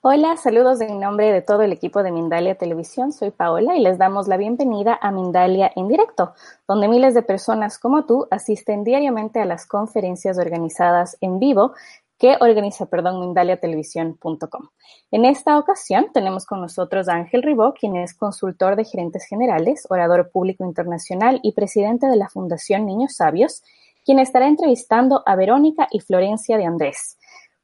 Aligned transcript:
Hola, 0.00 0.36
saludos 0.36 0.80
en 0.80 1.00
nombre 1.00 1.32
de 1.32 1.42
todo 1.42 1.62
el 1.62 1.72
equipo 1.72 2.04
de 2.04 2.12
Mindalia 2.12 2.54
Televisión. 2.54 3.10
Soy 3.10 3.32
Paola 3.32 3.76
y 3.76 3.80
les 3.80 3.98
damos 3.98 4.28
la 4.28 4.36
bienvenida 4.36 4.96
a 5.02 5.10
Mindalia 5.10 5.72
en 5.74 5.88
directo, 5.88 6.34
donde 6.68 6.86
miles 6.86 7.14
de 7.14 7.22
personas 7.22 7.80
como 7.80 8.04
tú 8.04 8.28
asisten 8.30 8.84
diariamente 8.84 9.40
a 9.40 9.44
las 9.44 9.66
conferencias 9.66 10.38
organizadas 10.38 11.16
en 11.20 11.40
vivo 11.40 11.72
que 12.16 12.36
organiza, 12.38 12.86
perdón, 12.86 13.18
mindaliatelevisión.com. 13.18 14.68
En 15.10 15.24
esta 15.24 15.58
ocasión 15.58 16.06
tenemos 16.14 16.46
con 16.46 16.60
nosotros 16.60 17.08
a 17.08 17.14
Ángel 17.14 17.42
Ribó, 17.42 17.74
quien 17.74 17.96
es 17.96 18.14
consultor 18.14 18.76
de 18.76 18.84
gerentes 18.84 19.24
generales, 19.26 19.84
orador 19.90 20.30
público 20.30 20.64
internacional 20.64 21.40
y 21.42 21.54
presidente 21.54 22.06
de 22.06 22.16
la 22.16 22.28
Fundación 22.28 22.86
Niños 22.86 23.16
Sabios, 23.16 23.64
quien 24.04 24.20
estará 24.20 24.46
entrevistando 24.46 25.24
a 25.26 25.34
Verónica 25.34 25.88
y 25.90 25.98
Florencia 25.98 26.56
de 26.56 26.66
Andrés 26.66 27.17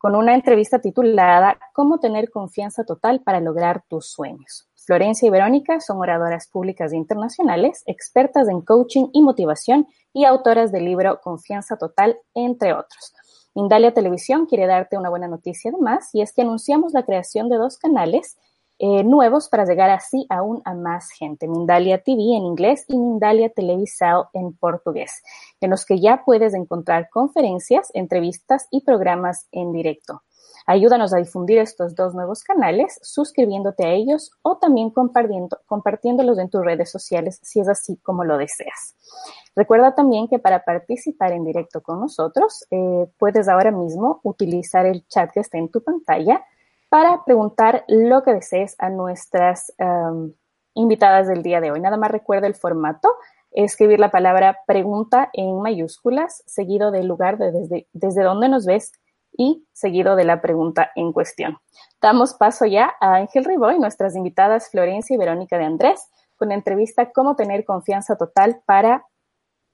con 0.05 0.17
una 0.17 0.35
entrevista 0.35 0.81
titulada 0.81 1.59
Cómo 1.73 1.99
tener 1.99 2.31
confianza 2.31 2.85
total 2.85 3.23
para 3.23 3.41
lograr 3.41 3.85
tus 3.89 4.11
sueños. 4.11 4.69
Florencia 4.75 5.27
y 5.27 5.31
Verónica 5.31 5.81
son 5.81 5.97
oradoras 5.97 6.47
públicas 6.47 6.93
internacionales, 6.93 7.83
expertas 7.87 8.51
en 8.51 8.61
coaching 8.61 9.07
y 9.15 9.23
motivación 9.23 9.87
y 10.13 10.27
autoras 10.27 10.73
del 10.73 10.85
libro 10.85 11.21
Confianza 11.23 11.79
Total, 11.79 12.19
entre 12.35 12.75
otros. 12.75 13.15
Indalia 13.55 13.95
Televisión 13.95 14.45
quiere 14.45 14.67
darte 14.67 14.99
una 14.99 15.09
buena 15.09 15.27
noticia 15.27 15.71
además, 15.71 16.11
y 16.13 16.21
es 16.21 16.35
que 16.35 16.43
anunciamos 16.43 16.93
la 16.93 17.07
creación 17.07 17.49
de 17.49 17.57
dos 17.57 17.79
canales 17.79 18.37
eh, 18.87 19.03
nuevos 19.03 19.49
para 19.49 19.65
llegar 19.65 19.89
así 19.89 20.27
aún 20.29 20.61
a 20.67 20.75
más 20.75 21.09
gente. 21.09 21.49
Mindalia 21.49 22.03
TV 22.03 22.37
en 22.37 22.45
inglés 22.45 22.85
y 22.87 22.99
Mindalia 22.99 23.49
Televisao 23.49 24.29
en 24.35 24.53
portugués, 24.53 25.23
en 25.63 25.71
los 25.71 25.87
que 25.87 26.01
ya 26.01 26.23
puedes 26.27 26.53
encontrar 26.53 27.09
conferencias, 27.09 27.89
entrevistas 27.95 28.69
y 28.71 28.83
programas 28.83 29.49
en 29.53 29.73
directo. 29.73 30.23
Ayúdanos 30.67 31.15
a 31.15 31.17
difundir 31.17 31.61
estos 31.61 31.95
dos 31.95 32.15
nuevos 32.15 32.45
canales 32.45 32.99
suscribiéndote 33.01 33.87
a 33.87 33.93
ellos 33.93 34.33
o 34.43 34.59
también 34.59 34.91
compartiendo, 34.91 35.59
compartiéndolos 35.65 36.39
en 36.39 36.51
tus 36.51 36.63
redes 36.63 36.91
sociales 36.91 37.41
si 37.43 37.61
es 37.61 37.69
así 37.71 37.97
como 38.03 38.23
lo 38.25 38.37
deseas. 38.37 38.97
Recuerda 39.57 39.95
también 39.95 40.29
que 40.29 40.39
para 40.39 40.63
participar 40.63 41.33
en 41.33 41.47
directo 41.47 41.83
con 41.83 42.01
nosotros 42.01 42.67
eh, 42.71 43.07
puedes 43.17 43.49
ahora 43.49 43.71
mismo 43.71 44.21
utilizar 44.25 44.85
el 44.85 45.07
chat 45.07 45.31
que 45.33 45.41
está 45.41 45.57
en 45.57 45.71
tu 45.71 45.83
pantalla 45.83 46.45
para 46.95 47.25
preguntar 47.25 47.85
lo 47.89 48.23
que 48.23 48.35
desees 48.35 48.77
a 48.79 48.89
nuestras 48.89 49.75
um, 49.81 50.33
invitadas 50.75 51.27
del 51.27 51.43
día 51.43 51.61
de 51.61 51.73
hoy. 51.73 51.81
Nada 51.81 51.97
más 51.97 52.13
recuerda 52.13 52.47
el 52.47 52.55
formato, 52.55 53.09
escribir 53.51 53.99
la 53.99 54.13
palabra 54.13 54.61
pregunta 54.65 55.29
en 55.33 55.61
mayúsculas, 55.61 56.45
seguido 56.47 56.93
del 56.93 57.09
lugar 57.09 57.37
de 57.37 57.51
desde, 57.51 57.89
desde 57.93 58.23
donde 58.23 58.49
nos 58.49 58.65
ves 58.65 58.93
y 59.37 59.67
seguido 59.73 60.15
de 60.15 60.23
la 60.23 60.41
pregunta 60.41 60.93
en 60.95 61.13
cuestión. 61.13 61.59
Damos 62.01 62.35
paso 62.35 62.65
ya 62.65 62.95
a 63.01 63.17
Ángel 63.17 63.45
Riboy, 63.45 63.81
nuestras 63.81 64.15
invitadas 64.15 64.71
Florencia 64.71 65.15
y 65.15 65.19
Verónica 65.19 65.59
de 65.59 65.65
Andrés, 65.65 66.09
con 66.37 66.51
la 66.51 66.55
entrevista 66.55 67.11
Cómo 67.11 67.35
tener 67.35 67.65
confianza 67.65 68.17
total 68.17 68.63
para 68.67 69.05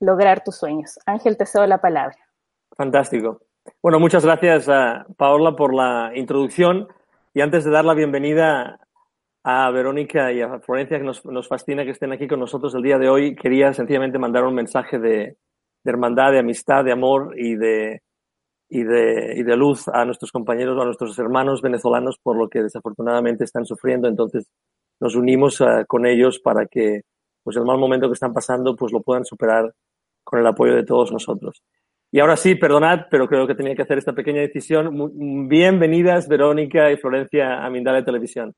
lograr 0.00 0.42
tus 0.42 0.56
sueños. 0.56 0.98
Ángel, 1.04 1.36
te 1.36 1.44
cedo 1.44 1.66
la 1.66 1.82
palabra. 1.82 2.16
Fantástico. 2.74 3.42
Bueno, 3.82 4.00
muchas 4.00 4.24
gracias 4.24 4.70
a 4.70 5.04
Paola 5.18 5.54
por 5.54 5.74
la 5.74 6.12
introducción. 6.14 6.88
Y 7.32 7.40
antes 7.42 7.64
de 7.64 7.70
dar 7.70 7.84
la 7.84 7.94
bienvenida 7.94 8.80
a 9.44 9.70
Verónica 9.70 10.32
y 10.32 10.40
a 10.40 10.58
Florencia, 10.58 10.98
que 10.98 11.04
nos, 11.04 11.48
fascina 11.48 11.84
que 11.84 11.92
estén 11.92 12.12
aquí 12.12 12.26
con 12.26 12.40
nosotros 12.40 12.74
el 12.74 12.82
día 12.82 12.98
de 12.98 13.08
hoy, 13.08 13.36
quería 13.36 13.72
sencillamente 13.72 14.18
mandar 14.18 14.44
un 14.44 14.54
mensaje 14.54 14.98
de, 14.98 15.36
hermandad, 15.84 16.32
de 16.32 16.40
amistad, 16.40 16.84
de 16.84 16.90
amor 16.90 17.34
y 17.38 17.54
de, 17.54 18.02
y 18.68 18.82
de, 18.82 19.34
y 19.36 19.44
de 19.44 19.56
luz 19.56 19.86
a 19.86 20.04
nuestros 20.04 20.32
compañeros 20.32 20.76
a 20.80 20.84
nuestros 20.84 21.16
hermanos 21.20 21.62
venezolanos 21.62 22.18
por 22.20 22.36
lo 22.36 22.48
que 22.48 22.64
desafortunadamente 22.64 23.44
están 23.44 23.64
sufriendo. 23.64 24.08
Entonces 24.08 24.50
nos 24.98 25.14
unimos 25.14 25.60
eh, 25.60 25.84
con 25.86 26.06
ellos 26.06 26.40
para 26.40 26.66
que 26.66 27.02
pues 27.44 27.56
el 27.56 27.64
mal 27.64 27.78
momento 27.78 28.08
que 28.08 28.14
están 28.14 28.32
pasando 28.32 28.74
pues 28.74 28.92
lo 28.92 29.02
puedan 29.02 29.24
superar 29.24 29.72
con 30.24 30.40
el 30.40 30.46
apoyo 30.48 30.74
de 30.74 30.84
todos 30.84 31.12
nosotros. 31.12 31.62
Y 32.12 32.18
ahora 32.18 32.36
sí, 32.36 32.56
perdonad, 32.56 33.06
pero 33.08 33.28
creo 33.28 33.46
que 33.46 33.54
tenía 33.54 33.76
que 33.76 33.82
hacer 33.82 33.98
esta 33.98 34.12
pequeña 34.12 34.40
decisión. 34.40 35.48
Bienvenidas, 35.48 36.26
Verónica 36.26 36.90
y 36.90 36.96
Florencia, 36.96 37.64
a 37.64 37.70
Mindale 37.70 38.02
Televisión. 38.02 38.52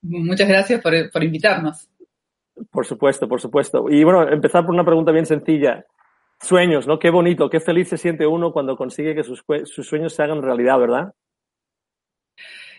Muchas 0.00 0.48
gracias 0.48 0.80
por, 0.80 1.22
invitarnos. 1.22 1.90
Por 2.70 2.86
supuesto, 2.86 3.28
por 3.28 3.42
supuesto. 3.42 3.90
Y 3.90 4.04
bueno, 4.04 4.26
empezar 4.30 4.64
por 4.64 4.74
una 4.74 4.86
pregunta 4.86 5.12
bien 5.12 5.26
sencilla. 5.26 5.84
Sueños, 6.40 6.86
¿no? 6.86 6.98
Qué 6.98 7.10
bonito, 7.10 7.50
qué 7.50 7.60
feliz 7.60 7.88
se 7.88 7.98
siente 7.98 8.26
uno 8.26 8.52
cuando 8.52 8.76
consigue 8.76 9.14
que 9.14 9.24
sus, 9.24 9.44
sueños 9.86 10.14
se 10.14 10.22
hagan 10.22 10.40
realidad, 10.40 10.78
¿verdad? 10.78 11.12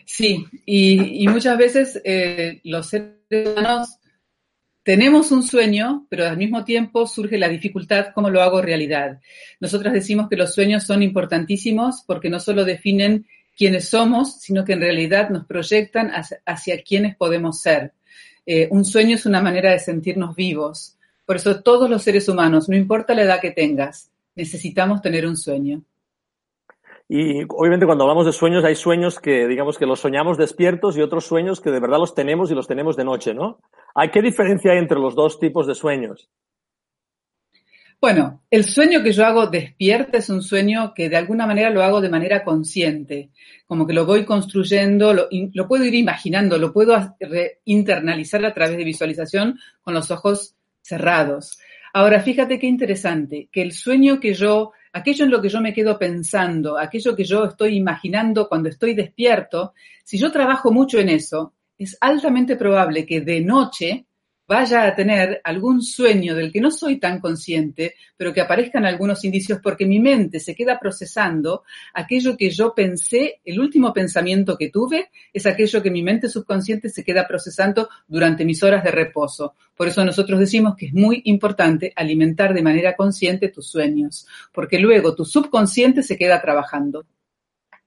Sí, 0.06 0.44
y, 0.66 1.28
muchas 1.28 1.56
veces 1.56 2.02
eh, 2.04 2.60
los 2.64 2.88
seres 2.88 3.20
humanos 3.30 3.99
tenemos 4.82 5.30
un 5.30 5.42
sueño, 5.42 6.06
pero 6.08 6.26
al 6.26 6.38
mismo 6.38 6.64
tiempo 6.64 7.06
surge 7.06 7.38
la 7.38 7.48
dificultad, 7.48 8.08
¿cómo 8.14 8.30
lo 8.30 8.42
hago 8.42 8.62
realidad? 8.62 9.20
Nosotras 9.60 9.92
decimos 9.92 10.28
que 10.28 10.36
los 10.36 10.54
sueños 10.54 10.84
son 10.84 11.02
importantísimos 11.02 12.02
porque 12.06 12.30
no 12.30 12.40
solo 12.40 12.64
definen 12.64 13.26
quiénes 13.56 13.88
somos, 13.90 14.40
sino 14.40 14.64
que 14.64 14.72
en 14.72 14.80
realidad 14.80 15.28
nos 15.28 15.44
proyectan 15.44 16.10
hacia, 16.46 16.82
quiénes 16.82 17.14
podemos 17.14 17.60
ser. 17.60 17.92
Eh, 18.46 18.68
un 18.70 18.86
sueño 18.86 19.16
es 19.16 19.26
una 19.26 19.42
manera 19.42 19.70
de 19.70 19.78
sentirnos 19.78 20.34
vivos. 20.34 20.96
Por 21.26 21.36
eso 21.36 21.62
todos 21.62 21.90
los 21.90 22.02
seres 22.02 22.26
humanos, 22.28 22.68
no 22.70 22.76
importa 22.76 23.14
la 23.14 23.22
edad 23.22 23.40
que 23.40 23.50
tengas, 23.50 24.10
necesitamos 24.34 25.02
tener 25.02 25.26
un 25.26 25.36
sueño. 25.36 25.82
Y 27.12 27.42
obviamente 27.48 27.86
cuando 27.86 28.04
hablamos 28.04 28.24
de 28.24 28.32
sueños 28.32 28.62
hay 28.64 28.76
sueños 28.76 29.18
que 29.18 29.48
digamos 29.48 29.78
que 29.78 29.84
los 29.84 29.98
soñamos 29.98 30.38
despiertos 30.38 30.96
y 30.96 31.00
otros 31.00 31.26
sueños 31.26 31.60
que 31.60 31.72
de 31.72 31.80
verdad 31.80 31.98
los 31.98 32.14
tenemos 32.14 32.52
y 32.52 32.54
los 32.54 32.68
tenemos 32.68 32.96
de 32.96 33.02
noche, 33.02 33.34
¿no? 33.34 33.58
¿Qué 34.12 34.22
diferencia 34.22 34.70
hay 34.70 34.78
entre 34.78 35.00
los 35.00 35.16
dos 35.16 35.40
tipos 35.40 35.66
de 35.66 35.74
sueños? 35.74 36.30
Bueno, 38.00 38.44
el 38.48 38.64
sueño 38.64 39.02
que 39.02 39.10
yo 39.10 39.26
hago 39.26 39.48
despierto 39.48 40.18
es 40.18 40.30
un 40.30 40.40
sueño 40.40 40.94
que 40.94 41.08
de 41.08 41.16
alguna 41.16 41.48
manera 41.48 41.70
lo 41.70 41.82
hago 41.82 42.00
de 42.00 42.10
manera 42.10 42.44
consciente, 42.44 43.30
como 43.66 43.88
que 43.88 43.92
lo 43.92 44.06
voy 44.06 44.24
construyendo, 44.24 45.12
lo, 45.12 45.26
lo 45.52 45.66
puedo 45.66 45.84
ir 45.84 45.96
imaginando, 45.96 46.58
lo 46.58 46.72
puedo 46.72 47.16
internalizar 47.64 48.44
a 48.44 48.54
través 48.54 48.76
de 48.76 48.84
visualización 48.84 49.58
con 49.82 49.94
los 49.94 50.12
ojos 50.12 50.54
cerrados. 50.80 51.58
Ahora, 51.92 52.20
fíjate 52.20 52.60
qué 52.60 52.68
interesante, 52.68 53.48
que 53.50 53.62
el 53.62 53.72
sueño 53.72 54.20
que 54.20 54.32
yo 54.32 54.70
aquello 54.92 55.24
en 55.24 55.30
lo 55.30 55.40
que 55.40 55.48
yo 55.48 55.60
me 55.60 55.72
quedo 55.72 55.98
pensando, 55.98 56.78
aquello 56.78 57.14
que 57.14 57.24
yo 57.24 57.44
estoy 57.44 57.76
imaginando 57.76 58.48
cuando 58.48 58.68
estoy 58.68 58.94
despierto, 58.94 59.74
si 60.04 60.18
yo 60.18 60.30
trabajo 60.30 60.72
mucho 60.72 60.98
en 60.98 61.08
eso, 61.10 61.54
es 61.78 61.96
altamente 62.00 62.56
probable 62.56 63.06
que 63.06 63.20
de 63.20 63.40
noche 63.40 64.06
vaya 64.50 64.84
a 64.84 64.96
tener 64.96 65.40
algún 65.44 65.80
sueño 65.80 66.34
del 66.34 66.50
que 66.50 66.60
no 66.60 66.72
soy 66.72 66.98
tan 66.98 67.20
consciente, 67.20 67.94
pero 68.16 68.32
que 68.32 68.40
aparezcan 68.40 68.84
algunos 68.84 69.24
indicios 69.24 69.60
porque 69.62 69.86
mi 69.86 70.00
mente 70.00 70.40
se 70.40 70.56
queda 70.56 70.76
procesando 70.80 71.62
aquello 71.94 72.36
que 72.36 72.50
yo 72.50 72.74
pensé, 72.74 73.40
el 73.44 73.60
último 73.60 73.92
pensamiento 73.92 74.58
que 74.58 74.68
tuve 74.68 75.10
es 75.32 75.46
aquello 75.46 75.80
que 75.80 75.92
mi 75.92 76.02
mente 76.02 76.28
subconsciente 76.28 76.88
se 76.88 77.04
queda 77.04 77.28
procesando 77.28 77.88
durante 78.08 78.44
mis 78.44 78.60
horas 78.64 78.82
de 78.82 78.90
reposo. 78.90 79.54
Por 79.76 79.86
eso 79.86 80.04
nosotros 80.04 80.40
decimos 80.40 80.74
que 80.76 80.86
es 80.86 80.94
muy 80.94 81.22
importante 81.26 81.92
alimentar 81.94 82.52
de 82.52 82.62
manera 82.64 82.96
consciente 82.96 83.50
tus 83.50 83.68
sueños, 83.70 84.26
porque 84.52 84.80
luego 84.80 85.14
tu 85.14 85.24
subconsciente 85.24 86.02
se 86.02 86.18
queda 86.18 86.42
trabajando. 86.42 87.06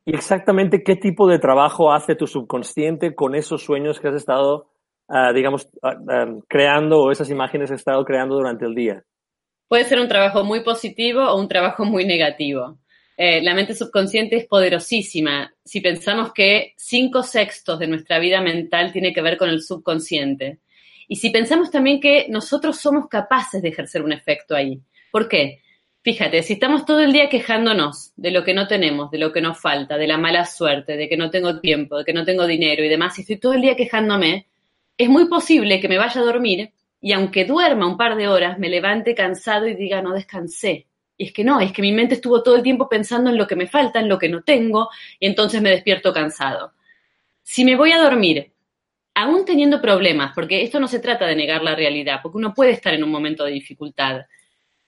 ¿Y 0.06 0.16
exactamente 0.16 0.82
qué 0.82 0.96
tipo 0.96 1.28
de 1.28 1.40
trabajo 1.40 1.92
hace 1.92 2.16
tu 2.16 2.26
subconsciente 2.26 3.14
con 3.14 3.36
esos 3.36 3.64
sueños 3.64 4.00
que 4.00 4.08
has 4.08 4.16
estado 4.16 4.73
Ah, 5.16 5.32
digamos, 5.32 5.70
ah, 5.84 6.26
creando 6.48 7.04
o 7.04 7.12
esas 7.12 7.30
imágenes 7.30 7.70
he 7.70 7.76
estado 7.76 8.04
creando 8.04 8.34
durante 8.34 8.66
el 8.66 8.74
día? 8.74 9.04
Puede 9.68 9.86
ser 9.86 10.00
un 10.00 10.08
trabajo 10.08 10.44
muy 10.44 10.64
positivo 10.64 11.22
o 11.22 11.40
un 11.40 11.48
trabajo 11.48 11.86
muy 11.86 12.04
negativo. 12.04 12.80
Eh, 13.16 13.44
la 13.44 13.54
mente 13.54 13.76
subconsciente 13.76 14.38
es 14.38 14.48
poderosísima. 14.48 15.54
Si 15.64 15.82
pensamos 15.82 16.34
que 16.34 16.74
cinco 16.78 17.22
sextos 17.22 17.78
de 17.78 17.86
nuestra 17.86 18.18
vida 18.18 18.42
mental 18.42 18.92
tiene 18.92 19.14
que 19.14 19.22
ver 19.22 19.38
con 19.38 19.50
el 19.50 19.62
subconsciente. 19.62 20.62
Y 21.08 21.18
si 21.18 21.30
pensamos 21.30 21.70
también 21.70 22.00
que 22.00 22.26
nosotros 22.30 22.78
somos 22.80 23.08
capaces 23.08 23.62
de 23.62 23.70
ejercer 23.70 24.02
un 24.02 24.14
efecto 24.14 24.56
ahí. 24.56 24.82
¿Por 25.12 25.28
qué? 25.28 25.62
Fíjate, 26.02 26.42
si 26.42 26.54
estamos 26.54 26.88
todo 26.88 27.02
el 27.02 27.14
día 27.14 27.30
quejándonos 27.30 28.14
de 28.16 28.32
lo 28.32 28.44
que 28.44 28.56
no 28.56 28.68
tenemos, 28.68 29.12
de 29.12 29.20
lo 29.20 29.32
que 29.32 29.42
nos 29.42 29.62
falta, 29.62 29.96
de 29.96 30.08
la 30.08 30.18
mala 30.18 30.46
suerte, 30.46 30.98
de 30.98 31.08
que 31.08 31.18
no 31.18 31.30
tengo 31.30 31.60
tiempo, 31.60 32.00
de 32.00 32.04
que 32.04 32.14
no 32.14 32.26
tengo 32.26 32.48
dinero 32.48 32.84
y 32.84 32.90
demás, 32.90 33.14
si 33.14 33.22
estoy 33.22 33.38
todo 33.38 33.54
el 33.54 33.62
día 33.62 33.76
quejándome, 33.76 34.48
es 34.98 35.10
muy 35.10 35.28
posible 35.28 35.80
que 35.80 35.90
me 35.90 35.98
vaya 35.98 36.22
a 36.22 36.24
dormir 36.24 36.72
y 37.02 37.12
aunque 37.12 37.46
duerma 37.46 37.88
un 37.88 37.98
par 37.98 38.16
de 38.16 38.28
horas, 38.28 38.58
me 38.60 38.70
levante 38.70 39.14
cansado 39.14 39.68
y 39.68 39.76
diga 39.76 40.02
no 40.02 40.14
descansé. 40.14 40.88
Y 41.18 41.26
es 41.26 41.34
que 41.34 41.44
no, 41.44 41.60
es 41.60 41.72
que 41.72 41.82
mi 41.82 41.92
mente 41.92 42.16
estuvo 42.16 42.42
todo 42.42 42.56
el 42.56 42.64
tiempo 42.64 42.88
pensando 42.88 43.30
en 43.30 43.38
lo 43.38 43.46
que 43.46 43.56
me 43.56 43.68
falta, 43.68 44.00
en 44.00 44.10
lo 44.10 44.18
que 44.18 44.30
no 44.30 44.42
tengo, 44.42 44.90
y 45.20 45.28
entonces 45.28 45.62
me 45.62 45.70
despierto 45.70 46.14
cansado. 46.14 46.74
Si 47.44 47.66
me 47.66 47.76
voy 47.76 47.92
a 47.92 48.02
dormir, 48.02 48.52
aún 49.14 49.46
teniendo 49.46 49.82
problemas, 49.82 50.32
porque 50.34 50.64
esto 50.64 50.80
no 50.80 50.88
se 50.88 51.00
trata 51.00 51.28
de 51.28 51.36
negar 51.36 51.62
la 51.62 51.76
realidad, 51.76 52.20
porque 52.24 52.38
uno 52.38 52.54
puede 52.54 52.72
estar 52.72 52.94
en 52.94 53.04
un 53.04 53.12
momento 53.12 53.44
de 53.44 53.52
dificultad, 53.52 54.22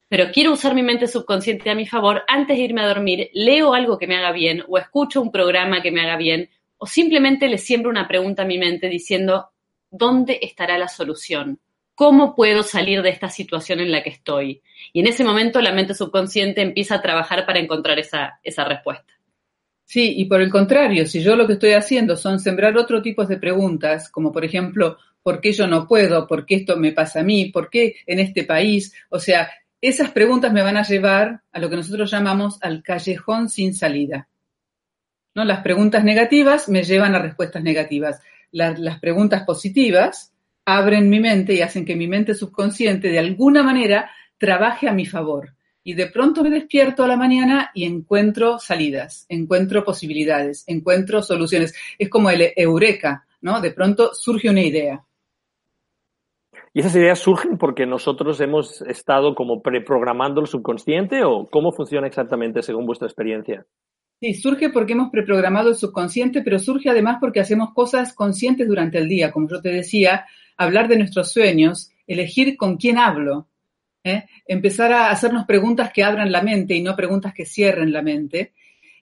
pero 0.07 0.31
quiero 0.31 0.53
usar 0.53 0.73
mi 0.73 0.83
mente 0.83 1.07
subconsciente 1.07 1.69
a 1.69 1.75
mi 1.75 1.85
favor, 1.85 2.23
antes 2.27 2.57
de 2.57 2.63
irme 2.63 2.81
a 2.81 2.87
dormir, 2.87 3.29
leo 3.33 3.73
algo 3.73 3.97
que 3.97 4.07
me 4.07 4.15
haga 4.15 4.31
bien 4.31 4.63
o 4.67 4.77
escucho 4.77 5.21
un 5.21 5.31
programa 5.31 5.81
que 5.81 5.91
me 5.91 6.01
haga 6.01 6.15
bien, 6.15 6.49
o 6.77 6.87
simplemente 6.87 7.47
le 7.47 7.57
siembro 7.57 7.89
una 7.89 8.07
pregunta 8.07 8.43
a 8.43 8.45
mi 8.45 8.57
mente 8.57 8.87
diciendo, 8.87 9.49
¿dónde 9.97 10.39
estará 10.41 10.77
la 10.77 10.87
solución? 10.87 11.59
¿Cómo 11.93 12.35
puedo 12.35 12.63
salir 12.63 13.01
de 13.01 13.09
esta 13.09 13.29
situación 13.29 13.79
en 13.79 13.91
la 13.91 14.03
que 14.03 14.09
estoy? 14.09 14.61
Y 14.91 14.99
en 14.99 15.07
ese 15.07 15.23
momento 15.23 15.61
la 15.61 15.71
mente 15.71 15.93
subconsciente 15.93 16.61
empieza 16.61 16.95
a 16.95 17.01
trabajar 17.01 17.45
para 17.45 17.59
encontrar 17.59 17.97
esa, 17.99 18.39
esa 18.43 18.65
respuesta. 18.65 19.13
Sí, 19.85 20.15
y 20.17 20.25
por 20.25 20.41
el 20.41 20.51
contrario, 20.51 21.05
si 21.05 21.21
yo 21.21 21.35
lo 21.35 21.47
que 21.47 21.53
estoy 21.53 21.73
haciendo 21.73 22.17
son 22.17 22.39
sembrar 22.39 22.75
otro 22.75 23.01
tipo 23.01 23.23
de 23.25 23.37
preguntas, 23.37 24.09
como 24.09 24.31
por 24.31 24.43
ejemplo, 24.43 24.97
¿por 25.21 25.39
qué 25.39 25.53
yo 25.53 25.67
no 25.67 25.87
puedo? 25.87 26.27
¿Por 26.27 26.45
qué 26.45 26.55
esto 26.55 26.75
me 26.75 26.91
pasa 26.91 27.21
a 27.21 27.23
mí? 27.23 27.45
¿Por 27.45 27.69
qué 27.69 27.95
en 28.05 28.19
este 28.19 28.43
país? 28.43 28.93
O 29.09 29.19
sea, 29.19 29.49
esas 29.79 30.11
preguntas 30.11 30.51
me 30.51 30.63
van 30.63 30.77
a 30.77 30.83
llevar 30.83 31.41
a 31.51 31.59
lo 31.59 31.69
que 31.69 31.75
nosotros 31.75 32.09
llamamos 32.09 32.57
al 32.61 32.81
callejón 32.81 33.47
sin 33.49 33.75
salida. 33.75 34.27
¿No? 35.35 35.45
Las 35.45 35.61
preguntas 35.61 36.03
negativas 36.03 36.67
me 36.67 36.83
llevan 36.83 37.13
a 37.13 37.19
respuestas 37.19 37.61
negativas. 37.61 38.21
Las, 38.51 38.99
preguntas 38.99 39.43
positivas 39.43 40.33
abren 40.65 41.09
mi 41.09 41.19
mente 41.19 41.53
y 41.53 41.61
hacen 41.61 41.85
que 41.85 41.95
mi 41.95 42.07
mente 42.07 42.33
subconsciente 42.33 43.09
de 43.09 43.19
alguna 43.19 43.63
manera 43.63 44.09
trabaje 44.37 44.87
a 44.87 44.93
mi 44.93 45.05
favor. 45.05 45.55
Y 45.83 45.93
de 45.93 46.07
pronto 46.07 46.43
me 46.43 46.49
despierto 46.49 47.03
a 47.03 47.07
la 47.07 47.15
mañana 47.15 47.69
y 47.73 47.85
encuentro 47.85 48.57
salidas, 48.57 49.25
encuentro 49.29 49.83
posibilidades, 49.83 50.63
encuentro 50.67 51.21
soluciones. 51.21 51.75
Es 51.99 52.09
como 52.09 52.29
el 52.31 52.51
eureka, 52.55 53.27
¿no? 53.41 53.61
De 53.61 53.71
pronto 53.71 54.11
surge 54.13 54.49
una 54.49 54.63
idea. 54.63 55.03
¿Y 56.73 56.79
esas 56.81 56.95
ideas 56.95 57.19
surgen 57.19 57.57
porque 57.57 57.85
nosotros 57.85 58.41
hemos 58.41 58.81
estado 58.81 59.33
como 59.33 59.61
preprogramando 59.61 60.41
el 60.41 60.47
subconsciente 60.47 61.23
o 61.23 61.47
cómo 61.49 61.71
funciona 61.71 62.07
exactamente 62.07 62.61
según 62.61 62.85
vuestra 62.85 63.07
experiencia? 63.07 63.65
Sí, 64.21 64.33
surge 64.33 64.69
porque 64.69 64.93
hemos 64.93 65.09
preprogramado 65.09 65.69
el 65.69 65.75
subconsciente, 65.75 66.41
pero 66.41 66.57
surge 66.57 66.89
además 66.89 67.17
porque 67.19 67.41
hacemos 67.41 67.73
cosas 67.73 68.13
conscientes 68.13 68.67
durante 68.67 68.97
el 68.97 69.09
día. 69.09 69.31
Como 69.31 69.49
yo 69.49 69.61
te 69.61 69.69
decía, 69.69 70.25
hablar 70.57 70.87
de 70.87 70.97
nuestros 70.97 71.31
sueños, 71.31 71.91
elegir 72.07 72.55
con 72.55 72.77
quién 72.77 72.97
hablo, 72.97 73.47
¿eh? 74.03 74.25
empezar 74.47 74.93
a 74.93 75.09
hacernos 75.09 75.45
preguntas 75.45 75.91
que 75.91 76.03
abran 76.03 76.31
la 76.31 76.41
mente 76.41 76.75
y 76.75 76.81
no 76.81 76.95
preguntas 76.95 77.33
que 77.33 77.45
cierren 77.45 77.91
la 77.91 78.01
mente, 78.01 78.53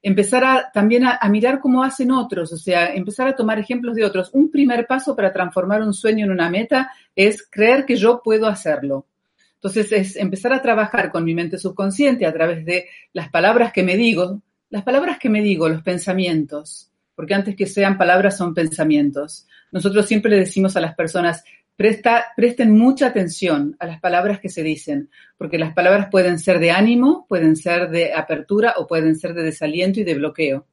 empezar 0.01 0.43
a, 0.43 0.71
también 0.71 1.05
a, 1.05 1.19
mirar 1.29 1.59
cómo 1.59 1.83
hacen 1.83 2.11
otros, 2.11 2.51
o 2.51 2.57
sea, 2.57 2.93
empezar 2.93 3.27
a 3.27 3.35
tomar 3.35 3.59
ejemplos 3.59 3.95
de 3.95 4.03
otros. 4.03 4.31
Un 4.33 4.49
primer 4.49 4.87
paso 4.87 5.15
para 5.15 5.31
transformar 5.31 5.81
un 5.81 5.93
sueño 5.93 6.25
en 6.25 6.31
una 6.31 6.49
meta 6.49 6.91
es 7.15 7.47
creer 7.49 7.85
que 7.85 7.95
yo 7.95 8.21
puedo 8.23 8.47
hacerlo. 8.47 9.05
Entonces 9.55 9.91
es 9.93 10.15
empezar 10.17 10.51
a 10.51 10.61
trabajar 10.61 11.09
con 11.09 11.23
mi 11.23 11.33
mente 11.33 11.57
subconsciente 11.57 12.25
a 12.25 12.33
través 12.33 12.65
de 12.65 12.87
las 13.13 13.29
palabras 13.29 13.71
que 13.71 13.83
me 13.83 13.95
digo, 13.95 14.41
las 14.73 14.81
palabras 14.81 15.19
que 15.19 15.29
me 15.29 15.43
digo, 15.43 15.69
los 15.69 15.83
pensamientos, 15.83 16.91
porque 17.13 17.35
antes 17.35 17.55
que 17.55 17.67
sean 17.67 17.95
palabras 17.95 18.35
son 18.35 18.55
pensamientos. 18.55 19.47
Nosotros 19.71 20.07
siempre 20.07 20.31
le 20.31 20.39
decimos 20.39 20.75
a 20.75 20.81
las 20.81 20.95
personas, 20.95 21.43
Presta, 21.75 22.25
presten 22.35 22.75
mucha 22.75 23.07
atención 23.07 23.75
a 23.79 23.85
las 23.85 23.99
palabras 23.99 24.39
que 24.39 24.49
se 24.49 24.63
dicen, 24.63 25.11
porque 25.37 25.59
las 25.59 25.75
palabras 25.75 26.07
pueden 26.09 26.39
ser 26.39 26.57
de 26.57 26.71
ánimo, 26.71 27.27
pueden 27.29 27.55
ser 27.55 27.89
de 27.89 28.13
apertura 28.13 28.73
o 28.77 28.87
pueden 28.87 29.15
ser 29.15 29.35
de 29.35 29.43
desaliento 29.43 29.99
y 29.99 30.03
de 30.03 30.15
bloqueo. 30.15 30.65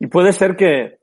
Y 0.00 0.08
puede 0.08 0.32
ser 0.32 0.56
que 0.56 0.98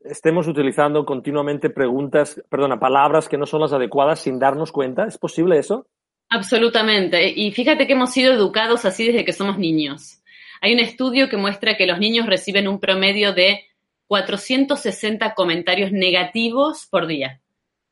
estemos 0.00 0.48
utilizando 0.48 1.04
continuamente 1.04 1.68
preguntas, 1.68 2.42
perdona, 2.48 2.80
palabras 2.80 3.28
que 3.28 3.36
no 3.36 3.44
son 3.44 3.60
las 3.60 3.74
adecuadas 3.74 4.20
sin 4.20 4.38
darnos 4.38 4.72
cuenta. 4.72 5.04
¿Es 5.04 5.18
posible 5.18 5.58
eso? 5.58 5.86
Absolutamente. 6.30 7.28
Y 7.28 7.52
fíjate 7.52 7.86
que 7.86 7.92
hemos 7.92 8.12
sido 8.12 8.32
educados 8.32 8.84
así 8.86 9.06
desde 9.06 9.24
que 9.24 9.32
somos 9.32 9.58
niños. 9.58 10.19
Hay 10.60 10.74
un 10.74 10.80
estudio 10.80 11.28
que 11.28 11.36
muestra 11.36 11.76
que 11.76 11.86
los 11.86 11.98
niños 11.98 12.26
reciben 12.26 12.68
un 12.68 12.80
promedio 12.80 13.32
de 13.32 13.64
460 14.08 15.34
comentarios 15.34 15.92
negativos 15.92 16.86
por 16.90 17.06
día. 17.06 17.40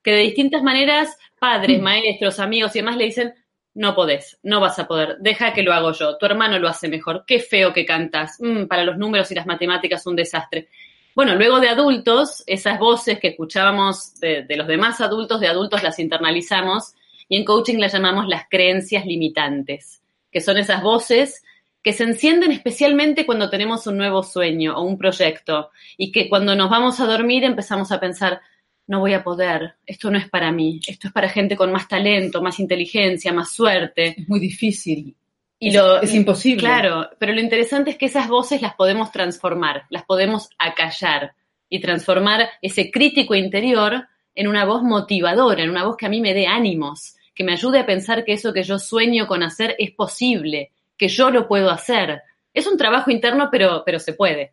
Que 0.03 0.11
de 0.13 0.21
distintas 0.21 0.63
maneras, 0.63 1.17
padres, 1.39 1.79
mm. 1.79 1.83
maestros, 1.83 2.41
amigos 2.41 2.75
y 2.75 2.81
demás 2.81 2.97
le 2.97 3.05
dicen, 3.05 3.35
no 3.75 3.95
podés, 3.95 4.39
no 4.43 4.61
vas 4.61 4.79
a 4.79 4.89
poder, 4.89 5.19
deja 5.21 5.53
que 5.53 5.63
lo 5.63 5.73
hago 5.73 5.93
yo, 5.93 6.19
tu 6.19 6.27
hermano 6.27 6.59
lo 6.59 6.69
hace 6.69 6.89
mejor, 6.89 7.25
qué 7.27 7.39
feo 7.39 7.73
que 7.73 7.87
cantas, 7.87 8.37
mm, 8.41 8.65
para 8.65 8.83
los 8.83 8.99
números 8.99 9.31
y 9.31 9.37
las 9.37 9.47
matemáticas 9.47 10.05
un 10.07 10.17
desastre. 10.17 10.69
Bueno, 11.15 11.37
luego 11.37 11.61
de 11.61 11.69
adultos, 11.69 12.43
esas 12.47 12.79
voces 12.79 13.21
que 13.21 13.29
escuchábamos 13.29 14.19
de, 14.19 14.43
de 14.43 14.57
los 14.57 14.67
demás 14.67 15.01
adultos, 15.01 15.41
de 15.41 15.49
adultos 15.49 15.83
las 15.83 15.99
internalizamos 15.99 16.95
y 17.29 17.37
en 17.37 17.45
coaching 17.45 17.79
las 17.79 17.93
llamamos 17.93 18.27
las 18.27 18.49
creencias 18.49 19.07
limitantes, 19.07 20.03
que 20.33 20.41
son 20.41 20.59
esas 20.59 20.83
voces 20.83 21.45
que 21.83 21.93
se 21.93 22.05
encienden 22.05 22.53
especialmente 22.53 23.25
cuando 23.25 23.51
tenemos 23.51 23.87
un 23.87 23.97
nuevo 23.97 24.23
sueño 24.23 24.77
o 24.77 24.83
un 24.83 24.99
proyecto 24.99 25.71
y 25.97 26.13
que 26.13 26.29
cuando 26.29 26.55
nos 26.55 26.71
vamos 26.71 27.01
a 27.01 27.07
dormir 27.07 27.45
empezamos 27.45 27.93
a 27.93 28.01
pensar, 28.01 28.41
no 28.87 29.01
voy 29.01 29.13
a 29.13 29.23
poder, 29.23 29.75
esto 29.87 30.11
no 30.11 30.19
es 30.19 30.29
para 30.29 30.51
mí, 30.51 30.81
esto 30.87 31.09
es 31.09 31.13
para 31.13 31.29
gente 31.29 31.57
con 31.57 31.71
más 31.71 31.89
talento, 31.89 32.43
más 32.43 32.59
inteligencia, 32.59 33.33
más 33.33 33.53
suerte. 33.53 34.15
Es 34.19 34.29
muy 34.29 34.41
difícil. 34.41 35.15
Y 35.61 35.69
es, 35.69 35.75
lo, 35.75 36.01
es 36.01 36.15
imposible. 36.15 36.61
Claro, 36.61 37.11
pero 37.19 37.33
lo 37.33 37.41
interesante 37.41 37.91
es 37.91 37.97
que 37.97 38.07
esas 38.07 38.29
voces 38.29 38.63
las 38.63 38.75
podemos 38.75 39.13
transformar, 39.13 39.85
las 39.91 40.05
podemos 40.05 40.49
acallar 40.59 41.35
y 41.69 41.81
transformar 41.81 42.49
ese 42.63 42.91
crítico 42.91 43.35
interior 43.35 44.07
en 44.35 44.49
una 44.49 44.65
voz 44.65 44.83
motivadora, 44.83 45.63
en 45.63 45.71
una 45.71 45.85
voz 45.85 45.97
que 45.97 46.07
a 46.07 46.09
mí 46.09 46.21
me 46.21 46.33
dé 46.33 46.47
ánimos, 46.47 47.17
que 47.35 47.45
me 47.45 47.53
ayude 47.53 47.81
a 47.81 47.87
pensar 47.87 48.25
que 48.25 48.33
eso 48.33 48.53
que 48.53 48.63
yo 48.63 48.79
sueño 48.79 49.27
con 49.27 49.43
hacer 49.43 49.77
es 49.79 49.91
posible, 49.91 50.73
que 50.99 51.09
yo 51.09 51.31
lo 51.31 51.47
puedo 51.49 51.71
hacer. 51.71 52.23
Es 52.53 52.67
un 52.67 52.77
trabajo 52.77 53.11
interno, 53.11 53.49
pero, 53.51 53.83
pero 53.87 53.99
se 53.99 54.13
puede. 54.13 54.53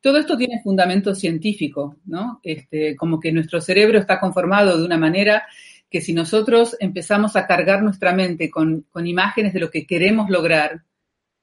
Todo 0.00 0.18
esto 0.18 0.36
tiene 0.36 0.60
fundamento 0.64 1.14
científico, 1.14 1.96
¿no? 2.06 2.40
Este, 2.42 2.96
como 2.96 3.20
que 3.20 3.30
nuestro 3.30 3.60
cerebro 3.60 3.98
está 3.98 4.18
conformado 4.18 4.76
de 4.76 4.84
una 4.84 4.98
manera 4.98 5.46
que 5.88 6.00
si 6.00 6.12
nosotros 6.12 6.76
empezamos 6.80 7.36
a 7.36 7.46
cargar 7.46 7.82
nuestra 7.82 8.12
mente 8.12 8.50
con, 8.50 8.86
con 8.90 9.06
imágenes 9.06 9.52
de 9.52 9.60
lo 9.60 9.70
que 9.70 9.86
queremos 9.86 10.30
lograr 10.30 10.82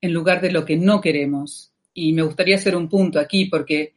en 0.01 0.11
lugar 0.11 0.41
de 0.41 0.51
lo 0.51 0.65
que 0.65 0.75
no 0.75 0.99
queremos, 0.99 1.71
y 1.93 2.13
me 2.13 2.21
gustaría 2.21 2.55
hacer 2.55 2.75
un 2.75 2.87
punto 2.87 3.19
aquí 3.19 3.45
porque 3.45 3.93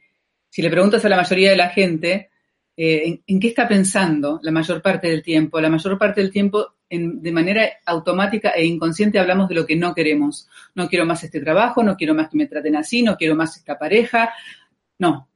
si 0.48 0.62
le 0.62 0.70
preguntas 0.70 1.04
a 1.04 1.08
la 1.08 1.16
mayoría 1.16 1.50
de 1.50 1.56
la 1.56 1.70
gente 1.70 2.30
eh, 2.76 3.20
en, 3.26 3.40
qué 3.40 3.48
está 3.48 3.68
pensando 3.68 4.40
la 4.42 4.50
mayor 4.50 4.82
parte 4.82 5.08
del 5.08 5.22
tiempo, 5.22 5.60
la 5.60 5.70
mayor 5.70 5.98
parte 5.98 6.20
del 6.20 6.30
tiempo 6.30 6.74
de 6.98 7.32
manera 7.32 7.70
automática 7.86 8.50
e 8.50 8.66
inconsciente 8.66 9.18
hablamos 9.18 9.48
de 9.48 9.54
lo 9.54 9.64
que 9.64 9.76
no 9.76 9.94
queremos. 9.94 10.48
No 10.74 10.88
quiero 10.88 11.06
más 11.06 11.24
este 11.24 11.40
trabajo, 11.40 11.82
no 11.82 11.96
quiero 11.96 12.14
más 12.14 12.28
que 12.28 12.36
me 12.36 12.46
traten 12.46 12.76
así, 12.76 13.02
no 13.02 13.16
quiero 13.16 13.34
más 13.34 13.56
esta 13.56 13.78
pareja. 13.78 14.30
No. 14.98 15.28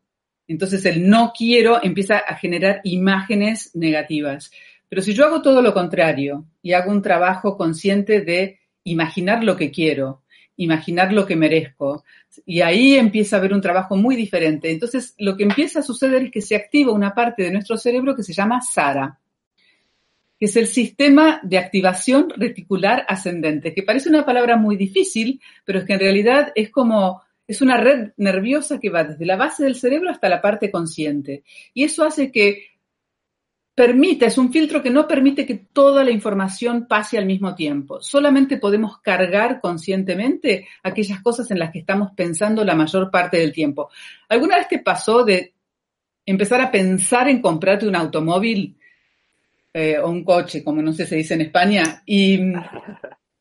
Entonces 0.47 0.85
el 0.85 1.09
no 1.09 1.33
quiero 1.37 1.83
empieza 1.83 2.19
a 2.19 2.35
generar 2.37 2.81
imágenes 2.85 3.75
negativas. 3.75 4.51
Pero 4.89 5.01
si 5.01 5.15
yo 5.15 5.25
hago 5.25 5.41
todo 5.41 5.63
lo 5.63 5.73
contrario 5.73 6.45
y 6.61 6.75
hago 6.75 6.91
un 6.91 7.01
trabajo 7.01 7.57
consciente 7.57 8.21
de 8.21 8.61
imaginar 8.85 9.43
lo 9.43 9.57
que 9.57 9.71
quiero, 9.71 10.23
imaginar 10.57 11.13
lo 11.13 11.27
que 11.27 11.37
merezco, 11.37 12.05
y 12.45 12.61
ahí 12.61 12.97
empieza 12.97 13.37
a 13.37 13.39
haber 13.39 13.55
un 13.55 13.63
trabajo 13.63 13.97
muy 13.97 14.15
diferente. 14.15 14.71
Entonces 14.71 15.15
lo 15.19 15.37
que 15.37 15.45
empieza 15.45 15.81
a 15.81 15.83
suceder 15.83 16.25
es 16.25 16.31
que 16.31 16.43
se 16.43 16.55
activa 16.55 16.93
una 16.93 17.15
parte 17.15 17.45
de 17.45 17.51
nuestro 17.51 17.79
cerebro 17.79 18.15
que 18.15 18.23
se 18.23 18.35
llama 18.35 18.61
SARA 18.61 19.19
que 20.39 20.47
es 20.47 20.57
el 20.57 20.67
sistema 20.67 21.41
de 21.43 21.59
activación 21.59 22.29
reticular 22.37 23.05
ascendente, 23.09 23.73
que 23.73 23.83
parece 23.83 24.09
una 24.09 24.25
palabra 24.25 24.57
muy 24.57 24.77
difícil, 24.77 25.41
pero 25.65 25.79
es 25.79 25.85
que 25.85 25.95
en 25.95 26.01
realidad 26.01 26.53
es 26.55 26.71
como, 26.71 27.23
es 27.47 27.63
una 27.63 27.79
red 27.79 28.13
nerviosa 28.17 28.79
que 28.79 28.91
va 28.91 29.05
desde 29.05 29.25
la 29.25 29.37
base 29.37 29.65
del 29.65 29.77
cerebro 29.77 30.11
hasta 30.11 30.29
la 30.29 30.43
parte 30.43 30.71
consciente. 30.71 31.43
Y 31.73 31.85
eso 31.85 32.05
hace 32.05 32.31
que 32.31 32.77
permita, 33.75 34.25
es 34.25 34.39
un 34.39 34.51
filtro 34.51 34.83
que 34.83 34.91
no 34.91 35.07
permite 35.07 35.45
que 35.45 35.55
toda 35.55 36.03
la 36.03 36.11
información 36.11 36.87
pase 36.87 37.19
al 37.19 37.27
mismo 37.27 37.55
tiempo. 37.55 38.01
Solamente 38.01 38.57
podemos 38.57 39.01
cargar 39.01 39.61
conscientemente 39.61 40.67
aquellas 40.83 41.21
cosas 41.21 41.51
en 41.51 41.59
las 41.59 41.71
que 41.71 41.81
estamos 41.81 42.13
pensando 42.17 42.65
la 42.65 42.75
mayor 42.75 43.11
parte 43.11 43.37
del 43.37 43.53
tiempo. 43.53 43.91
¿Alguna 44.31 44.57
vez 44.57 44.69
te 44.69 44.79
pasó 44.79 45.25
de 45.25 45.55
empezar 46.25 46.61
a 46.61 46.71
pensar 46.71 47.29
en 47.29 47.43
comprarte 47.43 47.87
un 47.87 47.97
automóvil 47.97 48.79
eh, 49.79 49.99
o 49.99 50.09
un 50.09 50.25
coche, 50.25 50.65
como 50.65 50.81
no 50.81 50.95
sé 50.95 51.05
se 51.05 51.17
dice 51.17 51.35
en 51.35 51.43
España, 51.43 52.03
y, 52.07 52.41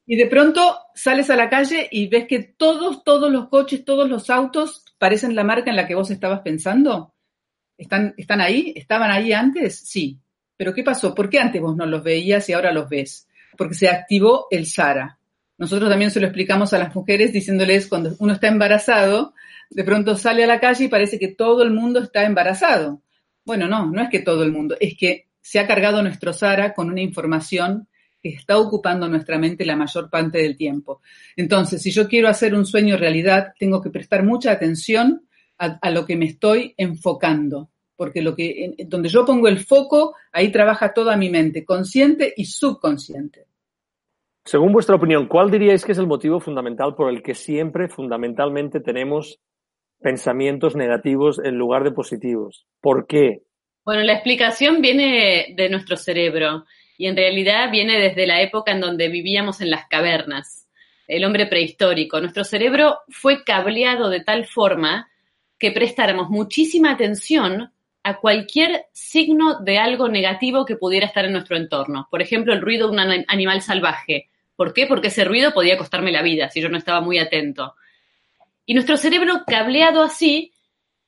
y 0.05 0.15
de 0.17 0.27
pronto 0.27 0.79
sales 0.93 1.29
a 1.29 1.37
la 1.37 1.49
calle 1.49 1.87
y 1.89 2.07
ves 2.09 2.27
que 2.27 2.39
todos, 2.39 3.05
todos 3.05 3.31
los 3.31 3.47
coches, 3.47 3.85
todos 3.85 4.09
los 4.09 4.29
autos 4.29 4.83
parecen 4.97 5.33
la 5.33 5.45
marca 5.45 5.69
en 5.69 5.77
la 5.77 5.87
que 5.87 5.95
vos 5.95 6.11
estabas 6.11 6.41
pensando. 6.41 7.13
¿Están, 7.77 8.15
¿Están 8.17 8.41
ahí? 8.41 8.73
¿Estaban 8.75 9.11
ahí 9.11 9.31
antes? 9.31 9.79
Sí. 9.79 10.19
Pero 10.57 10.73
¿qué 10.73 10.83
pasó? 10.83 11.15
¿Por 11.15 11.29
qué 11.29 11.39
antes 11.39 11.61
vos 11.61 11.77
no 11.77 11.85
los 11.85 12.03
veías 12.03 12.49
y 12.49 12.51
ahora 12.53 12.73
los 12.73 12.89
ves? 12.89 13.29
Porque 13.57 13.75
se 13.75 13.87
activó 13.87 14.47
el 14.51 14.65
SARA. 14.65 15.17
Nosotros 15.57 15.89
también 15.89 16.11
se 16.11 16.19
lo 16.19 16.27
explicamos 16.27 16.73
a 16.73 16.79
las 16.79 16.93
mujeres 16.93 17.31
diciéndoles 17.31 17.87
cuando 17.87 18.13
uno 18.19 18.33
está 18.33 18.49
embarazado, 18.49 19.33
de 19.69 19.85
pronto 19.85 20.17
sale 20.17 20.43
a 20.43 20.47
la 20.47 20.59
calle 20.59 20.83
y 20.83 20.89
parece 20.89 21.17
que 21.17 21.29
todo 21.29 21.63
el 21.63 21.71
mundo 21.71 22.01
está 22.01 22.25
embarazado. 22.25 23.01
Bueno, 23.45 23.69
no, 23.69 23.89
no 23.89 24.01
es 24.01 24.09
que 24.09 24.19
todo 24.19 24.43
el 24.43 24.51
mundo, 24.51 24.75
es 24.81 24.97
que 24.97 25.27
se 25.45 25.59
ha 25.59 25.67
cargado 25.67 26.01
nuestro 26.01 26.33
SARA 26.33 26.73
con 26.73 26.89
una 26.89 27.01
información 27.01 27.87
que 28.19 28.29
está 28.29 28.57
ocupando 28.57 29.07
nuestra 29.07 29.37
mente 29.37 29.63
la 29.63 29.75
mayor 29.75 30.09
parte 30.09 30.39
del 30.39 30.57
tiempo. 30.57 31.01
Entonces, 31.35 31.83
si 31.83 31.91
yo 31.91 32.07
quiero 32.07 32.29
hacer 32.29 32.55
un 32.55 32.65
sueño 32.65 32.97
realidad, 32.97 33.53
tengo 33.59 33.79
que 33.79 33.91
prestar 33.91 34.23
mucha 34.23 34.51
atención 34.51 35.27
a, 35.59 35.91
lo 35.91 36.03
que 36.03 36.15
me 36.15 36.25
estoy 36.25 36.73
enfocando, 36.77 37.69
porque 37.95 38.23
donde 38.87 39.07
yo 39.07 39.23
pongo 39.23 39.47
el 39.47 39.59
foco, 39.59 40.15
ahí 40.31 40.51
trabaja 40.51 40.93
toda 40.93 41.15
mi 41.15 41.29
mente, 41.29 41.63
consciente 41.63 42.33
y 42.35 42.45
subconsciente. 42.45 43.45
Según 44.43 44.73
vuestra 44.73 44.95
opinión, 44.95 45.27
¿cuál 45.27 45.51
diríais 45.51 45.85
que 45.85 45.91
es 45.91 45.99
el 45.99 46.07
motivo 46.07 46.39
fundamental 46.39 46.95
por 46.95 47.13
el 47.13 47.21
que 47.21 47.35
siempre, 47.35 47.87
fundamentalmente, 47.87 48.79
tenemos 48.79 49.39
pensamientos 50.01 50.75
negativos 50.75 51.39
en 51.43 51.55
lugar 51.55 51.83
de 51.83 51.91
positivos? 51.91 52.65
¿Por 52.81 53.05
qué? 53.05 53.43
Bueno, 53.85 54.01
la 54.01 54.13
explicación 54.13 54.81
viene 54.81 55.53
de 55.55 55.69
nuestro 55.69 55.95
cerebro 55.95 56.65
y 56.97 57.05
en 57.05 57.15
realidad 57.15 57.69
viene 57.69 57.99
desde 57.99 58.25
la 58.25 58.41
época 58.41 58.71
en 58.71 58.81
donde 58.81 59.09
vivíamos 59.09 59.61
en 59.61 59.69
las 59.69 59.85
cavernas, 59.87 60.67
el 61.07 61.23
hombre 61.23 61.45
prehistórico. 61.45 62.19
Nuestro 62.19 62.43
cerebro 62.43 63.01
fue 63.09 63.43
cableado 63.43 64.09
de 64.09 64.21
tal 64.21 64.47
forma 64.47 65.07
que 65.59 65.69
prestáramos 65.69 66.31
muchísima 66.31 66.93
atención 66.93 67.71
a 68.01 68.17
cualquier 68.17 68.85
signo 68.91 69.59
de 69.59 69.77
algo 69.77 70.09
negativo 70.09 70.65
que 70.65 70.77
pudiera 70.77 71.05
estar 71.05 71.25
en 71.25 71.33
nuestro 71.33 71.55
entorno. 71.55 72.07
Por 72.09 72.23
ejemplo, 72.23 72.53
el 72.53 72.61
ruido 72.61 72.87
de 72.87 72.93
un 72.93 73.25
animal 73.27 73.61
salvaje. 73.61 74.29
¿Por 74.55 74.73
qué? 74.73 74.87
Porque 74.87 75.09
ese 75.09 75.25
ruido 75.25 75.53
podía 75.53 75.77
costarme 75.77 76.11
la 76.11 76.23
vida 76.23 76.49
si 76.49 76.59
yo 76.59 76.69
no 76.69 76.77
estaba 76.77 77.01
muy 77.01 77.19
atento. 77.19 77.75
Y 78.65 78.73
nuestro 78.73 78.97
cerebro 78.97 79.43
cableado 79.45 80.01
así 80.01 80.53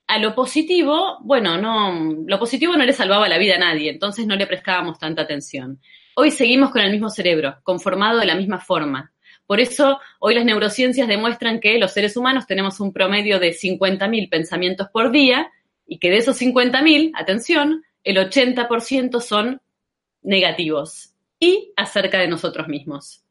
a 0.07 0.19
lo 0.19 0.33
positivo, 0.33 1.17
bueno, 1.21 1.57
no, 1.57 2.15
lo 2.25 2.39
positivo 2.39 2.77
no 2.77 2.85
le 2.85 2.93
salvaba 2.93 3.27
la 3.27 3.37
vida 3.37 3.55
a 3.55 3.59
nadie, 3.59 3.89
entonces 3.89 4.25
no 4.25 4.35
le 4.35 4.47
prestábamos 4.47 4.97
tanta 4.97 5.23
atención. 5.23 5.81
Hoy 6.15 6.31
seguimos 6.31 6.71
con 6.71 6.81
el 6.81 6.91
mismo 6.91 7.09
cerebro, 7.09 7.57
conformado 7.63 8.19
de 8.19 8.25
la 8.25 8.35
misma 8.35 8.59
forma. 8.59 9.11
Por 9.45 9.59
eso, 9.59 9.99
hoy 10.19 10.33
las 10.35 10.45
neurociencias 10.45 11.07
demuestran 11.07 11.59
que 11.59 11.77
los 11.77 11.91
seres 11.91 12.15
humanos 12.17 12.47
tenemos 12.47 12.79
un 12.79 12.93
promedio 12.93 13.39
de 13.39 13.51
50.000 13.51 14.29
pensamientos 14.29 14.87
por 14.91 15.11
día 15.11 15.51
y 15.85 15.99
que 15.99 16.09
de 16.09 16.17
esos 16.17 16.41
50.000, 16.41 17.11
atención, 17.15 17.83
el 18.03 18.17
80% 18.17 19.19
son 19.21 19.61
negativos 20.21 21.13
y 21.39 21.73
acerca 21.75 22.19
de 22.19 22.27
nosotros 22.27 22.67
mismos. 22.67 23.26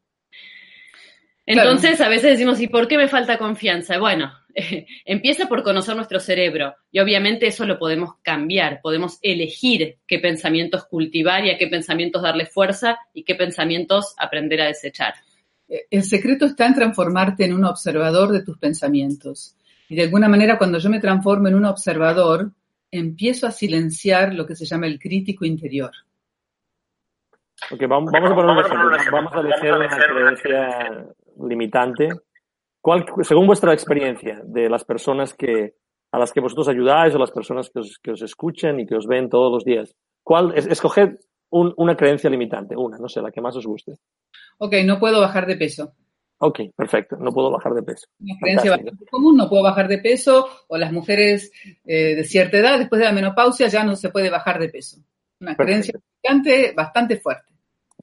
Entonces, 1.47 2.01
a 2.01 2.09
veces 2.09 2.33
decimos, 2.33 2.61
¿y 2.61 2.67
por 2.67 2.89
qué 2.89 2.99
me 2.99 3.07
falta 3.07 3.39
confianza? 3.39 3.99
Bueno, 3.99 4.33
empieza 5.05 5.47
por 5.47 5.63
conocer 5.63 5.95
nuestro 5.95 6.19
cerebro 6.19 6.75
y 6.91 6.99
obviamente 6.99 7.47
eso 7.47 7.65
lo 7.65 7.79
podemos 7.79 8.17
cambiar, 8.23 8.81
podemos 8.83 9.19
elegir 9.23 9.99
qué 10.09 10.19
pensamientos 10.19 10.87
cultivar 10.87 11.45
y 11.45 11.51
a 11.51 11.57
qué 11.59 11.69
pensamientos 11.69 12.23
darle 12.23 12.47
fuerza 12.47 12.99
y 13.15 13.23
qué 13.23 13.37
pensamientos 13.37 14.15
aprender 14.19 14.61
a 14.61 14.67
desechar. 14.67 15.15
Eh, 15.69 15.87
el 15.91 16.03
secreto 16.03 16.47
está 16.47 16.67
en 16.67 16.75
transformarte 16.75 17.45
en 17.45 17.53
un 17.53 17.65
observador 17.65 18.33
de 18.33 18.43
tus 18.43 18.59
pensamientos. 18.59 19.55
Y 19.89 19.95
de 19.95 20.03
alguna 20.03 20.29
manera, 20.29 20.59
cuando 20.59 20.79
yo 20.79 20.91
me 20.91 20.99
transformo 20.99 21.47
en 21.47 21.55
un 21.55 21.65
observador, 21.65 22.51
empiezo 22.91 23.47
a 23.47 23.53
silenciar 23.53 24.35
lo 24.35 24.47
que 24.47 24.57
se 24.57 24.65
llama 24.65 24.89
el 24.89 24.99
crítico 24.99 25.45
interior. 25.45 25.93
Okay, 27.71 27.87
vamos, 27.87 28.13
a 28.13 28.21
poner 28.21 28.33
un 28.33 28.59
ejemplo. 28.59 28.91
Vamos 29.13 29.33
a 29.33 29.41
elegir 29.41 29.73
una 29.73 29.89
creencia 29.89 31.07
limitante. 31.49 32.09
¿Cuál, 32.81 33.05
según 33.23 33.47
vuestra 33.47 33.73
experiencia 33.73 34.41
de 34.45 34.69
las 34.69 34.85
personas 34.85 35.35
que, 35.35 35.75
a 36.13 36.19
las 36.19 36.33
que 36.33 36.41
vosotros 36.41 36.69
ayudáis 36.69 37.15
o 37.15 37.19
las 37.19 37.33
personas 37.33 37.71
que 37.71 37.81
os, 37.81 37.99
que 37.99 38.13
os 38.13 38.23
escuchan 38.23 38.79
y 38.79 38.87
que 38.87 38.97
os 38.97 39.07
ven 39.07 39.29
todos 39.29 39.53
los 39.53 39.65
días, 39.65 39.95
¿cuál, 40.23 40.53
es, 40.57 40.67
escoged 40.67 41.17
una 41.51 41.97
creencia 41.97 42.31
limitante, 42.31 42.77
una, 42.77 42.99
no 42.99 43.09
sé, 43.09 43.21
la 43.21 43.31
que 43.31 43.41
más 43.41 43.57
os 43.57 43.67
guste. 43.67 43.97
Ok, 44.59 44.75
no 44.85 44.99
puedo 44.99 45.21
bajar 45.21 45.47
de 45.47 45.57
peso. 45.57 45.93
Ok, 46.39 46.61
perfecto, 46.77 47.17
no 47.17 47.33
puedo 47.33 47.51
bajar 47.51 47.73
de 47.73 47.83
peso. 47.83 48.07
Una 48.21 48.35
creencia 48.39 48.71
bastante 48.73 49.07
común, 49.07 49.37
no 49.37 49.49
puedo 49.49 49.63
bajar 49.63 49.89
de 49.89 49.99
peso, 49.99 50.47
o 50.69 50.77
las 50.77 50.93
mujeres 50.93 51.51
eh, 51.85 52.15
de 52.15 52.25
cierta 52.25 52.59
edad, 52.59 52.79
después 52.79 52.99
de 52.99 53.07
la 53.07 53.13
menopausia, 53.13 53.69
ya 53.69 53.85
no 53.85 53.97
se 53.97 54.11
puede 54.11 54.29
bajar 54.29 54.59
de 54.59 54.69
peso. 54.69 54.99
Una 55.41 55.57
creencia 55.57 55.99
bastante, 56.23 56.73
bastante 56.73 57.17
fuerte. 57.19 57.53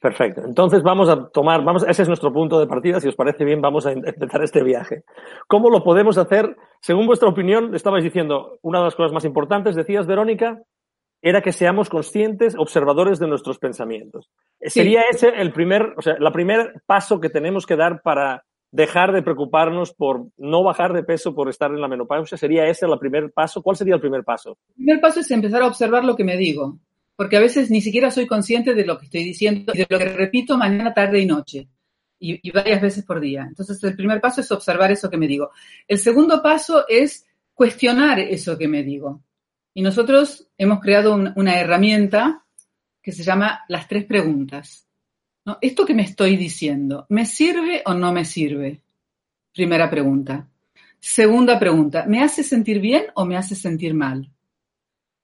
Perfecto. 0.03 0.41
Entonces 0.43 0.83
vamos 0.83 1.07
a 1.07 1.29
tomar, 1.29 1.63
vamos, 1.63 1.85
ese 1.87 2.01
es 2.01 2.09
nuestro 2.09 2.33
punto 2.33 2.59
de 2.59 2.67
partida. 2.67 2.99
Si 2.99 3.07
os 3.07 3.15
parece 3.15 3.45
bien, 3.45 3.61
vamos 3.61 3.85
a 3.85 3.93
empezar 3.93 4.43
este 4.43 4.61
viaje. 4.61 5.05
¿Cómo 5.47 5.69
lo 5.69 5.81
podemos 5.81 6.17
hacer? 6.17 6.57
Según 6.81 7.07
vuestra 7.07 7.29
opinión, 7.29 7.73
estabais 7.73 8.03
diciendo, 8.03 8.59
una 8.63 8.79
de 8.79 8.83
las 8.83 8.95
cosas 8.95 9.13
más 9.13 9.23
importantes, 9.23 9.77
decías, 9.77 10.05
Verónica, 10.05 10.61
era 11.21 11.39
que 11.39 11.53
seamos 11.53 11.87
conscientes, 11.87 12.53
observadores 12.57 13.17
de 13.17 13.27
nuestros 13.27 13.59
pensamientos. 13.59 14.29
¿Sería 14.59 15.03
ese 15.09 15.29
el 15.29 15.53
primer, 15.53 15.93
o 15.95 16.01
sea, 16.01 16.15
el 16.19 16.31
primer 16.33 16.81
paso 16.85 17.21
que 17.21 17.29
tenemos 17.29 17.65
que 17.65 17.77
dar 17.77 18.01
para 18.01 18.43
dejar 18.71 19.13
de 19.13 19.21
preocuparnos 19.21 19.93
por 19.93 20.25
no 20.35 20.63
bajar 20.65 20.91
de 20.91 21.03
peso 21.03 21.33
por 21.33 21.47
estar 21.47 21.71
en 21.71 21.79
la 21.79 21.87
menopausia? 21.87 22.37
¿Sería 22.37 22.65
ese 22.65 22.87
el 22.87 22.99
primer 22.99 23.31
paso? 23.31 23.61
¿Cuál 23.61 23.77
sería 23.77 23.95
el 23.95 24.01
primer 24.01 24.25
paso? 24.25 24.57
El 24.71 24.75
primer 24.75 24.99
paso 24.99 25.21
es 25.21 25.31
empezar 25.31 25.61
a 25.61 25.67
observar 25.67 26.03
lo 26.03 26.17
que 26.17 26.25
me 26.25 26.35
digo, 26.35 26.77
porque 27.15 27.37
a 27.37 27.41
veces 27.41 27.69
ni 27.69 27.81
siquiera 27.81 28.11
soy 28.11 28.27
consciente 28.27 28.73
de 28.73 28.85
lo 28.85 28.97
que 28.97 29.05
estoy 29.05 29.23
diciendo 29.23 29.71
y 29.73 29.79
de 29.79 29.87
lo 29.89 29.99
que 29.99 30.05
repito 30.05 30.57
mañana, 30.57 30.93
tarde 30.93 31.19
y 31.19 31.25
noche. 31.25 31.67
Y, 32.19 32.51
varias 32.51 32.81
veces 32.81 33.03
por 33.03 33.19
día. 33.19 33.45
Entonces, 33.47 33.83
el 33.83 33.97
primer 33.97 34.21
paso 34.21 34.39
es 34.39 34.49
observar 34.51 34.91
eso 34.91 35.09
que 35.09 35.17
me 35.17 35.27
digo. 35.27 35.51
El 35.85 35.99
segundo 35.99 36.41
paso 36.41 36.85
es 36.87 37.25
cuestionar 37.53 38.17
eso 38.19 38.57
que 38.57 38.69
me 38.69 38.81
digo. 38.81 39.21
Y 39.73 39.81
nosotros 39.81 40.47
hemos 40.57 40.79
creado 40.79 41.13
una 41.13 41.59
herramienta 41.59 42.45
que 43.01 43.11
se 43.11 43.23
llama 43.23 43.65
las 43.67 43.89
tres 43.89 44.05
preguntas. 44.05 44.87
¿Esto 45.59 45.85
que 45.85 45.93
me 45.93 46.03
estoy 46.03 46.37
diciendo, 46.37 47.05
me 47.09 47.25
sirve 47.25 47.81
o 47.85 47.93
no 47.93 48.13
me 48.13 48.23
sirve? 48.23 48.81
Primera 49.53 49.89
pregunta. 49.89 50.47
Segunda 50.99 51.59
pregunta, 51.59 52.05
¿me 52.07 52.23
hace 52.23 52.43
sentir 52.43 52.79
bien 52.79 53.07
o 53.15 53.25
me 53.25 53.35
hace 53.35 53.55
sentir 53.55 53.93
mal? 53.93 54.31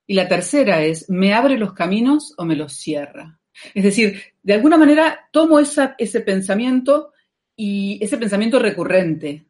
Y 0.09 0.15
la 0.15 0.27
tercera 0.27 0.81
es, 0.81 1.07
¿me 1.07 1.35
abre 1.35 1.55
los 1.55 1.73
caminos 1.73 2.33
o 2.35 2.43
me 2.43 2.55
los 2.55 2.73
cierra? 2.73 3.39
Es 3.75 3.83
decir, 3.83 4.19
de 4.41 4.55
alguna 4.55 4.75
manera 4.75 5.29
tomo 5.31 5.59
ese 5.59 6.21
pensamiento 6.21 7.13
y 7.55 8.03
ese 8.03 8.17
pensamiento 8.17 8.57
recurrente 8.57 9.45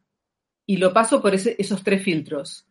y 0.66 0.76
lo 0.76 0.92
paso 0.92 1.22
por 1.22 1.34
esos 1.34 1.82
tres 1.82 2.02
filtros. 2.02 2.66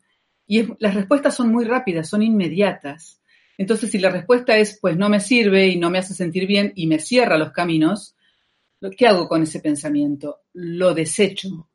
Y 0.46 0.68
las 0.78 0.94
respuestas 0.94 1.36
son 1.36 1.52
muy 1.52 1.66
rápidas, 1.66 2.08
son 2.08 2.22
inmediatas. 2.22 3.24
Entonces, 3.58 3.90
si 3.90 3.98
la 3.98 4.12
respuesta 4.12 4.56
es, 4.56 4.78
pues 4.80 4.96
no 4.96 5.10
me 5.10 5.20
sirve 5.20 5.70
y 5.70 5.78
no 5.78 5.90
me 5.90 5.98
hace 5.98 6.14
sentir 6.14 6.46
bien 6.46 6.72
y 6.76 6.86
me 6.86 7.00
cierra 7.00 7.40
los 7.40 7.54
caminos, 7.54 8.16
¿qué 8.96 9.08
hago 9.08 9.28
con 9.28 9.42
ese 9.42 9.62
pensamiento? 9.62 10.42
Lo 10.54 10.94
desecho 10.94 11.68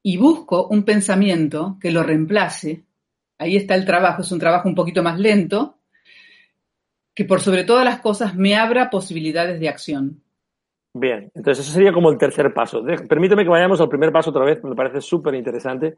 y 0.00 0.16
busco 0.16 0.68
un 0.68 0.84
pensamiento 0.84 1.76
que 1.80 1.90
lo 1.90 2.04
reemplace. 2.04 2.84
Ahí 3.40 3.56
está 3.56 3.74
el 3.74 3.86
trabajo, 3.86 4.20
es 4.20 4.30
un 4.32 4.38
trabajo 4.38 4.68
un 4.68 4.74
poquito 4.74 5.02
más 5.02 5.18
lento, 5.18 5.78
que 7.14 7.24
por 7.24 7.40
sobre 7.40 7.64
todas 7.64 7.86
las 7.86 8.00
cosas 8.00 8.36
me 8.36 8.54
abra 8.54 8.90
posibilidades 8.90 9.58
de 9.58 9.68
acción. 9.70 10.22
Bien, 10.92 11.32
entonces 11.34 11.64
eso 11.64 11.72
sería 11.72 11.90
como 11.90 12.10
el 12.10 12.18
tercer 12.18 12.52
paso. 12.52 12.84
Permíteme 13.08 13.42
que 13.42 13.48
vayamos 13.48 13.80
al 13.80 13.88
primer 13.88 14.12
paso 14.12 14.28
otra 14.28 14.44
vez, 14.44 14.62
me 14.62 14.74
parece 14.74 15.00
súper 15.00 15.34
interesante. 15.34 15.94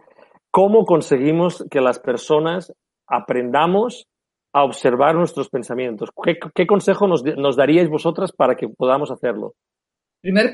¿Cómo 0.53 0.85
conseguimos 0.85 1.67
que 1.69 1.81
las 1.81 1.99
personas 1.99 2.73
aprendamos 3.09 4.07
a 4.53 4.63
observar 4.63 5.17
nuestros 5.17 5.49
pensamientos? 5.49 6.11
¿Qué, 6.55 6.67
consejo 6.69 7.09
nos, 7.09 7.57
daríais 7.57 7.89
vosotras 7.89 8.31
para 8.31 8.55
que 8.55 8.69
podamos 8.69 9.11
hacerlo? 9.11 9.55
Primer, 10.21 10.53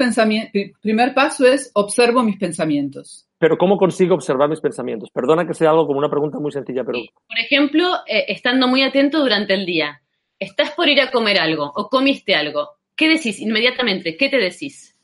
primer 0.80 1.12
paso 1.12 1.47
es 1.47 1.71
observo 1.75 2.23
mis 2.23 2.38
pensamientos. 2.38 3.27
Pero 3.38 3.57
¿cómo 3.57 3.76
consigo 3.76 4.14
observar 4.14 4.49
mis 4.49 4.61
pensamientos? 4.61 5.11
Perdona 5.11 5.47
que 5.47 5.54
sea 5.54 5.71
algo 5.71 5.87
como 5.87 5.99
una 5.99 6.11
pregunta 6.11 6.38
muy 6.38 6.50
sencilla, 6.50 6.85
pero... 6.85 6.99
Por 7.26 7.38
ejemplo, 7.38 7.97
eh, 8.07 8.25
estando 8.28 8.66
muy 8.66 8.83
atento 8.83 9.21
durante 9.21 9.54
el 9.54 9.64
día. 9.64 10.02
Estás 10.38 10.73
por 10.73 10.88
ir 10.88 11.00
a 11.00 11.11
comer 11.11 11.38
algo 11.38 11.73
o 11.75 11.88
comiste 11.88 12.35
algo. 12.35 12.71
¿Qué 12.97 13.09
decís 13.09 13.40
inmediatamente? 13.40 14.16
¿Qué 14.16 14.28
te 14.28 14.38
decís? 14.38 14.99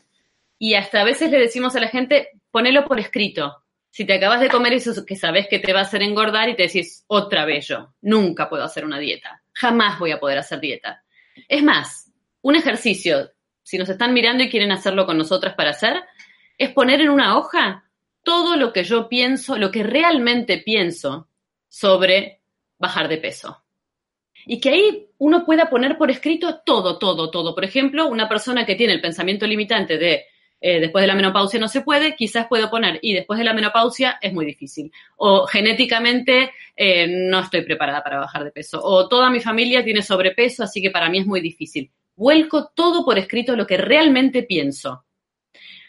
Y 0.59 0.75
hasta 0.75 1.01
a 1.01 1.05
veces 1.05 1.31
le 1.31 1.39
decimos 1.39 1.77
a 1.77 1.81
la 1.81 1.89
gente, 1.89 2.31
ponelo 2.51 2.85
por 2.85 2.99
escrito 2.99 3.65
si 3.95 4.05
te 4.05 4.15
acabas 4.15 4.41
de 4.41 4.49
comer 4.49 4.73
eso 4.73 5.07
que 5.07 5.15
sabes 5.15 5.47
que 5.49 5.61
te 5.61 5.73
va 5.73 5.79
a 5.79 5.83
hacer 5.85 6.03
engordar 6.03 6.49
y 6.49 6.57
te 6.57 6.65
decís, 6.65 7.05
otra 7.07 7.45
vez 7.45 7.69
yo, 7.69 7.95
nunca 8.01 8.49
puedo 8.49 8.65
hacer 8.65 8.85
una 8.85 8.99
dieta, 8.99 9.41
jamás 9.53 10.01
voy 10.01 10.11
a 10.11 10.19
poder 10.19 10.37
hacer 10.37 10.59
dieta. 10.59 11.05
Es 11.47 11.63
más, 11.63 12.11
un 12.43 12.57
ejercicio, 12.57 13.31
si 13.63 13.79
nos 13.79 13.89
están 13.89 14.13
mirando 14.13 14.43
y 14.43 14.51
quieren 14.51 14.73
hacerlo 14.73 15.07
con 15.07 15.17
nosotras 15.17 15.55
para 15.55 15.71
hacer, 15.71 16.03
es 16.59 16.73
poner 16.73 17.03
en 17.03 17.11
una 17.11 17.39
hoja 17.39 17.89
todo 18.25 18.57
lo 18.57 18.73
que 18.73 18.83
yo 18.83 19.09
pienso, 19.09 19.57
lo 19.57 19.71
que 19.71 19.83
realmente 19.83 20.59
pienso 20.59 21.29
sobre 21.69 22.41
bajar 22.79 23.09
de 23.09 23.19
peso. 23.19 23.63
Y 24.47 24.61
que 24.61 24.71
ahí 24.71 25.09
uno 25.19 25.45
pueda 25.45 25.71
poner 25.71 25.97
por 25.97 26.11
escrito 26.11 26.61
todo, 26.67 26.99
todo, 26.99 27.31
todo. 27.31 27.55
Por 27.55 27.65
ejemplo, 27.65 28.09
una 28.09 28.29
persona 28.29 28.67
que 28.67 28.75
tiene 28.75 28.93
el 28.93 29.01
pensamiento 29.01 29.47
limitante 29.47 29.97
de 29.97 30.27
eh, 30.67 30.81
después 30.81 31.03
de 31.03 31.09
la 31.09 31.15
menopausia 31.15 31.61
no 31.61 31.69
se 31.69 31.83
puede, 31.83 32.17
quizás 32.17 32.47
puedo 32.47 32.71
poner 32.71 32.99
y 33.03 33.13
después 33.13 33.39
de 33.39 33.45
la 33.45 33.53
menopausia 33.53 34.19
es 34.21 34.33
muy 34.33 34.47
difícil. 34.47 34.91
O 35.17 35.47
genéticamente 35.47 36.53
eh, 36.75 37.07
no 37.07 37.41
estoy 37.41 37.63
preparada 37.63 38.03
para 38.03 38.19
bajar 38.19 38.45
de 38.45 38.51
peso. 38.51 38.81
O 38.83 39.07
toda 39.07 39.29
mi 39.29 39.41
familia 39.41 39.85
tiene 39.85 40.01
sobrepeso, 40.01 40.65
así 40.65 40.81
que 40.81 40.91
para 40.91 41.11
mí 41.11 41.19
es 41.19 41.27
muy 41.27 41.43
difícil. 41.43 41.91
Vuelco 42.17 42.71
todo 42.75 43.05
por 43.05 43.19
escrito 43.19 43.57
lo 43.57 43.67
que 43.67 43.77
realmente 43.77 44.43
pienso. 44.43 45.05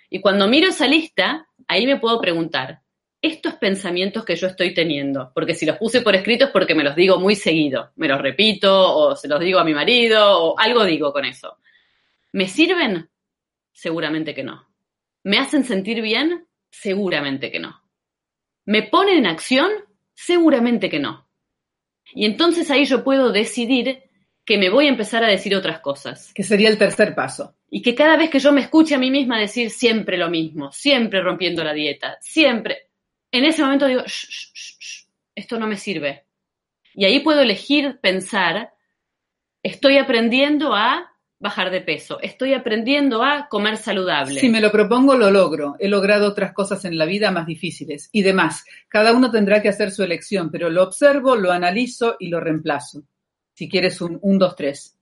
Y 0.09 0.19
cuando 0.19 0.47
miro 0.47 0.67
esa 0.67 0.87
lista, 0.87 1.47
ahí 1.67 1.85
me 1.85 1.99
puedo 1.99 2.19
preguntar, 2.19 2.81
estos 3.21 3.55
pensamientos 3.55 4.23
que 4.23 4.35
yo 4.35 4.47
estoy 4.47 4.73
teniendo, 4.73 5.31
porque 5.33 5.55
si 5.55 5.65
los 5.65 5.77
puse 5.77 6.01
por 6.01 6.15
escrito 6.15 6.45
es 6.45 6.51
porque 6.51 6.75
me 6.75 6.83
los 6.83 6.95
digo 6.95 7.19
muy 7.19 7.35
seguido, 7.35 7.91
me 7.95 8.07
los 8.07 8.21
repito 8.21 8.95
o 8.95 9.15
se 9.15 9.27
los 9.27 9.39
digo 9.39 9.57
a 9.57 9.63
mi 9.63 9.73
marido 9.73 10.43
o 10.43 10.59
algo 10.59 10.83
digo 10.85 11.11
con 11.11 11.25
eso. 11.25 11.57
¿Me 12.33 12.47
sirven? 12.47 13.09
Seguramente 13.71 14.35
que 14.35 14.43
no. 14.43 14.67
¿Me 15.23 15.39
hacen 15.39 15.63
sentir 15.63 16.01
bien? 16.01 16.47
Seguramente 16.69 17.51
que 17.51 17.59
no. 17.59 17.81
¿Me 18.65 18.83
ponen 18.83 19.17
en 19.17 19.25
acción? 19.25 19.71
Seguramente 20.13 20.89
que 20.89 20.99
no. 20.99 21.27
Y 22.13 22.25
entonces 22.25 22.69
ahí 22.69 22.85
yo 22.85 23.03
puedo 23.03 23.31
decidir 23.31 24.03
que 24.45 24.57
me 24.57 24.69
voy 24.69 24.85
a 24.85 24.89
empezar 24.89 25.23
a 25.23 25.27
decir 25.27 25.55
otras 25.55 25.79
cosas. 25.79 26.31
Que 26.33 26.43
sería 26.43 26.69
el 26.69 26.77
tercer 26.77 27.15
paso. 27.15 27.55
Y 27.69 27.81
que 27.81 27.95
cada 27.95 28.15
vez 28.15 28.29
que 28.29 28.39
yo 28.39 28.51
me 28.51 28.61
escuche 28.61 28.93
a 28.93 28.99
mí 28.99 29.09
misma 29.09 29.39
decir 29.39 29.71
siempre 29.71 30.17
lo 30.17 30.29
mismo, 30.29 30.71
siempre 30.71 31.21
rompiendo 31.21 31.63
la 31.63 31.73
dieta, 31.73 32.17
siempre, 32.21 32.89
en 33.31 33.43
ese 33.43 33.63
momento 33.63 33.87
digo, 33.87 34.03
esto 35.33 35.59
no 35.59 35.67
me 35.67 35.77
sirve. 35.77 36.25
Y 36.93 37.05
ahí 37.05 37.19
puedo 37.21 37.41
elegir 37.41 37.99
pensar, 38.01 38.71
estoy 39.63 39.97
aprendiendo 39.97 40.75
a 40.75 41.11
bajar 41.39 41.69
de 41.71 41.81
peso, 41.81 42.19
estoy 42.21 42.53
aprendiendo 42.53 43.23
a 43.23 43.49
comer 43.49 43.77
saludable. 43.77 44.39
Si 44.39 44.47
me 44.47 44.61
lo 44.61 44.71
propongo, 44.71 45.15
lo 45.15 45.31
logro. 45.31 45.75
He 45.79 45.89
logrado 45.89 46.27
otras 46.27 46.53
cosas 46.53 46.85
en 46.85 46.97
la 46.97 47.05
vida 47.05 47.31
más 47.31 47.47
difíciles 47.47 48.09
y 48.11 48.21
demás. 48.21 48.63
Cada 48.87 49.11
uno 49.11 49.31
tendrá 49.31 49.61
que 49.61 49.69
hacer 49.69 49.91
su 49.91 50.03
elección, 50.03 50.51
pero 50.51 50.69
lo 50.69 50.83
observo, 50.83 51.35
lo 51.35 51.51
analizo 51.51 52.15
y 52.19 52.29
lo 52.29 52.39
reemplazo. 52.39 53.03
Si 53.55 53.67
quieres 53.67 53.99
un 54.01 54.19
1, 54.21 54.37
2, 54.37 54.55
3. 54.55 54.97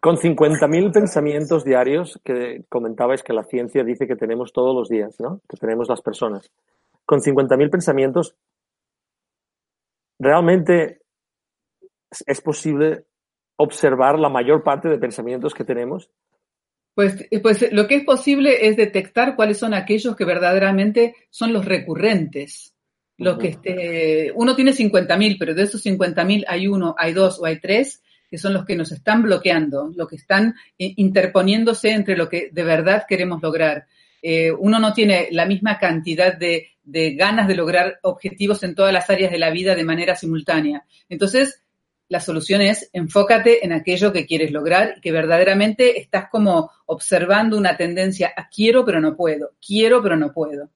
Con 0.00 0.16
50.000 0.16 0.92
pensamientos 0.92 1.64
diarios 1.64 2.20
que 2.24 2.64
comentabais 2.68 3.22
que 3.22 3.32
la 3.32 3.44
ciencia 3.44 3.84
dice 3.84 4.08
que 4.08 4.16
tenemos 4.16 4.52
todos 4.52 4.74
los 4.74 4.88
días, 4.88 5.20
¿no? 5.20 5.40
Que 5.48 5.56
tenemos 5.56 5.88
las 5.88 6.02
personas 6.02 6.50
con 7.08 7.22
50.000 7.22 7.70
pensamientos, 7.70 8.36
realmente 10.18 11.00
es 12.26 12.40
posible 12.42 13.06
observar 13.56 14.18
la 14.18 14.28
mayor 14.28 14.62
parte 14.62 14.90
de 14.90 14.98
pensamientos 14.98 15.54
que 15.54 15.64
tenemos? 15.64 16.10
Pues, 16.94 17.26
pues 17.42 17.72
lo 17.72 17.88
que 17.88 17.94
es 17.94 18.04
posible 18.04 18.68
es 18.68 18.76
detectar 18.76 19.36
cuáles 19.36 19.56
son 19.56 19.72
aquellos 19.72 20.16
que 20.16 20.26
verdaderamente 20.26 21.14
son 21.30 21.54
los 21.54 21.64
recurrentes. 21.64 22.74
Los 23.18 23.36
que 23.38 23.48
este, 23.48 24.32
uno 24.34 24.54
tiene 24.54 24.72
50.000, 24.72 25.36
pero 25.38 25.54
de 25.54 25.64
esos 25.64 25.84
50.000 25.84 26.44
hay 26.46 26.68
uno, 26.68 26.94
hay 26.96 27.12
dos 27.12 27.40
o 27.40 27.44
hay 27.44 27.60
tres 27.60 28.02
que 28.30 28.38
son 28.38 28.52
los 28.52 28.64
que 28.64 28.76
nos 28.76 28.92
están 28.92 29.22
bloqueando, 29.22 29.90
los 29.94 30.08
que 30.08 30.16
están 30.16 30.54
eh, 30.78 30.92
interponiéndose 30.96 31.90
entre 31.90 32.16
lo 32.16 32.28
que 32.28 32.50
de 32.52 32.62
verdad 32.62 33.04
queremos 33.08 33.42
lograr. 33.42 33.86
Eh, 34.20 34.52
uno 34.52 34.78
no 34.78 34.92
tiene 34.92 35.28
la 35.30 35.46
misma 35.46 35.78
cantidad 35.78 36.36
de, 36.36 36.68
ganas 36.84 37.48
de 37.48 37.54
lograr 37.54 37.98
objetivos 38.02 38.62
en 38.62 38.74
todas 38.74 38.92
las 38.92 39.08
áreas 39.08 39.30
de 39.30 39.38
la 39.38 39.50
vida 39.50 39.74
de 39.74 39.84
manera 39.84 40.14
simultánea. 40.14 40.84
Entonces, 41.08 41.62
la 42.08 42.20
solución 42.20 42.62
es 42.62 42.90
enfócate 42.92 43.64
en 43.64 43.72
aquello 43.72 44.12
que 44.12 44.26
quieres 44.26 44.50
lograr 44.50 44.94
y 44.96 45.00
que 45.00 45.12
verdaderamente 45.12 46.00
estás 46.00 46.28
como 46.30 46.70
observando 46.86 47.56
una 47.56 47.76
tendencia 47.76 48.32
a 48.36 48.48
quiero 48.48 48.84
pero 48.84 49.00
no 49.00 49.16
puedo, 49.16 49.52
quiero 49.64 50.02
pero 50.02 50.16
no 50.16 50.32
puedo. 50.32 50.70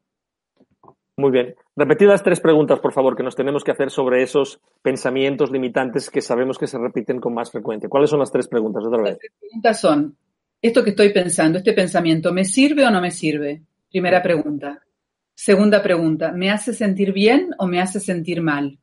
Muy 1.17 1.31
bien. 1.31 1.55
Repetid 1.75 2.07
las 2.07 2.23
tres 2.23 2.41
preguntas, 2.41 2.81
por 2.81 2.93
favor, 2.93 3.17
que 3.17 3.23
nos 3.23 3.35
tenemos 3.35 3.65
que 3.65 3.71
hacer 3.71 3.91
sobre 3.91 4.23
esos 4.23 4.61
pensamientos 4.83 5.51
limitantes 5.51 6.11
que 6.11 6.21
sabemos 6.21 6.59
que 6.59 6.67
se 6.67 6.77
repiten 6.77 7.19
con 7.19 7.33
más 7.33 7.51
frecuencia. 7.51 7.89
¿Cuáles 7.89 8.11
son 8.11 8.19
las 8.19 8.31
tres 8.31 8.47
preguntas? 8.47 8.85
Otra 8.85 9.03
vez. 9.03 9.13
Las 9.13 9.19
tres 9.19 9.33
preguntas 9.41 9.81
son, 9.81 10.17
esto 10.61 10.85
que 10.85 10.91
estoy 10.91 11.13
pensando, 11.15 11.59
este 11.59 11.73
pensamiento, 11.73 12.33
¿me 12.33 12.45
sirve 12.45 12.85
o 12.85 12.91
no 12.91 13.01
me 13.01 13.11
sirve? 13.11 13.63
Primera 13.91 14.23
pregunta. 14.23 14.83
Segunda 15.35 15.83
pregunta, 15.83 16.31
¿me 16.31 16.51
hace 16.51 16.75
sentir 16.75 17.13
bien 17.13 17.51
o 17.59 17.67
me 17.67 17.81
hace 17.81 18.01
sentir 18.01 18.43
mal? 18.43 18.79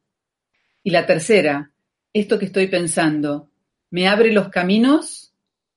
Y 0.81 0.89
la 0.89 1.05
tercera, 1.05 1.71
esto 2.11 2.39
que 2.39 2.45
estoy 2.45 2.67
pensando, 2.67 3.49
¿me 3.91 4.07
abre 4.07 4.33
los 4.33 4.49
caminos 4.49 5.31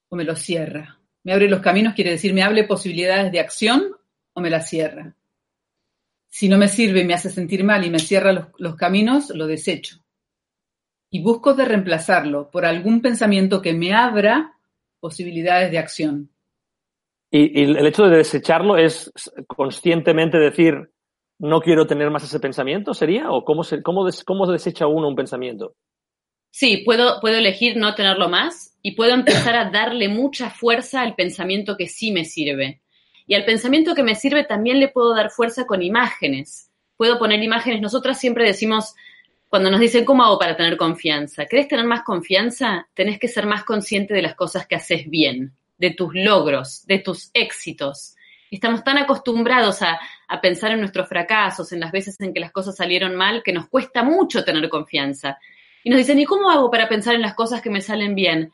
o 0.08 0.16
me 0.16 0.24
los 0.24 0.40
cierra? 0.40 0.98
Me 1.24 1.34
abre 1.34 1.48
los 1.48 1.60
caminos 1.60 1.94
quiere 1.94 2.12
decir, 2.12 2.32
¿me 2.32 2.42
abre 2.42 2.64
posibilidades 2.64 3.30
de 3.30 3.40
acción 3.40 3.94
o 4.32 4.40
me 4.40 4.48
las 4.48 4.68
cierra? 4.68 5.14
Si 6.34 6.48
no 6.48 6.56
me 6.56 6.68
sirve 6.68 7.02
y 7.02 7.04
me 7.04 7.12
hace 7.12 7.28
sentir 7.28 7.62
mal 7.62 7.84
y 7.84 7.90
me 7.90 7.98
cierra 7.98 8.32
los, 8.32 8.46
los 8.56 8.74
caminos, 8.74 9.28
lo 9.34 9.46
desecho. 9.46 9.98
Y 11.10 11.22
busco 11.22 11.52
de 11.52 11.66
reemplazarlo 11.66 12.50
por 12.50 12.64
algún 12.64 13.02
pensamiento 13.02 13.60
que 13.60 13.74
me 13.74 13.92
abra 13.92 14.56
posibilidades 14.98 15.70
de 15.70 15.78
acción. 15.78 16.30
Y, 17.30 17.62
el 17.64 17.86
hecho 17.86 18.04
de 18.04 18.16
desecharlo 18.16 18.78
es 18.78 19.12
conscientemente 19.46 20.38
decir, 20.38 20.90
no 21.38 21.60
quiero 21.60 21.86
tener 21.86 22.10
más 22.10 22.24
ese 22.24 22.40
pensamiento, 22.40 22.94
¿sería? 22.94 23.30
¿O 23.30 23.44
cómo, 23.44 23.62
se, 23.62 23.82
cómo, 23.82 24.08
cómo 24.24 24.50
desecha 24.50 24.86
uno 24.86 25.08
un 25.08 25.16
pensamiento? 25.16 25.74
Sí, 26.50 26.78
puedo, 26.86 27.20
puedo 27.20 27.36
elegir 27.36 27.76
no 27.76 27.94
tenerlo 27.94 28.30
más 28.30 28.78
y 28.80 28.92
puedo 28.92 29.12
empezar 29.12 29.54
a 29.54 29.70
darle 29.70 30.08
mucha 30.08 30.48
fuerza 30.48 31.02
al 31.02 31.14
pensamiento 31.14 31.76
que 31.76 31.88
sí 31.88 32.10
me 32.10 32.24
sirve. 32.24 32.80
Y 33.26 33.34
al 33.34 33.44
pensamiento 33.44 33.94
que 33.94 34.02
me 34.02 34.14
sirve 34.14 34.44
también 34.44 34.80
le 34.80 34.88
puedo 34.88 35.14
dar 35.14 35.30
fuerza 35.30 35.66
con 35.66 35.82
imágenes. 35.82 36.70
Puedo 36.96 37.18
poner 37.18 37.42
imágenes. 37.42 37.80
Nosotras 37.80 38.18
siempre 38.18 38.44
decimos, 38.44 38.94
cuando 39.52 39.70
nos 39.70 39.80
dicen, 39.80 40.06
¿cómo 40.06 40.24
hago 40.24 40.38
para 40.38 40.56
tener 40.56 40.78
confianza? 40.78 41.44
¿Querés 41.44 41.68
tener 41.68 41.84
más 41.84 42.04
confianza? 42.04 42.88
Tenés 42.94 43.18
que 43.18 43.28
ser 43.28 43.46
más 43.46 43.64
consciente 43.64 44.14
de 44.14 44.22
las 44.22 44.34
cosas 44.34 44.66
que 44.66 44.76
haces 44.76 45.10
bien, 45.10 45.54
de 45.76 45.90
tus 45.90 46.14
logros, 46.14 46.86
de 46.86 47.00
tus 47.00 47.30
éxitos. 47.34 48.16
Estamos 48.50 48.82
tan 48.82 48.98
acostumbrados 48.98 49.82
a, 49.82 49.98
pensar 50.40 50.72
en 50.72 50.80
nuestros 50.80 51.06
fracasos, 51.06 51.70
en 51.72 51.80
las 51.80 51.92
veces 51.92 52.18
en 52.20 52.32
que 52.32 52.40
las 52.40 52.50
cosas 52.50 52.76
salieron 52.76 53.14
mal, 53.14 53.42
que 53.42 53.52
nos 53.52 53.68
cuesta 53.68 54.02
mucho 54.02 54.42
tener 54.42 54.70
confianza. 54.70 55.38
Y 55.84 55.90
nos 55.90 55.98
dicen, 55.98 56.18
¿y 56.18 56.24
cómo 56.24 56.50
hago 56.50 56.70
para 56.70 56.88
pensar 56.88 57.14
en 57.14 57.20
las 57.20 57.34
cosas 57.34 57.60
que 57.60 57.68
me 57.68 57.82
salen 57.82 58.14
bien? 58.14 58.52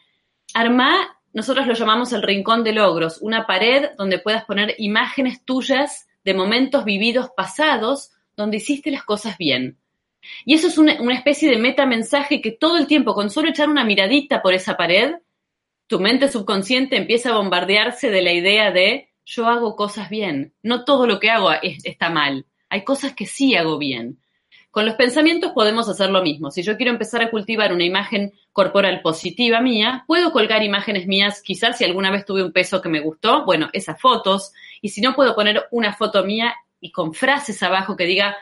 Arma, 0.52 1.17
nosotros 1.38 1.68
lo 1.68 1.74
llamamos 1.74 2.12
el 2.12 2.22
rincón 2.22 2.64
de 2.64 2.72
logros, 2.72 3.18
una 3.22 3.46
pared 3.46 3.90
donde 3.96 4.18
puedas 4.18 4.44
poner 4.44 4.74
imágenes 4.78 5.44
tuyas 5.44 6.08
de 6.24 6.34
momentos 6.34 6.84
vividos 6.84 7.30
pasados 7.36 8.10
donde 8.36 8.56
hiciste 8.56 8.90
las 8.90 9.04
cosas 9.04 9.38
bien. 9.38 9.78
Y 10.44 10.54
eso 10.54 10.66
es 10.66 10.78
una, 10.78 10.94
especie 11.14 11.48
de 11.48 11.56
metamensaje 11.56 12.40
que 12.40 12.50
todo 12.50 12.76
el 12.76 12.88
tiempo, 12.88 13.14
con 13.14 13.30
solo 13.30 13.50
echar 13.50 13.68
una 13.68 13.84
miradita 13.84 14.42
por 14.42 14.52
esa 14.52 14.76
pared, 14.76 15.12
tu 15.86 16.00
mente 16.00 16.26
subconsciente 16.26 16.96
empieza 16.96 17.30
a 17.30 17.36
bombardearse 17.36 18.10
de 18.10 18.22
la 18.22 18.32
idea 18.32 18.72
de 18.72 19.10
yo 19.24 19.46
hago 19.46 19.76
cosas 19.76 20.10
bien, 20.10 20.54
no 20.60 20.84
todo 20.84 21.06
lo 21.06 21.20
que 21.20 21.30
hago 21.30 21.52
está 21.62 22.10
mal, 22.10 22.46
hay 22.68 22.82
cosas 22.82 23.12
que 23.12 23.26
sí 23.26 23.54
hago 23.54 23.78
bien. 23.78 24.18
Con 24.78 24.86
los 24.86 24.94
pensamientos 24.94 25.50
podemos 25.50 25.88
hacer 25.88 26.08
lo 26.08 26.22
mismo. 26.22 26.52
Si 26.52 26.62
yo 26.62 26.76
quiero 26.76 26.92
empezar 26.92 27.20
a 27.20 27.32
cultivar 27.32 27.72
una 27.72 27.82
imagen 27.82 28.32
corporal 28.52 29.00
positiva 29.02 29.60
mía, 29.60 30.04
puedo 30.06 30.30
colgar 30.30 30.62
imágenes 30.62 31.08
mías, 31.08 31.42
quizás 31.42 31.76
si 31.76 31.84
alguna 31.84 32.12
vez 32.12 32.24
tuve 32.24 32.44
un 32.44 32.52
peso 32.52 32.80
que 32.80 32.88
me 32.88 33.00
gustó, 33.00 33.44
bueno, 33.44 33.70
esas 33.72 34.00
fotos, 34.00 34.52
y 34.80 34.90
si 34.90 35.00
no 35.00 35.16
puedo 35.16 35.34
poner 35.34 35.64
una 35.72 35.94
foto 35.94 36.22
mía 36.22 36.54
y 36.80 36.92
con 36.92 37.12
frases 37.12 37.60
abajo 37.64 37.96
que 37.96 38.04
diga, 38.04 38.36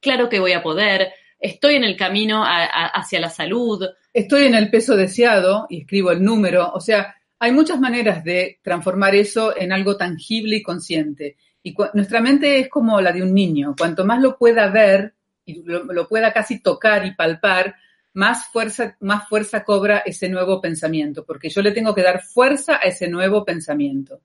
claro 0.00 0.30
que 0.30 0.40
voy 0.40 0.52
a 0.52 0.62
poder, 0.62 1.12
estoy 1.38 1.74
en 1.74 1.84
el 1.84 1.98
camino 1.98 2.42
hacia 2.42 3.20
la 3.20 3.28
salud. 3.28 3.86
Estoy 4.14 4.44
en 4.44 4.54
el 4.54 4.70
peso 4.70 4.96
deseado 4.96 5.66
y 5.68 5.82
escribo 5.82 6.10
el 6.10 6.24
número. 6.24 6.72
O 6.72 6.80
sea, 6.80 7.16
hay 7.38 7.52
muchas 7.52 7.78
maneras 7.78 8.24
de 8.24 8.60
transformar 8.62 9.14
eso 9.14 9.54
en 9.54 9.72
algo 9.72 9.98
tangible 9.98 10.56
y 10.56 10.62
consciente. 10.62 11.36
Y 11.62 11.74
nuestra 11.92 12.22
mente 12.22 12.60
es 12.60 12.70
como 12.70 12.98
la 13.02 13.12
de 13.12 13.22
un 13.22 13.34
niño. 13.34 13.74
Cuanto 13.76 14.06
más 14.06 14.22
lo 14.22 14.38
pueda 14.38 14.70
ver 14.70 15.12
y 15.44 15.62
lo, 15.64 16.08
pueda 16.08 16.32
casi 16.32 16.62
tocar 16.62 17.06
y 17.06 17.14
palpar, 17.14 17.76
más 18.14 18.48
fuerza, 18.52 18.96
más 19.00 19.28
fuerza 19.28 19.64
cobra 19.64 19.98
ese 19.98 20.28
nuevo 20.28 20.60
pensamiento, 20.60 21.24
porque 21.24 21.48
yo 21.48 21.62
le 21.62 21.72
tengo 21.72 21.94
que 21.94 22.02
dar 22.02 22.22
fuerza 22.22 22.76
a 22.76 22.86
ese 22.88 23.08
nuevo 23.08 23.44
pensamiento. 23.44 24.20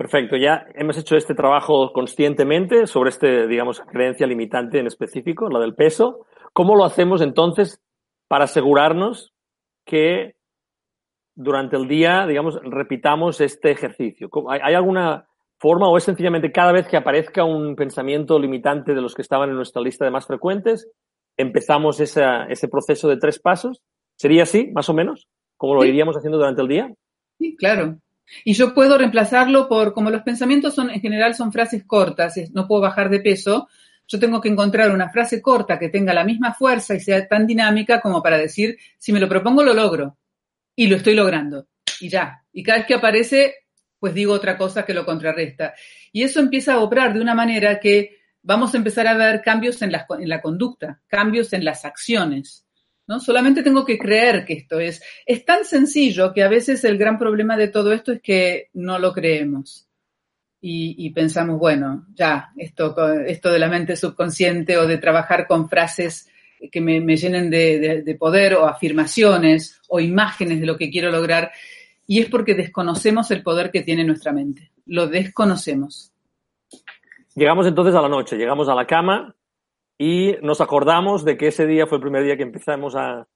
Perfecto, 0.00 0.36
ya 0.36 0.66
hemos 0.74 0.96
hecho 0.96 1.14
este 1.14 1.34
trabajo 1.34 1.92
conscientemente 1.92 2.86
sobre 2.86 3.10
este, 3.10 3.46
digamos, 3.46 3.80
creencia 3.80 4.26
limitante 4.26 4.78
en 4.78 4.86
específico, 4.86 5.50
la 5.50 5.58
del 5.60 5.74
peso. 5.74 6.26
¿Cómo 6.54 6.74
lo 6.74 6.86
hacemos 6.86 7.20
entonces 7.20 7.82
para 8.26 8.44
asegurarnos 8.44 9.34
que 9.84 10.36
durante 11.34 11.76
el 11.76 11.86
día, 11.86 12.26
digamos, 12.26 12.58
repitamos 12.62 13.42
este 13.42 13.72
ejercicio? 13.72 14.30
¿Hay, 14.48 14.74
alguna 14.74 15.26
forma 15.60 15.88
o 15.88 15.96
es 15.98 16.04
sencillamente 16.04 16.50
cada 16.50 16.72
vez 16.72 16.88
que 16.88 16.96
aparezca 16.96 17.44
un 17.44 17.76
pensamiento 17.76 18.38
limitante 18.38 18.94
de 18.94 19.00
los 19.02 19.14
que 19.14 19.22
estaban 19.22 19.50
en 19.50 19.56
nuestra 19.56 19.82
lista 19.82 20.04
de 20.04 20.10
más 20.10 20.26
frecuentes, 20.26 20.88
empezamos 21.36 22.00
ese 22.00 22.68
proceso 22.68 23.08
de 23.08 23.18
tres 23.18 23.38
pasos? 23.38 23.82
¿Sería 24.16 24.44
así, 24.44 24.70
más 24.72 24.88
o 24.88 24.94
menos? 24.94 25.28
¿Como 25.56 25.74
lo 25.74 25.84
iríamos 25.84 26.16
haciendo 26.16 26.38
durante 26.38 26.62
el 26.62 26.68
día? 26.68 26.92
Sí, 27.38 27.54
claro. 27.56 27.98
Y 28.44 28.54
yo 28.54 28.74
puedo 28.74 28.96
reemplazarlo 28.96 29.68
por, 29.68 29.92
como 29.92 30.10
los 30.10 30.22
pensamientos 30.22 30.74
son, 30.74 30.90
en 30.90 31.00
general 31.00 31.34
son 31.34 31.52
frases 31.52 31.84
cortas, 31.84 32.36
no 32.52 32.66
puedo 32.66 32.82
bajar 32.82 33.10
de 33.10 33.20
peso, 33.20 33.68
yo 34.06 34.18
tengo 34.18 34.40
que 34.40 34.48
encontrar 34.48 34.90
una 34.92 35.10
frase 35.10 35.40
corta 35.40 35.78
que 35.78 35.88
tenga 35.88 36.14
la 36.14 36.24
misma 36.24 36.54
fuerza 36.54 36.94
y 36.94 37.00
sea 37.00 37.28
tan 37.28 37.46
dinámica 37.46 38.00
como 38.00 38.22
para 38.22 38.38
decir, 38.38 38.76
si 38.98 39.12
me 39.12 39.20
lo 39.20 39.28
propongo, 39.28 39.62
lo 39.62 39.74
logro. 39.74 40.16
Y 40.74 40.86
lo 40.86 40.96
estoy 40.96 41.14
logrando. 41.14 41.66
Y 42.00 42.08
ya. 42.08 42.42
Y 42.52 42.62
cada 42.62 42.78
vez 42.78 42.86
que 42.86 42.94
aparece, 42.94 43.54
pues 44.00 44.14
digo 44.14 44.32
otra 44.32 44.56
cosa 44.58 44.84
que 44.84 44.94
lo 44.94 45.04
contrarresta. 45.04 45.74
Y 46.10 46.24
eso 46.24 46.40
empieza 46.40 46.74
a 46.74 46.80
obrar 46.80 47.14
de 47.14 47.20
una 47.20 47.34
manera 47.34 47.78
que 47.78 48.18
vamos 48.42 48.74
a 48.74 48.78
empezar 48.78 49.06
a 49.06 49.16
ver 49.16 49.42
cambios 49.42 49.82
en 49.82 49.92
la, 49.92 50.06
en 50.18 50.28
la 50.28 50.40
conducta, 50.40 51.00
cambios 51.06 51.52
en 51.52 51.64
las 51.64 51.84
acciones. 51.84 52.66
¿no? 53.06 53.20
Solamente 53.20 53.62
tengo 53.62 53.84
que 53.84 53.98
creer 53.98 54.44
que 54.44 54.54
esto 54.54 54.80
es. 54.80 55.02
Es 55.26 55.44
tan 55.44 55.64
sencillo 55.64 56.32
que 56.32 56.42
a 56.42 56.48
veces 56.48 56.82
el 56.84 56.96
gran 56.96 57.18
problema 57.18 57.56
de 57.56 57.68
todo 57.68 57.92
esto 57.92 58.12
es 58.12 58.22
que 58.22 58.70
no 58.72 58.98
lo 58.98 59.12
creemos. 59.12 59.86
Y, 60.62 61.08
pensamos, 61.10 61.58
bueno, 61.58 62.06
ya, 62.14 62.50
esto, 62.54 62.94
esto 63.22 63.50
de 63.50 63.58
la 63.58 63.68
mente 63.68 63.96
subconsciente 63.96 64.76
o 64.76 64.86
de 64.86 64.98
trabajar 64.98 65.46
con 65.46 65.70
frases 65.70 66.28
que 66.70 66.80
me, 66.82 67.16
llenen 67.16 67.48
de, 67.48 68.16
poder 68.18 68.54
o 68.54 68.66
afirmaciones 68.66 69.80
o 69.88 70.00
imágenes 70.00 70.60
de 70.60 70.66
lo 70.66 70.76
que 70.76 70.90
quiero 70.90 71.10
lograr. 71.10 71.50
Y 72.10 72.20
es 72.20 72.28
porque 72.28 72.54
desconocemos 72.54 73.30
el 73.30 73.44
poder 73.44 73.70
que 73.70 73.82
tiene 73.82 74.02
nuestra 74.02 74.32
mente. 74.32 74.72
Lo 74.86 75.06
desconocemos. 75.06 76.12
Llegamos 77.36 77.68
entonces 77.68 77.94
a 77.94 78.02
la 78.02 78.08
noche, 78.08 78.36
llegamos 78.36 78.68
a 78.68 78.74
la 78.74 78.86
cama 78.86 79.36
y 79.96 80.34
nos 80.42 80.60
acordamos 80.60 81.24
de 81.24 81.36
que 81.36 81.46
ese 81.46 81.66
día 81.66 81.86
fue 81.86 81.98
el 81.98 82.02
primer 82.02 82.24
día 82.24 82.36
que 82.36 82.42
empezamos 82.42 82.96
a, 82.96 83.28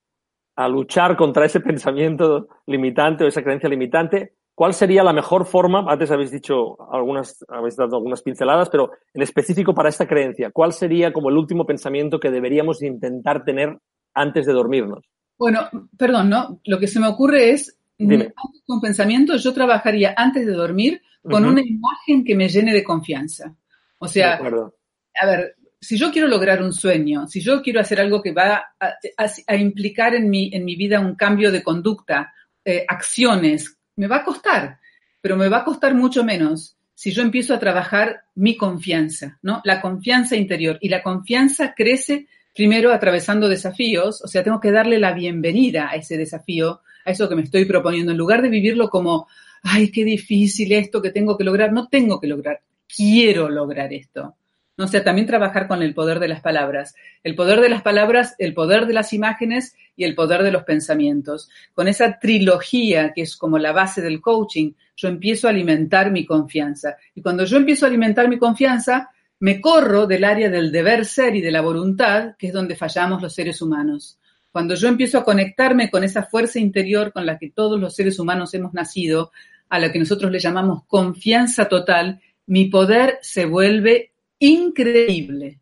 a 0.57 0.69
luchar 0.69 1.17
contra 1.17 1.47
ese 1.47 1.61
pensamiento 1.61 2.49
limitante 2.67 3.23
o 3.23 3.29
esa 3.29 3.45
creencia 3.45 3.69
limitante 3.69 4.33
¿Cuál 4.55 4.73
sería 4.73 5.03
la 5.03 5.13
mejor 5.13 5.47
forma? 5.47 5.85
Antes 5.89 6.13
habéis 6.13 6.31
dicho 6.31 6.77
algunas, 6.93 7.45
habéis 7.49 7.75
dado 7.75 7.97
algunas 7.97 8.23
pinceladas, 8.23 8.71
pero 8.71 8.93
en 9.13 9.23
específico 9.23 9.75
para 9.75 9.89
esta 9.89 10.07
creencia, 10.07 10.53
¿cuál 10.53 10.73
sería 10.73 11.13
como 11.13 11.29
el 11.29 11.37
último 11.37 11.67
pensamiento 11.67 12.21
que 12.21 12.31
deberíamos 12.31 12.81
intentar 12.81 13.45
tener 13.45 13.77
antes 14.15 14.47
de 14.47 14.53
dormirnos? 14.53 15.05
Bueno, 15.37 15.63
perdón, 15.99 16.31
¿no? 16.31 16.61
Lo 16.65 16.79
que 16.79 16.87
se 16.87 17.01
me 17.01 17.09
ocurre 17.09 17.51
es, 17.51 17.77
Dime. 17.97 18.33
con 18.67 18.81
pensamiento, 18.81 19.37
yo 19.37 19.53
trabajaría 19.53 20.15
antes 20.17 20.47
de 20.47 20.53
dormir 20.53 21.03
con 21.23 21.45
una 21.45 21.63
imagen 21.63 22.25
que 22.25 22.35
me 22.35 22.49
llene 22.49 22.73
de 22.73 22.85
confianza. 22.85 23.55
O 23.99 24.09
sea, 24.09 24.35
a 24.35 25.27
ver, 25.27 25.57
si 25.81 25.97
yo 25.97 26.11
quiero 26.11 26.29
lograr 26.29 26.63
un 26.63 26.73
sueño, 26.73 27.27
si 27.27 27.41
yo 27.41 27.63
quiero 27.63 27.81
hacer 27.81 28.01
algo 28.01 28.23
que 28.23 28.33
va 28.33 28.75
a, 28.79 29.57
implicar 29.57 30.15
en 30.15 30.29
mi, 30.29 30.51
en 30.53 30.65
mi 30.65 30.77
vida 30.77 31.01
un 31.01 31.15
cambio 31.15 31.53
de 31.53 31.63
conducta, 31.63 32.33
eh, 32.65 32.85
acciones, 32.89 33.79
me 33.97 34.07
va 34.07 34.17
a 34.17 34.25
costar, 34.25 34.79
pero 35.21 35.37
me 35.37 35.49
va 35.49 35.59
a 35.59 35.65
costar 35.65 35.95
mucho 35.95 36.25
menos 36.25 36.77
si 36.95 37.11
yo 37.11 37.23
empiezo 37.23 37.55
a 37.55 37.59
trabajar 37.59 38.25
mi 38.35 38.57
confianza, 38.57 39.39
¿no? 39.43 39.61
La 39.65 39.81
confianza 39.81 40.37
interior. 40.37 40.79
Y 40.81 40.89
la 40.89 41.03
confianza 41.03 41.75
crece 41.75 42.29
primero 42.55 42.93
atravesando 42.93 43.49
desafíos, 43.49 44.23
o 44.23 44.29
sea, 44.29 44.45
tengo 44.45 44.61
que 44.61 44.71
darle 44.71 44.99
la 44.99 45.13
bienvenida 45.13 45.91
a 45.91 45.97
ese 45.97 46.17
desafío, 46.17 46.81
a 47.05 47.11
eso 47.11 47.29
que 47.29 47.37
me 47.37 47.43
estoy 47.43 47.65
proponiendo, 47.65 48.13
en 48.13 48.19
lugar 48.19 48.43
de 48.43 48.49
vivirlo 48.49 48.89
como, 48.89 49.29
ay, 49.63 49.91
qué 49.91 50.05
difícil 50.05 50.73
esto 50.73 51.03
que 51.03 51.11
tengo 51.11 51.37
que 51.37 51.45
lograr, 51.45 51.73
no 51.73 51.89
tengo 51.89 52.21
que 52.21 52.27
lograr, 52.27 52.61
quiero 52.87 53.49
lograr 53.49 53.93
esto. 53.93 54.37
No 54.77 54.89
sé, 54.89 55.01
también 55.01 55.27
trabajar 55.27 55.69
con 55.69 55.83
el 55.83 55.95
poder 55.95 56.19
de 56.19 56.27
las 56.27 56.41
palabras. 56.41 56.97
El 57.23 57.37
poder 57.37 57.61
de 57.61 57.69
las 57.69 57.83
palabras, 57.83 58.35
el 58.39 58.55
poder 58.55 58.87
de 58.87 58.93
las 58.93 59.13
imágenes 59.13 59.77
y 59.95 60.03
el 60.03 60.17
poder 60.17 60.43
de 60.43 60.51
los 60.51 60.65
pensamientos. 60.65 61.49
Con 61.75 61.87
esa 61.87 62.19
trilogía 62.19 63.13
que 63.13 63.23
es 63.23 63.37
como 63.37 63.59
la 63.59 63.71
base 63.71 64.03
del 64.03 64.21
coaching, 64.21 64.73
yo 64.97 65.09
empiezo 65.09 65.47
a 65.47 65.51
alimentar 65.51 66.11
mi 66.11 66.27
confianza. 66.27 66.97
Y 67.15 67.23
cuando 67.23 67.45
yo 67.45 67.57
empiezo 67.57 67.87
a 67.87 67.89
alimentar 67.89 68.29
mi 68.29 68.37
confianza, 68.37 69.11
me 69.39 69.61
corro 69.61 70.07
del 70.09 70.25
área 70.25 70.51
del 70.51 70.73
deber 70.73 71.05
ser 71.05 71.37
y 71.37 71.41
de 71.41 71.53
la 71.53 71.61
voluntad, 71.61 72.35
que 72.37 72.49
es 72.49 72.53
donde 72.53 72.75
fallamos 72.75 73.23
los 73.23 73.33
seres 73.33 73.63
humanos. 73.63 74.19
Cuando 74.55 74.77
yo 74.77 74.87
empiezo 74.87 75.19
a 75.19 75.25
conectarme 75.25 75.91
con 75.91 76.05
esa 76.05 76.23
fuerza 76.23 76.61
interior 76.61 77.13
con 77.13 77.27
la 77.27 77.39
que 77.39 77.51
todos 77.51 77.81
los 77.81 77.97
seres 77.97 78.21
humanos 78.21 78.55
hemos 78.55 78.73
nacido, 78.73 79.33
a 79.69 79.81
la 79.81 79.91
que 79.91 79.99
nosotros 79.99 80.31
le 80.31 80.39
llamamos 80.39 80.85
confianza 80.87 81.69
total, 81.69 82.21
mi 82.47 82.67
poder 82.67 83.19
se 83.21 83.47
vuelve 83.47 84.13
increíble. 84.39 85.59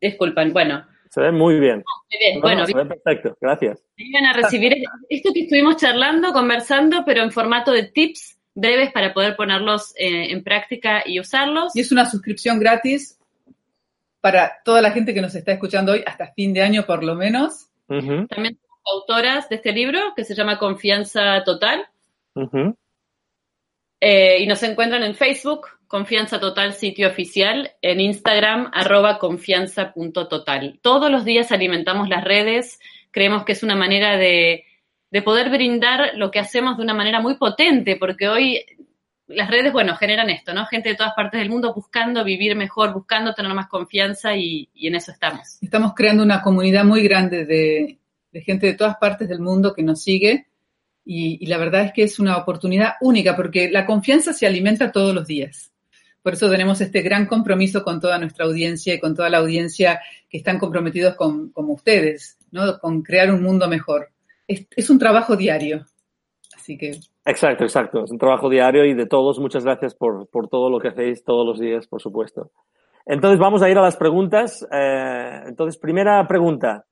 disculpan, 0.00 0.52
bueno, 0.52 0.84
se 1.10 1.20
ve 1.20 1.32
muy 1.32 1.58
bien. 1.58 1.76
Muy 1.76 2.18
bien, 2.18 2.40
bueno. 2.40 2.66
Se 2.66 2.72
ve 2.72 2.86
perfecto, 2.86 3.36
gracias. 3.40 3.82
Vengan 3.98 4.26
a 4.26 4.32
recibir 4.32 4.76
esto 5.08 5.32
que 5.34 5.40
estuvimos 5.40 5.76
charlando, 5.76 6.32
conversando, 6.32 7.02
pero 7.04 7.22
en 7.22 7.32
formato 7.32 7.72
de 7.72 7.84
tips 7.84 8.38
breves 8.54 8.92
para 8.92 9.12
poder 9.12 9.34
ponerlos 9.34 9.92
eh, 9.96 10.30
en 10.30 10.44
práctica 10.44 11.02
y 11.04 11.18
usarlos. 11.18 11.74
Y 11.74 11.80
es 11.80 11.90
una 11.90 12.08
suscripción 12.08 12.60
gratis 12.60 13.18
para 14.20 14.60
toda 14.64 14.82
la 14.82 14.92
gente 14.92 15.12
que 15.12 15.20
nos 15.20 15.34
está 15.34 15.52
escuchando 15.52 15.92
hoy, 15.92 16.04
hasta 16.06 16.32
fin 16.32 16.52
de 16.52 16.62
año 16.62 16.86
por 16.86 17.02
lo 17.02 17.16
menos. 17.16 17.66
También 17.88 18.28
somos 18.28 18.80
autoras 18.94 19.48
de 19.48 19.56
este 19.56 19.72
libro 19.72 19.98
que 20.14 20.24
se 20.24 20.36
llama 20.36 20.58
Confianza 20.60 21.42
Total. 21.42 21.88
Eh, 24.00 24.38
y 24.40 24.46
nos 24.46 24.62
encuentran 24.62 25.02
en 25.02 25.14
Facebook, 25.14 25.66
Confianza 25.86 26.40
Total 26.40 26.72
sitio 26.72 27.08
oficial, 27.08 27.72
en 27.82 28.00
Instagram, 28.00 28.70
arroba 28.72 29.18
confianza.total. 29.18 30.78
Todos 30.80 31.10
los 31.10 31.24
días 31.24 31.52
alimentamos 31.52 32.08
las 32.08 32.24
redes, 32.24 32.80
creemos 33.10 33.44
que 33.44 33.52
es 33.52 33.62
una 33.62 33.76
manera 33.76 34.16
de, 34.16 34.64
poder 35.22 35.50
brindar 35.50 36.12
lo 36.14 36.30
que 36.30 36.38
hacemos 36.38 36.78
de 36.78 36.84
una 36.84 36.94
manera 36.94 37.20
muy 37.20 37.34
potente, 37.34 37.96
porque 37.96 38.28
hoy 38.28 38.64
las 39.26 39.50
redes, 39.50 39.72
bueno, 39.72 39.94
generan 39.96 40.30
esto, 40.30 40.54
¿no? 40.54 40.64
Gente 40.66 40.88
de 40.88 40.94
todas 40.94 41.12
partes 41.14 41.38
del 41.38 41.50
mundo 41.50 41.74
buscando 41.74 42.24
vivir 42.24 42.56
mejor, 42.56 42.94
buscando 42.94 43.34
tener 43.34 43.52
más 43.52 43.68
confianza 43.68 44.34
y, 44.34 44.70
en 44.74 44.94
eso 44.94 45.12
estamos. 45.12 45.58
Estamos 45.60 45.92
creando 45.94 46.22
una 46.22 46.40
comunidad 46.40 46.84
muy 46.84 47.02
grande 47.02 47.44
de, 47.44 47.98
de 48.32 48.40
gente 48.40 48.66
de 48.66 48.74
todas 48.74 48.96
partes 48.96 49.28
del 49.28 49.40
mundo 49.40 49.74
que 49.74 49.82
nos 49.82 50.02
sigue 50.02 50.49
y, 51.12 51.44
la 51.46 51.58
verdad 51.58 51.86
es 51.86 51.92
que 51.92 52.04
es 52.04 52.20
una 52.20 52.36
oportunidad 52.36 52.92
única 53.00 53.34
porque 53.34 53.68
la 53.68 53.84
confianza 53.84 54.32
se 54.32 54.46
alimenta 54.46 54.92
todos 54.92 55.12
los 55.12 55.26
días. 55.26 55.72
Por 56.22 56.34
eso 56.34 56.48
tenemos 56.48 56.80
este 56.80 57.02
gran 57.02 57.26
compromiso 57.26 57.82
con 57.82 58.00
toda 58.00 58.16
nuestra 58.20 58.44
audiencia 58.44 58.94
y 58.94 59.00
con 59.00 59.16
toda 59.16 59.28
la 59.28 59.38
audiencia 59.38 60.00
que 60.28 60.38
están 60.38 60.60
comprometidos 60.60 61.16
con, 61.16 61.50
como 61.50 61.72
ustedes, 61.72 62.38
¿no? 62.52 62.78
Con 62.78 63.02
crear 63.02 63.34
un 63.34 63.42
mundo 63.42 63.66
mejor. 63.66 64.10
Es, 64.46 64.88
un 64.88 65.00
trabajo 65.00 65.34
diario. 65.34 65.84
Así 66.54 66.78
que. 66.78 66.92
Exacto, 67.24 67.64
exacto. 67.64 68.04
Es 68.04 68.12
un 68.12 68.18
trabajo 68.18 68.48
diario 68.48 68.84
y 68.84 68.94
de 68.94 69.06
todos. 69.06 69.40
Muchas 69.40 69.64
gracias 69.64 69.96
por, 69.96 70.28
todo 70.48 70.70
lo 70.70 70.78
que 70.78 70.88
hacéis 70.88 71.24
todos 71.24 71.44
los 71.44 71.58
días, 71.58 71.88
por 71.88 72.00
supuesto. 72.00 72.52
Entonces 73.04 73.40
vamos 73.40 73.62
a 73.62 73.68
ir 73.68 73.76
a 73.76 73.82
las 73.82 73.96
preguntas. 73.96 74.64
Eh, 74.70 75.42
entonces, 75.46 75.76
primera 75.76 76.24
pregunta. 76.28 76.86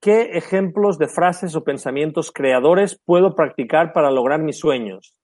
¿Qué 0.00 0.38
ejemplos 0.38 0.98
de 0.98 1.08
frases 1.08 1.56
o 1.56 1.64
pensamientos 1.64 2.30
creadores 2.32 2.98
puedo 3.04 3.34
practicar 3.34 3.92
para 3.92 4.10
lograr 4.10 4.40
mis 4.40 4.58
sueños? 4.58 5.18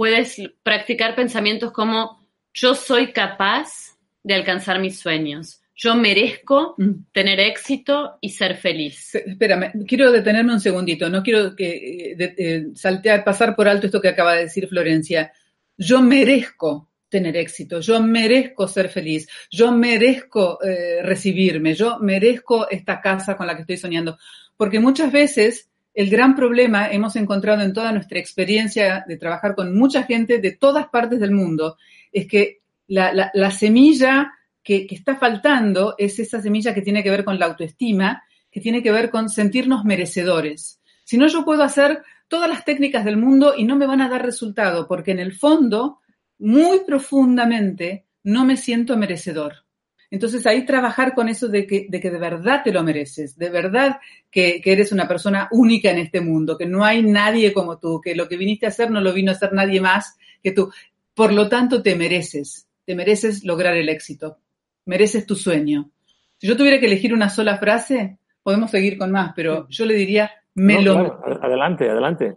puedes 0.00 0.40
practicar 0.62 1.14
pensamientos 1.14 1.72
como 1.72 2.26
yo 2.54 2.74
soy 2.74 3.12
capaz 3.12 3.98
de 4.22 4.32
alcanzar 4.32 4.80
mis 4.80 4.98
sueños. 4.98 5.60
Yo 5.74 5.94
merezco 5.94 6.74
mm. 6.78 6.90
tener 7.12 7.38
éxito 7.38 8.16
y 8.22 8.30
ser 8.30 8.56
feliz. 8.56 9.14
Espérame, 9.14 9.72
quiero 9.86 10.10
detenerme 10.10 10.54
un 10.54 10.60
segundito. 10.60 11.10
No 11.10 11.22
quiero 11.22 11.54
que 11.54 12.14
eh, 12.18 12.34
eh, 12.38 12.66
saltear, 12.74 13.24
pasar 13.24 13.54
por 13.54 13.68
alto 13.68 13.86
esto 13.86 14.00
que 14.00 14.08
acaba 14.08 14.36
de 14.36 14.44
decir 14.44 14.68
Florencia. 14.68 15.30
Yo 15.76 16.00
merezco 16.00 16.89
tener 17.10 17.36
éxito, 17.36 17.80
yo 17.80 18.00
merezco 18.00 18.66
ser 18.68 18.88
feliz, 18.88 19.28
yo 19.50 19.72
merezco 19.72 20.58
eh, 20.62 21.02
recibirme, 21.02 21.74
yo 21.74 21.98
merezco 21.98 22.68
esta 22.70 23.00
casa 23.00 23.36
con 23.36 23.46
la 23.46 23.54
que 23.54 23.62
estoy 23.62 23.76
soñando. 23.76 24.16
Porque 24.56 24.80
muchas 24.80 25.12
veces 25.12 25.68
el 25.92 26.08
gran 26.08 26.34
problema 26.36 26.88
hemos 26.88 27.16
encontrado 27.16 27.62
en 27.62 27.72
toda 27.72 27.92
nuestra 27.92 28.18
experiencia 28.18 29.04
de 29.06 29.16
trabajar 29.16 29.54
con 29.54 29.76
mucha 29.76 30.04
gente 30.04 30.38
de 30.38 30.52
todas 30.52 30.88
partes 30.88 31.20
del 31.20 31.32
mundo, 31.32 31.76
es 32.12 32.26
que 32.26 32.60
la, 32.86 33.50
semilla 33.50 34.32
que, 34.62 34.86
está 34.90 35.16
faltando 35.16 35.94
es 35.98 36.18
esa 36.18 36.40
semilla 36.40 36.74
que 36.74 36.82
tiene 36.82 37.02
que 37.02 37.10
ver 37.10 37.24
con 37.24 37.38
la 37.38 37.46
autoestima, 37.46 38.22
que 38.50 38.60
tiene 38.60 38.82
que 38.82 38.92
ver 38.92 39.10
con 39.10 39.28
sentirnos 39.28 39.84
merecedores. 39.84 40.80
Si 41.04 41.16
no, 41.16 41.26
yo 41.26 41.44
puedo 41.44 41.62
hacer 41.62 42.02
todas 42.28 42.48
las 42.48 42.64
técnicas 42.64 43.04
del 43.04 43.16
mundo 43.16 43.54
y 43.56 43.64
no 43.64 43.76
me 43.76 43.86
van 43.86 44.00
a 44.00 44.08
dar 44.08 44.24
resultado, 44.24 44.86
porque 44.86 45.10
en 45.12 45.18
el 45.18 45.32
fondo, 45.32 45.99
muy 46.40 46.80
profundamente, 46.80 48.06
no 48.24 48.44
me 48.44 48.56
siento 48.56 48.96
merecedor. 48.96 49.64
Entonces 50.10 50.44
ahí 50.46 50.66
trabajar 50.66 51.14
con 51.14 51.28
eso 51.28 51.46
de 51.46 51.66
que 51.66 51.86
de, 51.88 52.00
que 52.00 52.10
de 52.10 52.18
verdad 52.18 52.62
te 52.64 52.72
lo 52.72 52.82
mereces, 52.82 53.36
de 53.38 53.48
verdad 53.48 54.00
que, 54.30 54.60
que, 54.60 54.72
eres 54.72 54.90
una 54.90 55.06
persona 55.06 55.48
única 55.52 55.90
en 55.90 55.98
este 55.98 56.20
mundo, 56.20 56.58
que 56.58 56.66
no 56.66 56.84
hay 56.84 57.02
nadie 57.02 57.52
como 57.52 57.78
tú, 57.78 58.00
que 58.00 58.16
lo 58.16 58.28
que 58.28 58.36
viniste 58.36 58.66
a 58.66 58.70
hacer 58.70 58.90
no 58.90 59.00
lo 59.00 59.12
vino 59.12 59.30
a 59.30 59.34
hacer 59.34 59.52
nadie 59.52 59.80
más 59.80 60.18
que 60.42 60.50
tú. 60.50 60.72
Por 61.14 61.32
lo 61.32 61.48
tanto, 61.48 61.80
te 61.82 61.94
mereces, 61.94 62.68
te 62.84 62.96
mereces 62.96 63.44
lograr 63.44 63.76
el 63.76 63.88
éxito, 63.88 64.38
mereces 64.84 65.26
tu 65.26 65.36
sueño. 65.36 65.92
Si 66.38 66.48
yo 66.48 66.56
tuviera 66.56 66.80
que 66.80 66.86
elegir 66.86 67.14
una 67.14 67.28
sola 67.28 67.58
frase, 67.58 68.18
podemos 68.42 68.70
seguir 68.72 68.98
con 68.98 69.12
más, 69.12 69.32
pero 69.36 69.68
yo 69.68 69.84
le 69.84 69.94
diría, 69.94 70.32
me 70.54 70.74
No, 70.76 70.80
lo 70.80 71.18
claro, 71.20 71.44
Adelante, 71.44 71.88
adelante. 71.88 72.36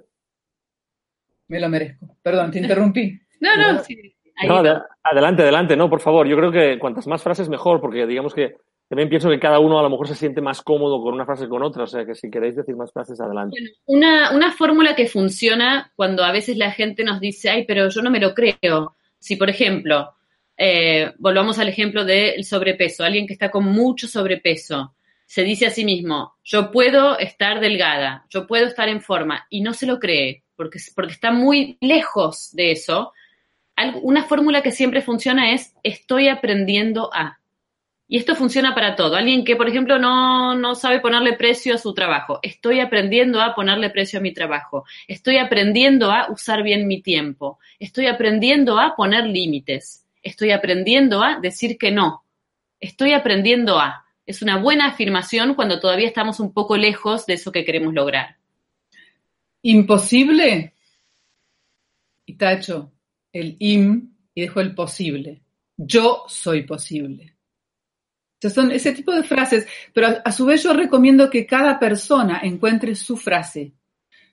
Me 1.48 1.60
lo 1.60 1.70
merezco. 1.70 2.18
Perdón, 2.22 2.52
te 2.52 2.60
interrumpí. 2.60 3.23
No, 3.44 3.74
no, 3.74 3.84
sí. 3.84 4.16
No, 4.48 4.64
adelante, 5.04 5.44
adelante, 5.44 5.76
no, 5.76 5.90
por 5.90 6.00
favor. 6.00 6.28
Yo 6.28 6.38
creo 6.38 6.52
que 6.52 6.80
cuantas 6.80 7.08
más 7.08 7.22
frases 7.22 7.50
mejor, 7.50 7.82
porque 7.82 8.08
digamos 8.08 8.34
que 8.34 8.56
también 8.88 9.10
pienso 9.10 9.30
que 9.30 9.40
cada 9.40 9.60
uno 9.60 9.80
a 9.80 9.84
lo 9.84 9.90
mejor 9.90 10.08
se 10.08 10.16
siente 10.16 10.40
más 10.40 10.62
cómodo 10.62 11.02
con 11.04 11.14
una 11.14 11.26
frase 11.26 11.44
que 11.44 11.50
con 11.50 11.62
otra, 11.62 11.84
o 11.84 11.88
sea 11.88 12.06
que 12.06 12.16
si 12.16 12.30
queréis 12.30 12.56
decir 12.56 12.76
más 12.76 12.92
frases, 12.92 13.20
adelante. 13.20 13.58
Bueno, 13.60 13.76
una, 13.86 14.32
una 14.32 14.52
fórmula 14.52 14.96
que 14.96 15.08
funciona 15.08 15.92
cuando 15.96 16.24
a 16.24 16.32
veces 16.32 16.58
la 16.58 16.72
gente 16.72 17.04
nos 17.04 17.20
dice, 17.20 17.50
ay, 17.50 17.66
pero 17.66 17.90
yo 17.90 18.02
no 18.02 18.10
me 18.10 18.20
lo 18.20 18.34
creo. 18.34 18.96
Si, 19.20 19.36
por 19.36 19.50
ejemplo, 19.50 20.14
eh, 20.58 21.12
volvamos 21.18 21.60
al 21.60 21.68
ejemplo 21.68 22.06
del 22.06 22.46
sobrepeso, 22.46 23.04
alguien 23.04 23.28
que 23.28 23.34
está 23.34 23.52
con 23.52 23.66
mucho 23.66 24.08
sobrepeso, 24.08 24.96
se 25.26 25.44
dice 25.44 25.66
a 25.66 25.72
sí 25.72 25.84
mismo, 25.84 26.36
yo 26.44 26.72
puedo 26.72 27.18
estar 27.18 27.60
delgada, 27.60 28.26
yo 28.30 28.48
puedo 28.48 28.68
estar 28.68 28.88
en 28.88 29.02
forma, 29.02 29.46
y 29.50 29.62
no 29.62 29.74
se 29.74 29.86
lo 29.86 30.00
cree, 30.00 30.44
porque, 30.56 30.80
porque 30.96 31.14
está 31.14 31.32
muy 31.32 31.78
lejos 31.82 32.52
de 32.54 32.72
eso. 32.72 33.12
Una 34.02 34.24
fórmula 34.24 34.62
que 34.62 34.72
siempre 34.72 35.02
funciona 35.02 35.54
es, 35.54 35.74
estoy 35.84 36.28
aprendiendo 36.28 37.10
a. 37.14 37.40
Y 38.08 38.18
esto 38.18 38.36
funciona 38.36 38.76
para 38.76 38.96
todo. 38.96 39.16
Alguien 39.16 39.44
que, 39.44 39.56
por 39.56 39.68
ejemplo, 39.68 39.98
no, 39.98 40.54
no 40.56 40.76
sabe 40.76 41.00
ponerle 41.00 41.34
precio 41.34 41.74
a 41.74 41.80
su 41.80 41.94
trabajo. 41.94 42.40
Estoy 42.44 42.80
aprendiendo 42.80 43.42
a 43.42 43.56
ponerle 43.56 43.90
precio 43.90 44.20
a 44.20 44.22
mi 44.22 44.34
trabajo. 44.34 44.86
Estoy 45.08 45.38
aprendiendo 45.38 46.12
a 46.12 46.30
usar 46.30 46.62
bien 46.62 46.86
mi 46.86 47.02
tiempo. 47.02 47.60
Estoy 47.80 48.08
aprendiendo 48.08 48.80
a 48.80 48.96
poner 48.96 49.26
límites. 49.26 50.06
Estoy 50.22 50.52
aprendiendo 50.52 51.24
a 51.24 51.40
decir 51.40 51.78
que 51.78 51.92
no. 51.92 52.24
Estoy 52.80 53.14
aprendiendo 53.14 53.80
a. 53.80 54.06
Es 54.26 54.42
una 54.42 54.58
buena 54.58 54.88
afirmación 54.88 55.56
cuando 55.56 55.80
todavía 55.80 56.08
estamos 56.08 56.40
un 56.40 56.54
poco 56.54 56.78
lejos 56.78 57.26
de 57.26 57.34
eso 57.34 57.52
que 57.52 57.66
queremos 57.66 57.94
lograr. 57.94 58.38
Imposible. 59.64 60.74
Y 62.26 62.36
tacho 62.36 62.94
el 63.34 63.58
im 63.60 64.14
y 64.34 64.42
dejo 64.42 64.62
el 64.62 64.74
posible. 64.74 65.42
Yo 65.76 66.24
soy 66.28 66.64
posible. 66.64 67.36
Sea, 68.40 68.50
son 68.52 68.72
ese 68.72 68.94
tipo 68.94 69.12
de 69.12 69.24
frases, 69.24 69.68
pero 69.94 70.08
a, 70.24 70.32
su 70.32 70.46
vez 70.46 70.64
yo 70.64 70.74
recomiendo 70.74 71.30
que 71.30 71.46
cada 71.46 71.80
persona 71.80 72.42
encuentre 72.44 72.96
su 72.96 73.18
frase. 73.18 73.74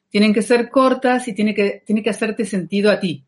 Tienen 0.09 0.35
que 0.35 0.43
ser 0.43 0.71
cortas 0.71 1.29
y 1.29 1.35
tiene 1.35 1.55
que, 1.55 1.83
tiene 1.87 2.03
que 2.03 2.11
hacerte 2.11 2.45
sentido 2.45 2.91
a 2.91 3.01
ti. 3.01 3.25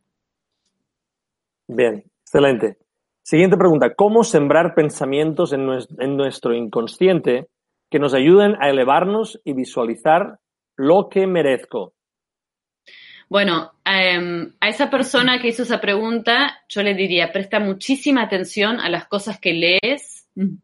Bien, 1.68 2.04
excelente. 2.20 2.78
Siguiente 3.22 3.56
pregunta. 3.56 3.94
¿Cómo 3.94 4.24
sembrar 4.24 4.74
pensamientos 4.74 5.52
en 5.52 6.16
nuestro 6.16 6.54
inconsciente 6.54 7.46
que 7.88 8.00
nos 8.00 8.14
ayuden 8.14 8.56
a 8.60 8.68
elevarnos 8.68 9.40
y 9.44 9.52
visualizar 9.52 10.40
lo 10.76 11.08
que 11.08 11.28
merezco? 11.28 11.94
Bueno, 13.32 13.72
em, 13.86 14.52
a 14.60 14.68
esa 14.68 14.90
persona 14.90 15.40
que 15.40 15.48
hizo 15.48 15.62
esa 15.62 15.80
pregunta, 15.80 16.62
yo 16.68 16.82
le 16.82 16.92
diría, 16.92 17.32
presta 17.32 17.60
muchísima 17.60 18.20
atención 18.20 18.78
a 18.78 18.90
las 18.90 19.06
cosas 19.06 19.40
que 19.40 19.54
lees, 19.54 20.28
Mm. 20.34 20.56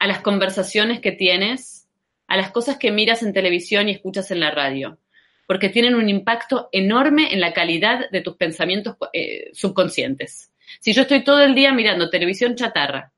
a 0.00 0.08
las 0.08 0.20
conversaciones 0.20 0.98
que 0.98 1.12
tienes, 1.12 1.88
a 2.26 2.36
las 2.36 2.50
cosas 2.50 2.76
que 2.76 2.90
miras 2.90 3.22
en 3.22 3.32
televisión 3.32 3.88
y 3.88 3.92
escuchas 3.92 4.32
en 4.32 4.40
la 4.40 4.50
radio, 4.50 4.98
porque 5.46 5.68
tienen 5.68 5.94
un 5.94 6.08
impacto 6.08 6.68
enorme 6.72 7.32
en 7.32 7.40
la 7.40 7.52
calidad 7.52 8.10
de 8.10 8.20
tus 8.20 8.34
pensamientos 8.34 8.96
eh, 9.12 9.50
subconscientes. 9.52 10.50
Si 10.80 10.92
yo 10.94 11.02
estoy 11.02 11.22
todo 11.22 11.40
el 11.40 11.54
día 11.54 11.72
mirando 11.72 12.10
televisión 12.10 12.56
chatarra 12.56 13.12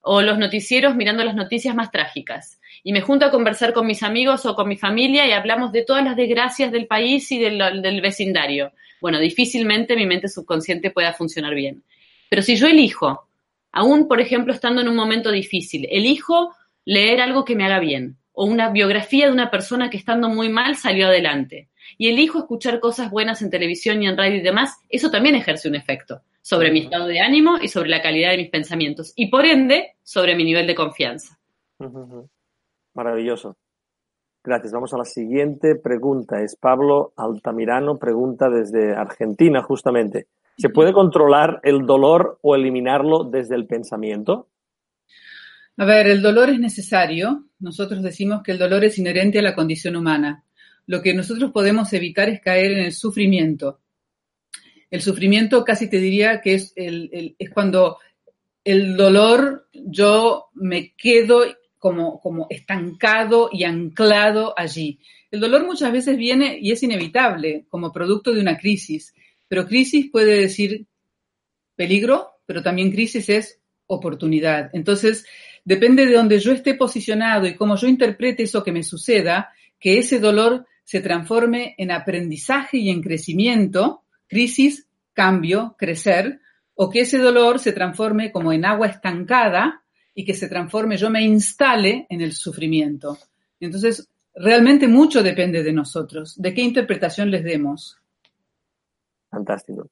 o 0.00 0.22
los 0.22 0.38
noticieros 0.38 0.96
mirando 0.96 1.22
las 1.22 1.36
noticias 1.36 1.76
más 1.76 1.92
trágicas 1.92 2.58
y 2.84 2.92
me 2.92 3.00
junto 3.00 3.24
a 3.24 3.30
conversar 3.30 3.72
con 3.72 3.86
mis 3.86 4.02
amigos 4.02 4.44
o 4.46 4.54
con 4.54 4.68
mi 4.68 4.76
familia 4.76 5.26
y 5.26 5.32
hablamos 5.32 5.72
de 5.72 5.84
todas 5.84 6.04
las 6.04 6.14
desgracias 6.14 6.70
del 6.70 6.86
país 6.86 7.32
y 7.32 7.38
del, 7.38 7.82
del 7.82 8.00
vecindario, 8.02 8.72
bueno, 9.00 9.18
difícilmente 9.18 9.96
mi 9.96 10.06
mente 10.06 10.28
subconsciente 10.28 10.90
pueda 10.90 11.14
funcionar 11.14 11.54
bien. 11.54 11.82
Pero 12.28 12.42
si 12.42 12.56
yo 12.56 12.66
elijo 12.66 13.26
aún, 13.72 14.06
por 14.06 14.20
ejemplo, 14.20 14.52
estando 14.52 14.82
en 14.82 14.88
un 14.88 14.96
momento 14.96 15.32
difícil, 15.32 15.88
elijo 15.90 16.54
leer 16.84 17.20
algo 17.20 17.44
que 17.44 17.56
me 17.56 17.64
haga 17.64 17.80
bien, 17.80 18.18
o 18.32 18.44
una 18.44 18.68
biografía 18.68 19.26
de 19.26 19.32
una 19.32 19.50
persona 19.50 19.90
que 19.90 19.96
estando 19.96 20.28
muy 20.28 20.48
mal 20.48 20.76
salió 20.76 21.08
adelante, 21.08 21.68
y 21.96 22.08
elijo 22.08 22.38
escuchar 22.38 22.80
cosas 22.80 23.10
buenas 23.10 23.42
en 23.42 23.50
televisión 23.50 24.02
y 24.02 24.06
en 24.06 24.16
radio 24.16 24.36
y 24.36 24.42
demás, 24.42 24.76
eso 24.88 25.10
también 25.10 25.34
ejerce 25.34 25.68
un 25.68 25.74
efecto 25.74 26.22
sobre 26.42 26.70
mi 26.70 26.80
estado 26.80 27.06
de 27.06 27.20
ánimo 27.20 27.58
y 27.60 27.68
sobre 27.68 27.88
la 27.88 28.02
calidad 28.02 28.30
de 28.30 28.38
mis 28.38 28.50
pensamientos, 28.50 29.12
y 29.16 29.26
por 29.26 29.46
ende, 29.46 29.96
sobre 30.02 30.36
mi 30.36 30.44
nivel 30.44 30.66
de 30.66 30.74
confianza. 30.74 31.38
Maravilloso. 32.94 33.56
Gracias. 34.42 34.72
Vamos 34.72 34.92
a 34.92 34.98
la 34.98 35.04
siguiente 35.04 35.74
pregunta. 35.76 36.42
Es 36.42 36.56
Pablo 36.56 37.12
Altamirano, 37.16 37.96
pregunta 37.98 38.48
desde 38.50 38.94
Argentina, 38.94 39.62
justamente. 39.62 40.26
¿Se 40.58 40.68
puede 40.68 40.92
controlar 40.92 41.60
el 41.64 41.84
dolor 41.86 42.38
o 42.42 42.54
eliminarlo 42.54 43.24
desde 43.24 43.56
el 43.56 43.66
pensamiento? 43.66 44.48
A 45.76 45.84
ver, 45.84 46.06
el 46.06 46.22
dolor 46.22 46.50
es 46.50 46.60
necesario. 46.60 47.46
Nosotros 47.58 48.02
decimos 48.02 48.42
que 48.42 48.52
el 48.52 48.58
dolor 48.58 48.84
es 48.84 48.98
inherente 48.98 49.40
a 49.40 49.42
la 49.42 49.54
condición 49.56 49.96
humana. 49.96 50.44
Lo 50.86 51.02
que 51.02 51.14
nosotros 51.14 51.50
podemos 51.50 51.92
evitar 51.92 52.28
es 52.28 52.40
caer 52.40 52.72
en 52.72 52.84
el 52.84 52.92
sufrimiento. 52.92 53.80
El 54.90 55.00
sufrimiento 55.00 55.64
casi 55.64 55.90
te 55.90 55.98
diría 55.98 56.40
que 56.40 56.54
es, 56.54 56.72
el, 56.76 57.08
el- 57.12 57.34
es 57.38 57.50
cuando 57.50 57.98
el 58.62 58.96
dolor 58.96 59.66
yo 59.72 60.50
me 60.54 60.94
quedo 60.94 61.40
como, 61.84 62.18
como 62.18 62.46
estancado 62.48 63.50
y 63.52 63.64
anclado 63.64 64.54
allí. 64.56 65.00
El 65.30 65.40
dolor 65.40 65.66
muchas 65.66 65.92
veces 65.92 66.16
viene 66.16 66.56
y 66.58 66.72
es 66.72 66.82
inevitable 66.82 67.66
como 67.68 67.92
producto 67.92 68.32
de 68.32 68.40
una 68.40 68.56
crisis, 68.56 69.14
pero 69.48 69.66
crisis 69.66 70.10
puede 70.10 70.40
decir 70.40 70.86
peligro, 71.76 72.38
pero 72.46 72.62
también 72.62 72.90
crisis 72.90 73.28
es 73.28 73.60
oportunidad. 73.86 74.70
Entonces, 74.72 75.26
depende 75.62 76.06
de 76.06 76.14
donde 76.14 76.38
yo 76.38 76.52
esté 76.52 76.72
posicionado 76.72 77.46
y 77.46 77.54
cómo 77.54 77.76
yo 77.76 77.86
interprete 77.86 78.44
eso 78.44 78.64
que 78.64 78.72
me 78.72 78.82
suceda, 78.82 79.52
que 79.78 79.98
ese 79.98 80.20
dolor 80.20 80.66
se 80.84 81.02
transforme 81.02 81.74
en 81.76 81.90
aprendizaje 81.90 82.78
y 82.78 82.88
en 82.88 83.02
crecimiento, 83.02 84.04
crisis, 84.26 84.88
cambio, 85.12 85.76
crecer, 85.78 86.40
o 86.74 86.88
que 86.88 87.00
ese 87.00 87.18
dolor 87.18 87.58
se 87.58 87.72
transforme 87.72 88.32
como 88.32 88.54
en 88.54 88.64
agua 88.64 88.86
estancada 88.86 89.83
y 90.14 90.24
que 90.24 90.34
se 90.34 90.48
transforme, 90.48 90.96
yo 90.96 91.10
me 91.10 91.22
instale 91.22 92.06
en 92.08 92.20
el 92.20 92.32
sufrimiento. 92.32 93.18
Entonces, 93.60 94.08
realmente 94.34 94.88
mucho 94.88 95.22
depende 95.22 95.62
de 95.62 95.72
nosotros, 95.72 96.34
de 96.40 96.54
qué 96.54 96.62
interpretación 96.62 97.30
les 97.30 97.44
demos. 97.44 97.98
Fantástico. 99.30 99.88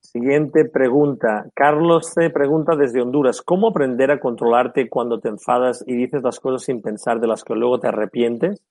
Siguiente 0.00 0.64
pregunta. 0.64 1.50
Carlos 1.54 2.12
C. 2.14 2.30
pregunta 2.30 2.76
desde 2.76 3.02
Honduras. 3.02 3.42
¿Cómo 3.42 3.68
aprender 3.68 4.10
a 4.10 4.20
controlarte 4.20 4.88
cuando 4.88 5.20
te 5.20 5.28
enfadas 5.28 5.84
y 5.86 5.94
dices 5.96 6.22
las 6.22 6.40
cosas 6.40 6.64
sin 6.64 6.80
pensar 6.80 7.20
de 7.20 7.26
las 7.26 7.44
que 7.44 7.54
luego 7.54 7.78
te 7.78 7.88
arrepientes? 7.88 8.62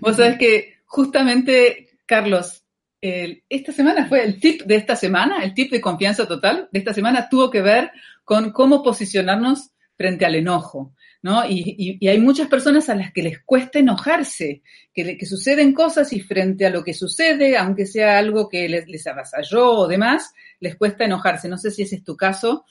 Vos 0.00 0.16
sabés 0.16 0.38
que 0.38 0.74
justamente, 0.84 1.88
Carlos, 2.06 2.62
el- 3.00 3.42
esta 3.48 3.72
semana 3.72 4.06
fue 4.06 4.24
el 4.24 4.38
tip 4.38 4.62
de 4.62 4.76
esta 4.76 4.94
semana, 4.94 5.42
el 5.42 5.54
tip 5.54 5.72
de 5.72 5.80
confianza 5.80 6.28
total 6.28 6.68
de 6.70 6.78
esta 6.78 6.94
semana 6.94 7.28
tuvo 7.28 7.50
que 7.50 7.60
ver 7.60 7.90
con 8.22 8.52
cómo 8.52 8.82
posicionarnos 8.82 9.70
frente 9.96 10.24
al 10.26 10.34
enojo, 10.34 10.92
¿no? 11.22 11.46
Y, 11.48 11.62
y- 11.78 11.98
y 12.00 12.08
hay 12.08 12.18
muchas 12.18 12.48
personas 12.48 12.88
a 12.88 12.94
las 12.94 13.12
que 13.12 13.22
les 13.22 13.40
cuesta 13.42 13.78
enojarse, 13.78 14.62
que, 14.92 15.04
le- 15.04 15.16
que 15.18 15.26
suceden 15.26 15.72
cosas 15.72 16.12
y 16.12 16.20
frente 16.20 16.66
a 16.66 16.70
lo 16.70 16.82
que 16.82 16.94
sucede, 16.94 17.56
aunque 17.56 17.86
sea 17.86 18.18
algo 18.18 18.48
que 18.48 18.68
les, 18.68 18.86
les 18.88 19.06
avasalló 19.06 19.70
o 19.72 19.86
demás, 19.88 20.32
les 20.60 20.76
cuesta 20.76 21.04
enojarse. 21.04 21.48
No 21.48 21.56
sé 21.58 21.70
si 21.70 21.82
ese 21.82 21.96
es 21.96 22.04
tu 22.04 22.16
caso, 22.16 22.64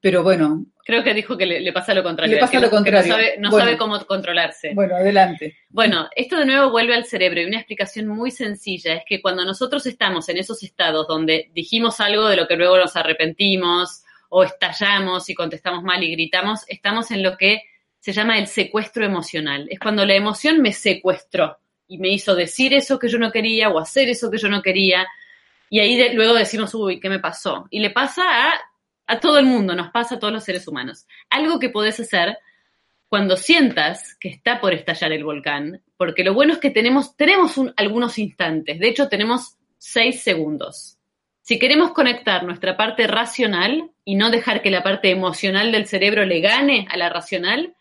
pero 0.00 0.22
bueno, 0.22 0.66
Creo 0.82 1.04
que 1.04 1.14
dijo 1.14 1.36
que 1.36 1.46
le, 1.46 1.60
le 1.60 1.72
pasa 1.72 1.94
lo 1.94 2.02
contrario. 2.02 2.34
Le 2.34 2.40
pasa 2.40 2.58
lo 2.58 2.68
contrario. 2.68 3.06
no 3.10 3.14
sabe, 3.14 3.34
no 3.38 3.50
Bueno. 3.50 3.64
sabe 3.66 3.78
cómo 3.78 4.04
controlarse. 4.06 4.72
bueno, 4.74 4.96
adelante. 4.96 5.56
Bueno, 5.68 6.08
esto 6.16 6.36
de 6.36 6.46
nuevo 6.46 6.70
vuelve 6.72 6.94
al 6.96 7.04
cerebro 7.04 7.40
y 7.40 7.44
una 7.44 7.58
explicación 7.58 8.08
muy 8.08 8.32
sencilla 8.32 8.94
es 8.94 9.02
que 9.06 9.20
cuando 9.22 9.44
nosotros 9.44 9.86
estamos 9.86 10.28
en 10.30 10.38
esos 10.38 10.64
estados 10.64 11.06
donde 11.06 11.50
dijimos 11.54 12.00
algo 12.00 12.26
de 12.26 12.34
lo 12.36 12.48
que 12.48 12.56
luego 12.56 12.76
nos 12.76 12.96
arrepentimos 12.96 14.02
o 14.30 14.44
estallamos 14.44 15.28
y 15.28 15.34
contestamos 15.34 15.82
mal 15.82 16.02
y 16.02 16.12
gritamos, 16.12 16.64
estamos 16.68 17.10
en 17.10 17.22
lo 17.22 17.36
que 17.36 17.64
se 17.98 18.12
llama 18.12 18.38
el 18.38 18.46
secuestro 18.46 19.04
emocional. 19.04 19.66
Es 19.70 19.78
cuando 19.78 20.06
la 20.06 20.14
emoción 20.14 20.62
me 20.62 20.72
secuestró 20.72 21.58
y 21.86 21.98
me 21.98 22.08
hizo 22.08 22.34
decir 22.34 22.72
eso 22.72 22.98
que 22.98 23.08
yo 23.08 23.18
no 23.18 23.30
quería 23.30 23.68
o 23.68 23.78
hacer 23.78 24.08
eso 24.08 24.30
que 24.30 24.38
yo 24.38 24.48
no 24.48 24.62
quería. 24.62 25.06
Y 25.68 25.80
ahí 25.80 26.14
luego 26.14 26.34
decimos, 26.34 26.74
uy, 26.74 27.00
¿qué 27.00 27.08
me 27.08 27.18
pasó? 27.18 27.66
Y 27.70 27.80
le 27.80 27.90
pasa 27.90 28.22
a, 29.06 29.20
todo 29.20 29.38
el 29.38 29.46
mundo, 29.46 29.74
nos 29.74 29.90
pasa 29.90 30.14
a 30.14 30.18
todos 30.18 30.32
los 30.32 30.44
seres 30.44 30.66
humanos. 30.68 31.06
Algo 31.28 31.58
que 31.58 31.68
podés 31.68 31.98
hacer 31.98 32.38
cuando 33.08 33.36
sientas 33.36 34.14
que 34.14 34.28
está 34.28 34.60
por 34.60 34.72
estallar 34.72 35.12
el 35.12 35.24
volcán, 35.24 35.82
porque 35.96 36.22
lo 36.22 36.32
bueno 36.32 36.52
es 36.52 36.60
que 36.60 36.70
tenemos, 36.70 37.16
tenemos 37.16 37.60
algunos 37.76 38.16
instantes, 38.18 38.78
de 38.78 38.88
hecho 38.88 39.08
tenemos 39.08 39.56
seis 39.76 40.22
segundos. 40.22 40.99
Si 41.42 41.58
queremos 41.58 41.92
conectar 41.92 42.44
nuestra 42.44 42.76
parte 42.76 43.06
racional 43.06 43.90
y 44.04 44.14
no 44.14 44.30
dejar 44.30 44.62
que 44.62 44.70
la 44.70 44.82
parte 44.82 45.10
emocional 45.10 45.72
del 45.72 45.86
cerebro 45.86 46.24
le 46.24 46.40
gane 46.40 46.86
a 46.90 46.96
la 46.96 47.08
racional, 47.08 47.74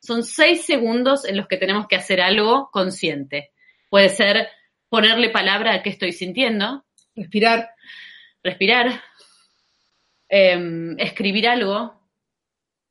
son 0.00 0.22
seis 0.22 0.66
segundos 0.66 1.24
en 1.24 1.36
los 1.36 1.46
que 1.46 1.56
tenemos 1.56 1.86
que 1.86 1.96
hacer 1.96 2.20
algo 2.20 2.68
consciente. 2.70 3.52
Puede 3.88 4.10
ser 4.10 4.48
ponerle 4.90 5.30
palabra 5.30 5.72
a 5.72 5.82
qué 5.82 5.90
estoy 5.90 6.12
sintiendo. 6.12 6.84
Respirar. 7.16 7.70
Respirar. 8.42 9.00
Em, 10.28 10.98
escribir 10.98 11.48
algo. 11.48 11.94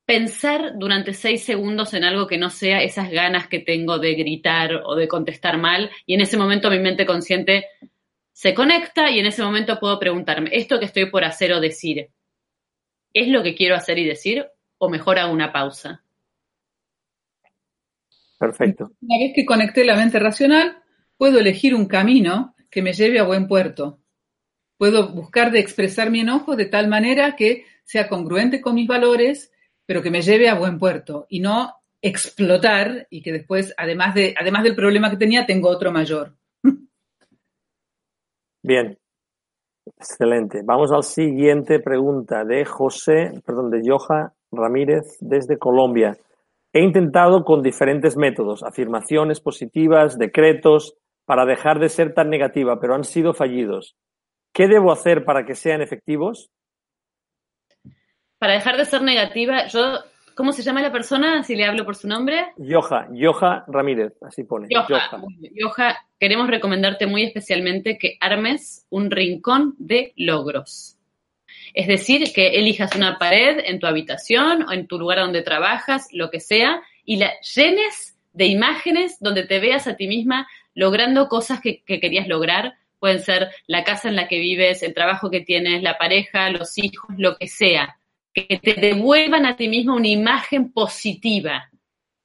Pensar 0.05 0.73
durante 0.77 1.13
seis 1.13 1.43
segundos 1.43 1.93
en 1.93 2.03
algo 2.03 2.25
que 2.25 2.37
no 2.37 2.49
sea 2.49 2.81
esas 2.81 3.11
ganas 3.11 3.47
que 3.47 3.59
tengo 3.59 3.99
de 3.99 4.15
gritar 4.15 4.81
o 4.83 4.95
de 4.95 5.07
contestar 5.07 5.57
mal. 5.57 5.91
Y 6.05 6.15
en 6.15 6.21
ese 6.21 6.37
momento 6.37 6.71
mi 6.71 6.79
mente 6.79 7.05
consciente 7.05 7.67
se 8.33 8.53
conecta 8.53 9.09
y 9.11 9.19
en 9.19 9.27
ese 9.27 9.43
momento 9.43 9.79
puedo 9.79 9.99
preguntarme, 9.99 10.49
¿esto 10.51 10.79
que 10.79 10.85
estoy 10.85 11.05
por 11.05 11.23
hacer 11.23 11.53
o 11.53 11.61
decir 11.61 12.09
es 13.13 13.27
lo 13.27 13.43
que 13.43 13.55
quiero 13.55 13.75
hacer 13.75 13.99
y 13.99 14.05
decir? 14.05 14.47
¿O 14.79 14.89
mejor 14.89 15.19
hago 15.19 15.31
una 15.31 15.53
pausa? 15.53 16.03
Perfecto. 18.39 18.91
Una 19.01 19.19
vez 19.19 19.33
que 19.35 19.45
conecté 19.45 19.85
la 19.85 19.95
mente 19.95 20.19
racional, 20.19 20.81
puedo 21.15 21.39
elegir 21.39 21.75
un 21.75 21.85
camino 21.85 22.55
que 22.69 22.81
me 22.81 22.91
lleve 22.91 23.19
a 23.19 23.23
buen 23.23 23.47
puerto. 23.47 23.99
Puedo 24.77 25.09
buscar 25.09 25.51
de 25.51 25.59
expresar 25.59 26.09
mi 26.09 26.21
enojo 26.21 26.55
de 26.55 26.65
tal 26.65 26.87
manera 26.87 27.35
que 27.35 27.65
sea 27.85 28.09
congruente 28.09 28.59
con 28.59 28.75
mis 28.75 28.87
valores, 28.87 29.51
pero 29.85 30.01
que 30.01 30.09
me 30.09 30.23
lleve 30.23 30.49
a 30.49 30.55
buen 30.55 30.79
puerto 30.79 31.27
y 31.29 31.39
no 31.39 31.75
explotar 32.01 33.07
y 33.09 33.21
que 33.21 33.31
después, 33.31 33.73
además, 33.77 34.15
de, 34.15 34.33
además 34.37 34.63
del 34.63 34.75
problema 34.75 35.09
que 35.09 35.17
tenía, 35.17 35.45
tengo 35.45 35.69
otro 35.69 35.91
mayor. 35.91 36.35
Bien, 38.63 38.97
excelente. 39.97 40.61
Vamos 40.63 40.91
a 40.93 40.95
la 40.95 41.01
siguiente 41.01 41.79
pregunta 41.79 42.45
de 42.45 42.63
José, 42.63 43.41
perdón, 43.45 43.69
de 43.69 43.81
Joja 43.85 44.33
Ramírez 44.53 45.17
desde 45.19 45.57
Colombia. 45.57 46.15
He 46.71 46.81
intentado 46.81 47.43
con 47.43 47.61
diferentes 47.61 48.15
métodos, 48.15 48.63
afirmaciones 48.63 49.41
positivas, 49.41 50.17
decretos, 50.17 50.95
para 51.25 51.45
dejar 51.45 51.79
de 51.79 51.89
ser 51.89 52.13
tan 52.13 52.29
negativa, 52.29 52.79
pero 52.79 52.95
han 52.95 53.03
sido 53.03 53.33
fallidos. 53.33 53.95
¿Qué 54.53 54.67
debo 54.67 54.91
hacer 54.91 55.25
para 55.25 55.45
que 55.45 55.55
sean 55.55 55.81
efectivos? 55.81 56.49
Para 58.39 58.53
dejar 58.53 58.77
de 58.77 58.85
ser 58.85 59.01
negativa, 59.01 59.67
yo, 59.67 59.99
¿cómo 60.35 60.51
se 60.51 60.63
llama 60.63 60.81
la 60.81 60.91
persona? 60.91 61.43
Si 61.43 61.55
le 61.55 61.65
hablo 61.65 61.85
por 61.85 61.95
su 61.95 62.07
nombre. 62.07 62.53
Yoja, 62.57 63.07
Yoja 63.11 63.63
Ramírez, 63.67 64.13
así 64.21 64.43
pone. 64.43 64.67
Yoja, 64.69 65.21
Yoja, 65.53 66.05
queremos 66.19 66.47
recomendarte 66.47 67.07
muy 67.07 67.23
especialmente 67.23 67.97
que 67.97 68.17
armes 68.19 68.85
un 68.89 69.11
rincón 69.11 69.75
de 69.77 70.13
logros. 70.15 70.97
Es 71.73 71.87
decir, 71.87 72.31
que 72.33 72.59
elijas 72.59 72.95
una 72.95 73.17
pared 73.17 73.59
en 73.65 73.79
tu 73.79 73.87
habitación 73.87 74.63
o 74.63 74.71
en 74.71 74.87
tu 74.87 74.99
lugar 74.99 75.19
donde 75.19 75.41
trabajas, 75.41 76.07
lo 76.11 76.29
que 76.29 76.39
sea, 76.39 76.81
y 77.03 77.17
la 77.17 77.31
llenes 77.41 78.15
de 78.33 78.45
imágenes 78.45 79.17
donde 79.19 79.43
te 79.43 79.59
veas 79.59 79.87
a 79.87 79.95
ti 79.95 80.07
misma 80.07 80.47
logrando 80.75 81.27
cosas 81.27 81.61
que, 81.61 81.83
querías 81.83 82.27
lograr. 82.27 82.75
Pueden 82.99 83.19
ser 83.19 83.49
la 83.67 83.83
casa 83.83 84.07
en 84.07 84.15
la 84.15 84.27
que 84.27 84.39
vives, 84.39 84.81
el 84.83 84.93
trabajo 84.93 85.29
que 85.29 85.41
tienes, 85.41 85.83
la 85.83 85.97
pareja, 85.97 86.49
los 86.49 86.77
hijos, 86.77 87.09
lo 87.17 87.37
que 87.37 87.47
sea. 87.47 87.97
Que 88.33 88.59
te 88.61 88.73
devuelvan 88.73 89.45
a 89.45 89.55
ti 89.55 89.67
misma 89.67 89.95
una 89.95 90.07
imagen 90.07 90.71
positiva. 90.71 91.69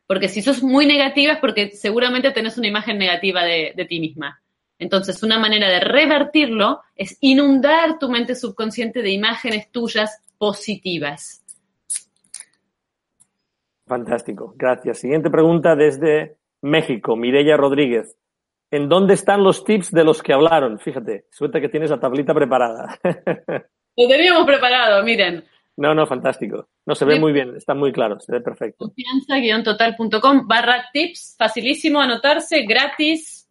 Porque 0.06 0.28
si 0.28 0.40
sos 0.40 0.62
muy 0.62 0.86
negativa 0.86 1.34
es 1.34 1.38
porque 1.38 1.70
seguramente 1.70 2.30
tenés 2.30 2.56
una 2.56 2.68
imagen 2.68 2.98
negativa 2.98 3.44
de, 3.44 3.72
de 3.76 3.84
ti 3.84 4.00
misma. 4.00 4.40
Entonces, 4.78 5.22
una 5.22 5.38
manera 5.38 5.68
de 5.68 5.80
revertirlo 5.80 6.80
es 6.94 7.18
inundar 7.20 7.98
tu 7.98 8.08
mente 8.08 8.34
subconsciente 8.34 9.02
de 9.02 9.10
imágenes 9.10 9.70
tuyas 9.70 10.22
positivas. 10.38 11.44
Fantástico, 13.86 14.54
gracias. 14.56 14.98
Siguiente 14.98 15.30
pregunta 15.30 15.74
desde 15.74 16.36
México, 16.60 17.16
Mireya 17.16 17.56
Rodríguez. 17.56 18.16
¿En 18.70 18.88
dónde 18.88 19.14
están 19.14 19.42
los 19.42 19.64
tips 19.64 19.90
de 19.92 20.04
los 20.04 20.22
que 20.22 20.34
hablaron? 20.34 20.78
Fíjate, 20.78 21.24
suerte 21.30 21.60
que 21.60 21.70
tienes 21.70 21.90
la 21.90 21.98
tablita 21.98 22.34
preparada. 22.34 22.98
Lo 23.96 24.06
teníamos 24.06 24.44
preparado, 24.44 25.02
miren. 25.02 25.42
No, 25.78 25.94
no, 25.94 26.08
fantástico. 26.08 26.68
No, 26.86 26.96
se 26.96 27.04
ve 27.04 27.20
muy 27.20 27.32
bien, 27.32 27.54
está 27.56 27.72
muy 27.72 27.92
claro, 27.92 28.18
se 28.18 28.32
ve 28.32 28.40
perfecto. 28.40 28.86
Confianza-total.com 28.86 30.48
barra 30.48 30.86
tips, 30.92 31.36
facilísimo 31.38 32.00
anotarse, 32.00 32.64
gratis, 32.64 33.48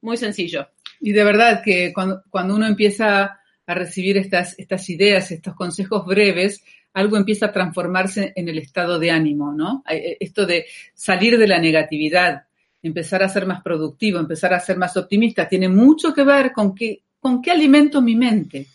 muy 0.00 0.16
sencillo. 0.16 0.66
Y 0.98 1.12
de 1.12 1.22
verdad 1.22 1.62
que 1.64 1.92
cuando, 1.92 2.24
uno 2.32 2.66
empieza 2.66 3.38
a 3.64 3.74
recibir 3.74 4.16
estas, 4.16 4.58
estas 4.58 4.90
ideas, 4.90 5.30
estos 5.30 5.54
consejos 5.54 6.04
breves, 6.04 6.64
algo 6.94 7.16
empieza 7.16 7.46
a 7.46 7.52
transformarse 7.52 8.32
en 8.34 8.48
el 8.48 8.58
estado 8.58 8.98
de 8.98 9.12
ánimo, 9.12 9.54
¿no? 9.54 9.84
Eh, 9.88 10.16
esto 10.18 10.46
de 10.46 10.66
salir 10.94 11.38
de 11.38 11.46
la 11.46 11.60
negatividad, 11.60 12.42
empezar 12.82 13.22
a 13.22 13.28
ser 13.28 13.46
más 13.46 13.62
productivo, 13.62 14.18
empezar 14.18 14.52
a 14.52 14.58
ser 14.58 14.78
más 14.78 14.96
optimista, 14.96 15.48
tiene 15.48 15.68
mucho 15.68 16.12
que 16.12 16.24
ver 16.24 16.52
con 16.52 16.74
qué, 16.74 17.02
con 17.20 17.40
qué 17.40 17.52
alimento 17.52 18.02
mi 18.02 18.16
mente. 18.16 18.66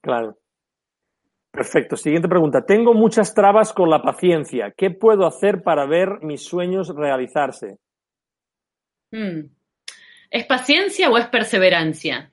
Claro. 0.00 0.41
Perfecto. 1.52 1.96
Siguiente 1.96 2.28
pregunta. 2.28 2.64
Tengo 2.64 2.94
muchas 2.94 3.34
trabas 3.34 3.74
con 3.74 3.90
la 3.90 4.02
paciencia. 4.02 4.72
¿Qué 4.74 4.90
puedo 4.90 5.26
hacer 5.26 5.62
para 5.62 5.86
ver 5.86 6.20
mis 6.22 6.42
sueños 6.42 6.88
realizarse? 6.96 7.76
Hmm. 9.10 9.50
¿Es 10.30 10.46
paciencia 10.46 11.10
o 11.10 11.18
es 11.18 11.26
perseverancia? 11.26 12.32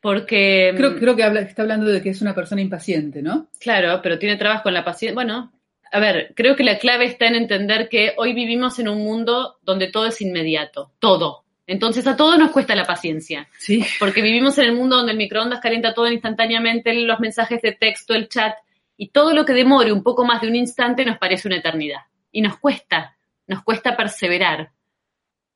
Porque. 0.00 0.72
Creo, 0.76 0.90
mm, 0.90 0.98
creo 0.98 1.16
que 1.16 1.22
está 1.22 1.62
hablando 1.62 1.86
de 1.86 2.02
que 2.02 2.10
es 2.10 2.20
una 2.20 2.34
persona 2.34 2.60
impaciente, 2.60 3.22
¿no? 3.22 3.48
Claro, 3.60 4.00
pero 4.02 4.18
tiene 4.18 4.36
trabajo 4.36 4.64
con 4.64 4.74
la 4.74 4.84
paciencia. 4.84 5.14
Bueno, 5.14 5.52
a 5.92 6.00
ver, 6.00 6.32
creo 6.34 6.56
que 6.56 6.64
la 6.64 6.78
clave 6.78 7.04
está 7.04 7.28
en 7.28 7.36
entender 7.36 7.88
que 7.88 8.14
hoy 8.16 8.34
vivimos 8.34 8.80
en 8.80 8.88
un 8.88 9.04
mundo 9.04 9.58
donde 9.62 9.92
todo 9.92 10.06
es 10.06 10.20
inmediato, 10.20 10.90
todo. 10.98 11.43
Entonces 11.66 12.06
a 12.06 12.16
todos 12.16 12.38
nos 12.38 12.50
cuesta 12.50 12.74
la 12.74 12.84
paciencia. 12.84 13.48
Sí. 13.58 13.84
Porque 13.98 14.22
vivimos 14.22 14.58
en 14.58 14.66
el 14.66 14.74
mundo 14.74 14.96
donde 14.96 15.12
el 15.12 15.18
microondas 15.18 15.60
calienta 15.60 15.94
todo 15.94 16.10
instantáneamente, 16.10 16.92
los 16.94 17.20
mensajes 17.20 17.62
de 17.62 17.72
texto, 17.72 18.14
el 18.14 18.28
chat, 18.28 18.54
y 18.96 19.08
todo 19.08 19.32
lo 19.34 19.44
que 19.44 19.54
demore 19.54 19.92
un 19.92 20.02
poco 20.02 20.24
más 20.24 20.40
de 20.40 20.48
un 20.48 20.56
instante 20.56 21.04
nos 21.04 21.18
parece 21.18 21.48
una 21.48 21.58
eternidad. 21.58 22.00
Y 22.30 22.42
nos 22.42 22.58
cuesta, 22.58 23.16
nos 23.46 23.62
cuesta 23.62 23.96
perseverar. 23.96 24.72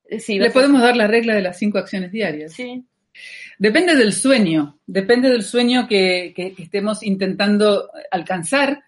Le 0.09 0.51
podemos 0.51 0.81
dar 0.81 0.97
la 0.97 1.07
regla 1.07 1.35
de 1.35 1.42
las 1.42 1.59
cinco 1.59 1.79
acciones 1.79 2.11
diarias. 2.11 2.53
Sí. 2.55 2.85
Depende 3.59 3.97
del 3.97 4.12
sueño, 4.12 4.79
depende 4.87 5.29
del 5.29 5.42
sueño 5.42 5.87
que, 5.88 6.33
estemos 6.59 7.03
intentando 7.03 7.90
alcanzar. 8.11 8.85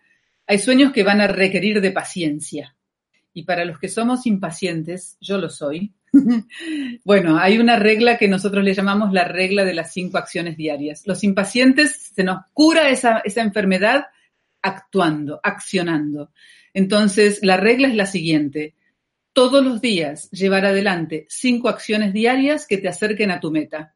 Hay 0.46 0.58
sueños 0.58 0.92
que 0.92 1.02
van 1.02 1.20
a 1.20 1.26
requerir 1.26 1.80
de 1.80 1.90
paciencia. 1.90 2.76
Y 3.34 3.44
para 3.44 3.64
los 3.64 3.78
que 3.78 3.88
somos 3.88 4.26
impacientes, 4.26 5.16
yo 5.20 5.38
lo 5.38 5.48
soy, 5.48 5.92
bueno, 7.04 7.38
hay 7.38 7.58
una 7.58 7.76
regla 7.76 8.18
que 8.18 8.28
nosotros 8.28 8.64
le 8.64 8.74
llamamos 8.74 9.12
la 9.12 9.24
regla 9.24 9.64
de 9.64 9.74
las 9.74 9.92
cinco 9.92 10.18
acciones 10.18 10.56
diarias. 10.56 11.02
Los 11.06 11.24
impacientes 11.24 12.10
se 12.14 12.24
nos 12.24 12.42
cura 12.52 12.90
esa, 12.90 13.22
esa 13.24 13.42
enfermedad 13.42 14.06
actuando, 14.62 15.40
accionando. 15.42 16.30
Entonces, 16.74 17.40
la 17.42 17.56
regla 17.56 17.88
es 17.88 17.94
la 17.94 18.06
siguiente 18.06 18.74
todos 19.32 19.64
los 19.64 19.80
días 19.80 20.30
llevar 20.30 20.66
adelante 20.66 21.26
cinco 21.28 21.68
acciones 21.68 22.12
diarias 22.12 22.66
que 22.66 22.78
te 22.78 22.88
acerquen 22.88 23.30
a 23.30 23.40
tu 23.40 23.50
meta. 23.50 23.94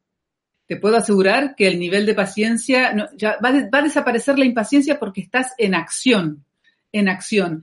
Te 0.67 0.77
puedo 0.77 0.97
asegurar 0.97 1.55
que 1.55 1.67
el 1.69 1.79
nivel 1.79 2.07
de 2.07 2.15
paciencia, 2.15 2.95
ya 3.17 3.39
va, 3.45 3.51
a 3.51 3.83
desaparecer 3.83 4.39
la 4.39 4.47
impaciencia 4.47 4.99
porque 4.99 5.21
estás 5.21 5.53
en 5.59 5.75
acción, 5.75 6.45
en 6.93 7.09
acción. 7.09 7.63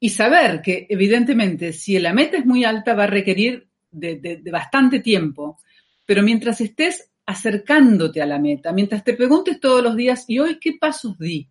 Y 0.00 0.10
saber 0.10 0.62
que 0.62 0.86
evidentemente 0.88 1.72
si 1.72 1.98
la 1.98 2.12
meta 2.12 2.38
es 2.38 2.46
muy 2.46 2.64
alta 2.64 2.94
va 2.94 3.04
a 3.04 3.08
requerir 3.08 3.68
de 3.90 4.42
bastante 4.50 5.00
tiempo, 5.00 5.58
pero 6.06 6.22
mientras 6.22 6.60
estés 6.60 7.10
acercándote 7.26 8.20
a 8.20 8.26
la 8.26 8.38
meta, 8.38 8.72
mientras 8.72 9.04
te 9.04 9.14
preguntes 9.14 9.60
todos 9.60 9.82
los 9.82 9.96
días, 9.96 10.24
¿y 10.28 10.38
hoy 10.38 10.58
qué 10.58 10.76
pasos 10.80 11.18
di 11.18 11.48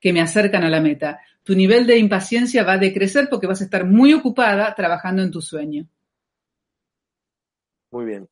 que 0.00 0.12
me 0.12 0.20
acercan 0.20 0.64
a 0.64 0.70
la 0.70 0.80
meta? 0.80 1.20
tu 1.44 1.54
nivel 1.54 1.86
de 1.86 1.98
impaciencia 1.98 2.64
va 2.64 2.74
a 2.74 2.78
decrecer 2.78 3.28
porque 3.28 3.46
vas 3.46 3.60
a 3.60 3.64
estar 3.64 3.84
muy 3.84 4.14
ocupada 4.14 4.74
trabajando 4.74 5.22
en 5.22 5.30
tu 5.30 5.40
sueño. 5.40 5.86
Muy 7.90 8.06
bien, 8.06 8.28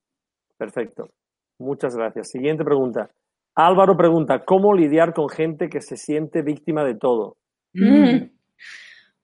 perfecto. 0.56 1.10
Muchas 1.58 1.94
gracias. 1.94 2.30
Siguiente 2.30 2.64
pregunta. 2.64 3.10
Álvaro 3.54 3.96
pregunta, 3.96 4.44
¿cómo 4.44 4.74
lidiar 4.74 5.12
con 5.12 5.28
gente 5.28 5.68
que 5.68 5.80
se 5.80 5.96
siente 5.96 6.42
víctima 6.42 6.84
de 6.84 6.94
todo? 6.94 7.36
Mm. 7.74 8.30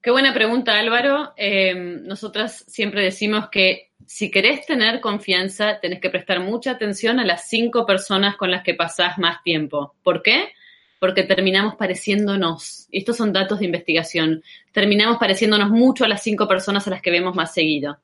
Qué 0.03 0.11
buena 0.11 0.35
pregunta, 0.35 0.79
Álvaro. 0.79 1.33
Eh, 1.37 1.75
nosotras 1.75 2.65
siempre 2.69 3.03
decimos 3.03 3.49
que 3.51 3.86
si 4.07 4.31
querés 4.31 4.65
tener 4.67 5.01
confianza, 5.01 5.81
tenés 5.81 6.01
que 6.01 6.11
prestar 6.11 6.41
mucha 6.41 6.73
atención 6.73 7.19
a 7.19 7.27
las 7.27 7.49
cinco 7.49 7.85
personas 7.85 8.37
con 8.37 8.51
las 8.51 8.63
que 8.63 8.75
pasás 8.75 9.19
más 9.19 9.43
tiempo. 9.43 9.95
¿Por 10.03 10.23
qué? 10.23 10.53
Porque 10.99 11.25
terminamos 11.25 11.75
pareciéndonos, 11.75 12.89
estos 12.91 13.17
son 13.17 13.33
datos 13.33 13.59
de 13.59 13.67
investigación, 13.67 14.43
terminamos 14.73 15.19
pareciéndonos 15.19 15.71
mucho 15.71 16.05
a 16.05 16.09
las 16.09 16.23
cinco 16.23 16.49
personas 16.49 16.87
a 16.87 16.91
las 16.91 17.03
que 17.03 17.11
vemos 17.11 17.35
más 17.35 17.53
seguido. 17.53 17.99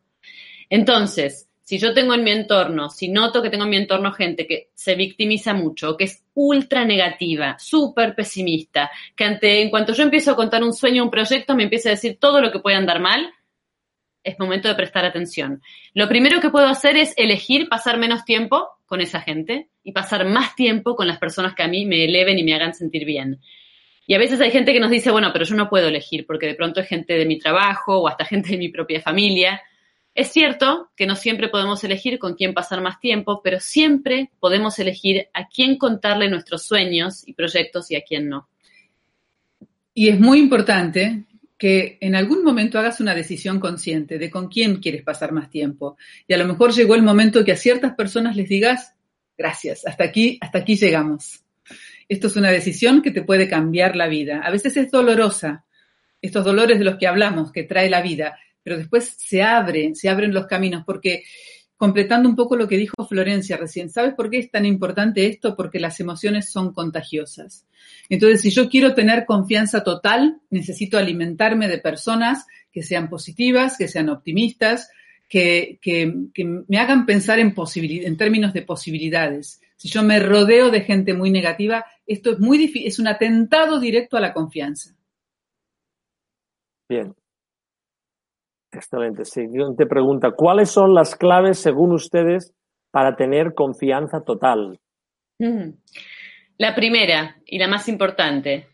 Entonces, 0.69 1.49
si 1.63 1.79
yo 1.79 1.95
tengo 1.95 2.13
en 2.13 2.25
mi 2.25 2.33
entorno, 2.33 2.91
si 2.91 3.09
noto 3.09 3.41
que 3.41 3.49
tengo 3.49 3.65
en 3.65 3.71
mi 3.71 3.77
entorno 3.77 4.13
gente 4.13 4.47
que 4.47 4.71
se 4.75 4.95
victimiza 4.95 5.55
mucho, 5.55 5.97
que 5.97 6.05
es 6.05 6.23
ultra 6.35 6.85
negativa, 6.85 7.57
súper 7.59 8.15
pesimista, 8.15 8.91
que 9.17 9.25
ante, 9.25 9.63
en 9.63 9.71
cuanto 9.71 9.93
yo 9.95 10.03
empiezo 10.03 10.33
a 10.33 10.37
contar 10.37 10.63
un 10.65 10.75
sueño, 10.75 11.05
un 11.05 11.11
proyecto, 11.11 11.55
me 11.55 11.63
empieza 11.63 11.89
a 11.89 11.93
decir 11.93 12.19
todo 12.19 12.41
lo 12.41 12.51
que 12.51 12.59
puede 12.59 12.77
andar 12.77 13.01
mal, 13.01 13.33
es 14.25 14.39
momento 14.39 14.69
de 14.69 14.75
prestar 14.75 15.05
atención. 15.05 15.63
Lo 15.95 16.09
primero 16.09 16.41
que 16.41 16.51
puedo 16.51 16.67
hacer 16.67 16.97
es 16.97 17.15
elegir 17.17 17.69
pasar 17.69 17.99
menos 17.99 18.25
tiempo 18.25 18.69
con 18.87 19.01
esa 19.01 19.21
gente 19.21 19.69
y 19.83 19.93
pasar 19.93 20.27
más 20.27 20.55
tiempo 20.55 20.97
con 20.97 21.09
las 21.09 21.19
personas 21.19 21.55
que 21.55 21.63
a 21.63 21.69
mí 21.69 21.87
me 21.87 22.05
eleven 22.05 22.39
y 22.39 22.45
me 22.45 22.55
hagan 22.55 22.75
sentir 22.75 23.05
bien. 23.05 23.41
Y 24.07 24.15
a 24.15 24.19
veces 24.19 24.41
hay 24.41 24.51
gente 24.51 24.73
que 24.73 24.81
nos 24.81 24.91
dice, 24.91 25.11
bueno, 25.11 25.31
pero 25.33 25.45
yo 25.45 25.55
no 25.55 25.69
puedo 25.69 25.89
elegir 25.89 26.27
porque 26.27 26.47
de 26.47 26.55
pronto 26.55 26.81
es 26.81 26.89
gente 26.89 27.15
de 27.15 27.25
mi 27.25 27.39
trabajo 27.39 27.99
o 27.99 28.09
hasta 28.09 28.25
gente 28.27 28.51
de 28.51 28.59
mi 28.59 28.69
propia 28.69 29.01
familia. 29.01 29.63
Es 30.15 30.29
cierto 30.31 30.91
que 30.97 31.07
no 31.07 31.17
siempre 31.17 31.49
podemos 31.49 31.83
elegir 31.85 32.19
con 32.19 32.35
quién 32.35 32.53
pasar 32.53 32.83
más 32.83 33.01
tiempo, 33.01 33.41
pero 33.43 33.61
siempre 33.61 34.31
podemos 34.41 34.79
elegir 34.79 35.29
a 35.33 35.49
quién 35.49 35.79
contarle 35.79 36.29
nuestros 36.29 36.65
sueños 36.65 37.27
y 37.27 37.33
proyectos 37.33 37.91
y 37.91 37.97
a 37.97 38.03
quién 38.03 38.29
no. 38.29 38.49
Y 39.95 40.09
es 40.09 40.21
muy 40.21 40.39
importante 40.39 41.25
que 41.63 41.97
en 42.01 42.17
algún 42.17 42.43
momento 42.43 42.77
hagas 42.81 42.99
una 42.99 43.15
decisión 43.15 43.61
consciente 43.61 44.19
de 44.19 44.31
con 44.33 44.49
quién 44.49 44.81
quieres 44.81 45.05
pasar 45.05 45.31
más 45.31 45.49
tiempo. 45.49 45.97
Y 46.27 46.35
a 46.35 46.37
lo 46.37 46.45
mejor 46.45 46.73
llegó 46.73 46.97
el 46.97 47.05
momento 47.05 47.45
que 47.45 47.53
a 47.53 47.57
ciertas 47.57 47.95
personas 47.95 48.35
les 48.35 48.49
digas, 48.49 48.97
gracias, 49.39 49.87
hasta 49.87 50.03
aquí, 50.03 50.39
hasta 50.41 50.59
aquí 50.59 50.75
llegamos. 50.75 51.45
Esto 52.09 52.27
es 52.27 52.35
una 52.35 52.51
decisión 52.51 53.01
que 53.01 53.13
te 53.13 53.23
puede 53.23 53.49
cambiar 53.49 53.95
la 53.95 54.09
vida. 54.09 54.41
A 54.41 54.51
veces 54.51 54.77
es 54.77 54.91
dolorosa, 54.91 55.65
estos 56.21 56.45
dolores 56.45 56.81
de 56.81 56.85
los 56.85 56.97
que 56.97 57.07
hablamos, 57.07 57.53
que 57.53 57.63
trae 57.63 57.89
la 57.89 58.03
vida, 58.03 58.37
pero 58.65 58.77
después 58.77 59.15
se 59.17 59.45
abre, 59.45 59.95
se 59.95 60.09
abren 60.09 60.35
los 60.35 60.49
caminos, 60.49 60.83
porque 60.85 61.23
completando 61.83 62.29
un 62.29 62.37
poco 62.37 62.55
lo 62.55 62.69
que 62.69 62.79
dijo 62.79 63.05
Florencia 63.09 63.57
recién, 63.57 63.91
¿sabes 63.91 64.15
por 64.15 64.31
qué 64.31 64.39
es 64.39 64.53
tan 64.53 64.65
importante 64.65 65.27
esto? 65.27 65.57
Porque 65.57 65.81
las 65.81 65.99
emociones 65.99 66.49
son 66.49 66.73
contagiosas. 66.73 67.67
Entonces, 68.09 68.41
si 68.41 68.51
yo 68.51 68.69
quiero 68.69 68.95
tener 68.95 69.27
confianza 69.27 69.83
total, 69.83 70.41
necesito 70.49 70.97
alimentarme 70.97 71.67
de 71.67 71.79
personas 71.79 72.47
que 72.71 72.85
sean 72.85 73.11
positivas, 73.11 73.77
que 73.77 73.89
sean 73.89 74.11
optimistas, 74.11 74.93
que, 75.29 75.81
me 76.69 76.79
hagan 76.79 77.05
pensar 77.05 77.41
en, 77.41 77.53
en 77.75 78.17
términos 78.17 78.53
de 78.53 78.63
posibilidades. 78.63 79.61
Si 79.75 79.89
yo 79.89 80.05
me 80.05 80.21
rodeo 80.21 80.71
de 80.71 80.83
gente 80.83 81.15
muy 81.15 81.33
negativa, 81.33 81.85
esto 82.07 82.31
es 82.31 82.39
muy 82.39 82.59
difícil, 82.59 82.87
es 82.87 83.01
un 83.01 83.09
atentado 83.09 83.81
directo 83.81 84.17
a 84.17 84.21
la 84.21 84.33
confianza. 84.33 84.95
Bien, 86.89 87.13
Excelente. 88.73 89.25
Siguiente 89.25 89.87
pregunta. 89.87 90.31
¿Cuáles 90.31 90.71
son 90.71 90.95
las 90.95 91.15
claves, 91.15 91.59
según 91.59 91.93
ustedes, 91.93 92.55
para 92.91 93.17
tener 93.17 93.55
confianza 93.55 94.23
total? 94.25 94.81
La 96.59 96.75
primera 96.75 97.37
y 97.45 97.59
la 97.59 97.69
más 97.69 97.89
importante, 97.89 98.69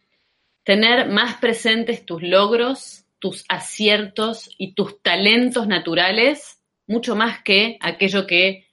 tener 0.65 1.09
más 1.09 1.37
presentes 1.39 2.05
tus 2.05 2.23
logros, 2.23 3.07
tus 3.19 3.45
aciertos 3.49 4.51
y 4.59 4.75
tus 4.75 5.03
talentos 5.03 5.67
naturales, 5.67 6.63
mucho 6.87 7.17
más 7.17 7.43
que 7.43 7.79
aquello 7.81 8.27
que 8.27 8.67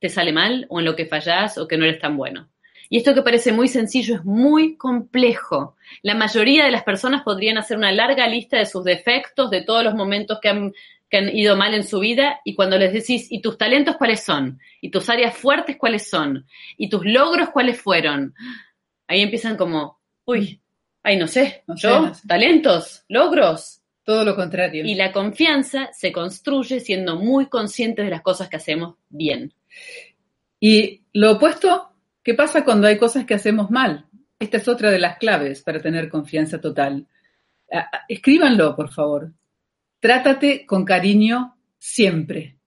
te 0.00 0.08
sale 0.08 0.32
mal 0.32 0.66
o 0.68 0.78
en 0.78 0.86
lo 0.86 0.96
que 0.96 1.06
fallas 1.06 1.58
o 1.58 1.66
que 1.66 1.76
no 1.76 1.84
eres 1.84 2.00
tan 2.00 2.16
bueno. 2.16 2.48
Y 2.94 2.98
esto 2.98 3.12
que 3.12 3.22
parece 3.22 3.50
muy 3.50 3.66
sencillo 3.66 4.14
es 4.14 4.24
muy 4.24 4.76
complejo. 4.76 5.74
La 6.02 6.14
mayoría 6.14 6.64
de 6.64 6.70
las 6.70 6.84
personas 6.84 7.24
podrían 7.24 7.58
hacer 7.58 7.76
una 7.76 7.90
larga 7.90 8.28
lista 8.28 8.56
de 8.56 8.66
sus 8.66 8.84
defectos, 8.84 9.50
de 9.50 9.62
todos 9.62 9.82
los 9.82 9.96
momentos 9.96 10.38
que 10.40 10.48
han, 10.48 10.72
ido 11.32 11.56
mal 11.56 11.74
en 11.74 11.82
su 11.82 11.98
vida, 11.98 12.38
y 12.44 12.54
cuando 12.54 12.78
les 12.78 12.92
decís, 12.92 13.26
¿y 13.32 13.40
tus 13.42 13.58
talentos 13.58 13.96
cuáles 13.96 14.22
son? 14.22 14.60
¿Y 14.80 14.92
tus 14.92 15.10
áreas 15.10 15.36
fuertes 15.36 15.76
cuáles 15.76 16.08
son? 16.08 16.46
¿Y 16.76 16.88
tus 16.88 17.04
logros 17.04 17.50
cuáles 17.50 17.80
fueron? 17.80 18.32
Ahí 19.08 19.22
empiezan 19.22 19.56
como, 19.56 19.98
uy, 20.24 20.60
ay, 21.02 21.16
no 21.16 21.26
sé, 21.26 21.64
yo, 21.74 22.12
talentos, 22.28 23.02
logros. 23.08 23.80
Todo 24.04 24.24
lo 24.24 24.36
contrario. 24.36 24.84
Y 24.86 24.94
la 24.94 25.10
confianza 25.10 25.90
se 25.92 26.12
construye 26.12 26.78
siendo 26.78 27.16
muy 27.16 27.46
conscientes 27.46 28.04
de 28.04 28.12
las 28.12 28.22
cosas 28.22 28.48
que 28.48 28.58
hacemos 28.58 28.94
bien. 29.08 29.52
Y 30.60 31.02
lo 31.12 31.32
opuesto 31.32 31.90
¿Qué 32.24 32.32
pasa 32.32 32.64
cuando 32.64 32.86
hay 32.86 32.96
cosas 32.96 33.26
que 33.26 33.34
hacemos 33.34 33.70
mal? 33.70 34.06
Esta 34.38 34.56
es 34.56 34.66
otra 34.66 34.90
de 34.90 34.98
las 34.98 35.18
claves 35.18 35.62
para 35.62 35.82
tener 35.82 36.08
confianza 36.08 36.58
total. 36.58 37.06
Escríbanlo, 38.08 38.74
por 38.74 38.90
favor. 38.90 39.34
Trátate 40.00 40.64
con 40.64 40.86
cariño 40.86 41.58
siempre, 41.78 42.58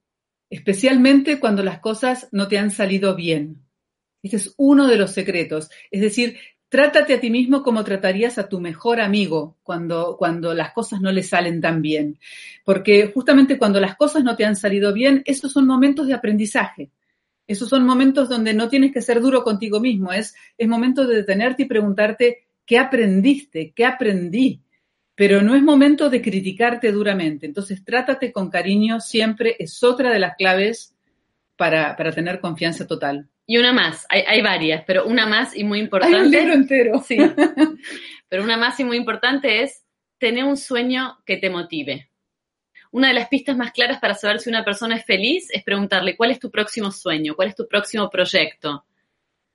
especialmente 0.51 1.39
cuando 1.39 1.63
las 1.63 1.79
cosas 1.79 2.27
no 2.31 2.47
te 2.47 2.59
han 2.59 2.69
salido 2.69 3.15
bien. 3.15 3.63
Este 4.21 4.37
es 4.37 4.53
uno 4.57 4.87
de 4.87 4.97
los 4.97 5.11
secretos. 5.11 5.71
Es 5.89 6.01
decir, 6.01 6.37
trátate 6.69 7.15
a 7.15 7.19
ti 7.19 7.31
mismo 7.31 7.63
como 7.63 7.83
tratarías 7.83 8.37
a 8.37 8.47
tu 8.47 8.59
mejor 8.59 9.01
amigo 9.01 9.57
cuando, 9.63 10.17
cuando 10.17 10.53
las 10.53 10.71
cosas 10.71 11.01
no 11.01 11.11
le 11.11 11.23
salen 11.23 11.61
tan 11.61 11.81
bien. 11.81 12.19
Porque 12.63 13.11
justamente 13.11 13.57
cuando 13.57 13.79
las 13.79 13.95
cosas 13.95 14.23
no 14.23 14.35
te 14.35 14.45
han 14.45 14.55
salido 14.55 14.93
bien, 14.93 15.23
esos 15.25 15.51
son 15.51 15.65
momentos 15.65 16.05
de 16.05 16.13
aprendizaje. 16.13 16.91
Esos 17.47 17.69
son 17.69 17.85
momentos 17.85 18.27
donde 18.27 18.53
no 18.53 18.67
tienes 18.67 18.91
que 18.91 19.01
ser 19.01 19.21
duro 19.21 19.43
contigo 19.43 19.79
mismo, 19.79 20.11
es, 20.11 20.35
es 20.57 20.67
momento 20.67 21.07
de 21.07 21.15
detenerte 21.15 21.63
y 21.63 21.65
preguntarte 21.65 22.47
qué 22.65 22.77
aprendiste, 22.77 23.71
qué 23.73 23.85
aprendí, 23.85 24.61
pero 25.15 25.41
no 25.41 25.55
es 25.55 25.63
momento 25.63 26.09
de 26.09 26.21
criticarte 26.21 26.91
duramente. 26.91 27.45
Entonces, 27.45 27.83
trátate 27.83 28.31
con 28.31 28.49
cariño 28.49 28.99
siempre, 28.99 29.55
es 29.57 29.81
otra 29.83 30.11
de 30.11 30.19
las 30.19 30.35
claves 30.35 30.93
para, 31.55 31.95
tener 32.13 32.39
confianza 32.39 32.85
total. 32.85 33.29
Y 33.45 33.57
una 33.57 33.71
más, 33.71 34.05
hay, 34.09 34.23
hay, 34.27 34.41
varias, 34.41 34.83
pero 34.85 35.07
una 35.07 35.25
más 35.25 35.55
y 35.55 35.63
muy 35.63 35.79
importante. 35.79 36.17
Hay 36.17 36.23
un 36.23 36.31
libro 36.31 36.53
entero. 36.53 36.99
Sí. 36.99 37.17
Pero 38.29 38.43
una 38.43 38.57
más 38.57 38.77
y 38.81 38.83
muy 38.83 38.97
importante 38.97 39.63
es 39.63 39.85
tener 40.17 40.43
un 40.43 40.57
sueño 40.57 41.17
que 41.25 41.37
te 41.37 41.49
motive 41.49 42.06
una 42.91 43.09
de 43.09 43.13
las 43.13 43.27
pistas 43.27 43.57
más 43.57 43.71
claras 43.71 43.99
para 43.99 44.15
saber 44.15 44.39
si 44.39 44.49
una 44.49 44.63
persona 44.63 44.95
es 44.95 45.05
feliz 45.05 45.47
es 45.51 45.63
preguntarle 45.63 46.15
cuál 46.15 46.31
es 46.31 46.39
tu 46.39 46.49
próximo 46.49 46.91
sueño, 46.91 47.35
cuál 47.35 47.49
es 47.49 47.55
tu 47.55 47.67
próximo 47.67 48.09
proyecto. 48.09 48.85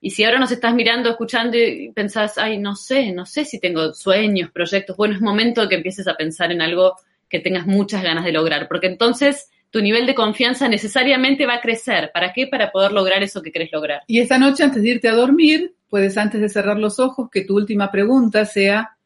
Y 0.01 0.11
si 0.11 0.25
ahora 0.25 0.41
nos 0.41 0.51
estás 0.51 0.75
mirando, 0.75 1.11
escuchando 1.11 1.57
y 1.57 1.93
pensás, 1.93 2.37
ay, 2.37 2.59
no 2.59 2.75
sé, 2.75 3.13
no 3.13 3.25
sé 3.25 3.45
si 3.45 3.61
tengo 3.61 3.95
sueños, 3.95 4.51
proyectos, 4.51 4.97
bueno, 4.97 5.15
es 5.15 5.21
momento 5.21 5.61
de 5.61 5.69
que 5.69 5.77
empieces 5.77 6.09
a 6.09 6.17
pensar 6.17 6.51
en 6.51 6.61
algo 6.61 6.97
que 7.29 7.39
tengas 7.39 7.67
muchas 7.67 8.03
ganas 8.03 8.25
de 8.25 8.33
lograr, 8.33 8.67
porque 8.69 8.89
entonces 8.89 9.49
tu 9.71 9.81
nivel 9.81 10.05
de 10.05 10.15
confianza 10.15 10.69
necesariamente 10.69 11.47
va 11.47 11.55
a 11.55 11.61
crecer. 11.61 12.11
¿Para 12.13 12.33
qué? 12.33 12.47
Para 12.47 12.71
poder 12.71 12.93
lograr 12.93 13.23
eso 13.23 13.41
que 13.41 13.53
querés 13.53 13.71
lograr. 13.73 14.03
Y 14.07 14.21
esta 14.21 14.39
noche, 14.39 14.65
antes 14.65 14.83
de 14.83 14.91
irte 14.91 15.09
a 15.09 15.15
dormir, 15.15 15.75
puedes, 15.89 16.19
antes 16.19 16.41
de 16.41 16.49
cerrar 16.49 16.79
los 16.79 16.99
ojos, 16.99 17.31
que 17.31 17.45
tu 17.45 17.57
última 17.57 17.91
pregunta 17.91 18.45
sea, 18.45 18.97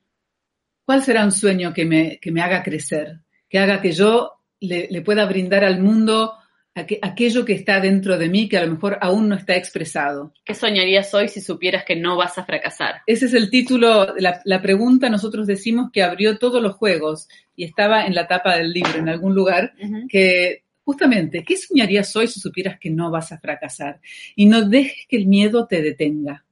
¿cuál 0.84 1.04
será 1.04 1.24
un 1.24 1.30
sueño 1.30 1.72
que 1.72 1.84
me, 1.84 2.18
que 2.18 2.32
me 2.32 2.40
haga 2.40 2.62
crecer? 2.62 3.20
Que 3.48 3.58
haga 3.58 3.80
que 3.80 3.92
yo 3.92 4.32
le, 4.60 5.02
pueda 5.02 5.24
brindar 5.26 5.64
al 5.64 5.80
mundo 5.80 6.34
aquello 6.74 7.46
que 7.46 7.54
está 7.54 7.80
dentro 7.80 8.18
de 8.18 8.28
mí 8.28 8.50
que 8.50 8.58
a 8.58 8.66
lo 8.66 8.72
mejor 8.72 8.98
aún 9.00 9.28
no 9.30 9.34
está 9.34 9.56
expresado. 9.56 10.34
¿Qué 10.44 10.54
soñarías 10.54 11.12
hoy 11.14 11.28
si 11.28 11.40
supieras 11.40 11.84
que 11.84 11.96
no 11.96 12.16
vas 12.16 12.36
a 12.36 12.44
fracasar? 12.44 12.96
Ese 13.06 13.26
es 13.26 13.34
el 13.34 13.48
título, 13.48 14.14
la, 14.18 14.42
la 14.44 14.60
pregunta 14.60 15.08
nosotros 15.08 15.46
decimos 15.46 15.90
que 15.90 16.02
abrió 16.02 16.38
todos 16.38 16.62
los 16.62 16.74
juegos 16.74 17.28
y 17.54 17.64
estaba 17.64 18.04
en 18.04 18.14
la 18.14 18.26
tapa 18.26 18.56
del 18.56 18.72
libro 18.72 18.98
en 18.98 19.08
algún 19.08 19.34
lugar, 19.34 19.72
que 20.08 20.64
justamente, 20.84 21.42
¿qué 21.44 21.56
soñarías 21.56 22.14
hoy 22.14 22.28
si 22.28 22.38
supieras 22.38 22.78
que 22.78 22.90
no 22.90 23.10
vas 23.10 23.32
a 23.32 23.38
fracasar? 23.38 24.00
Y 24.36 24.46
no 24.46 24.68
dejes 24.68 25.06
que 25.08 25.16
el 25.16 25.26
miedo 25.26 25.66
te 25.66 25.82
detenga. 25.82 26.44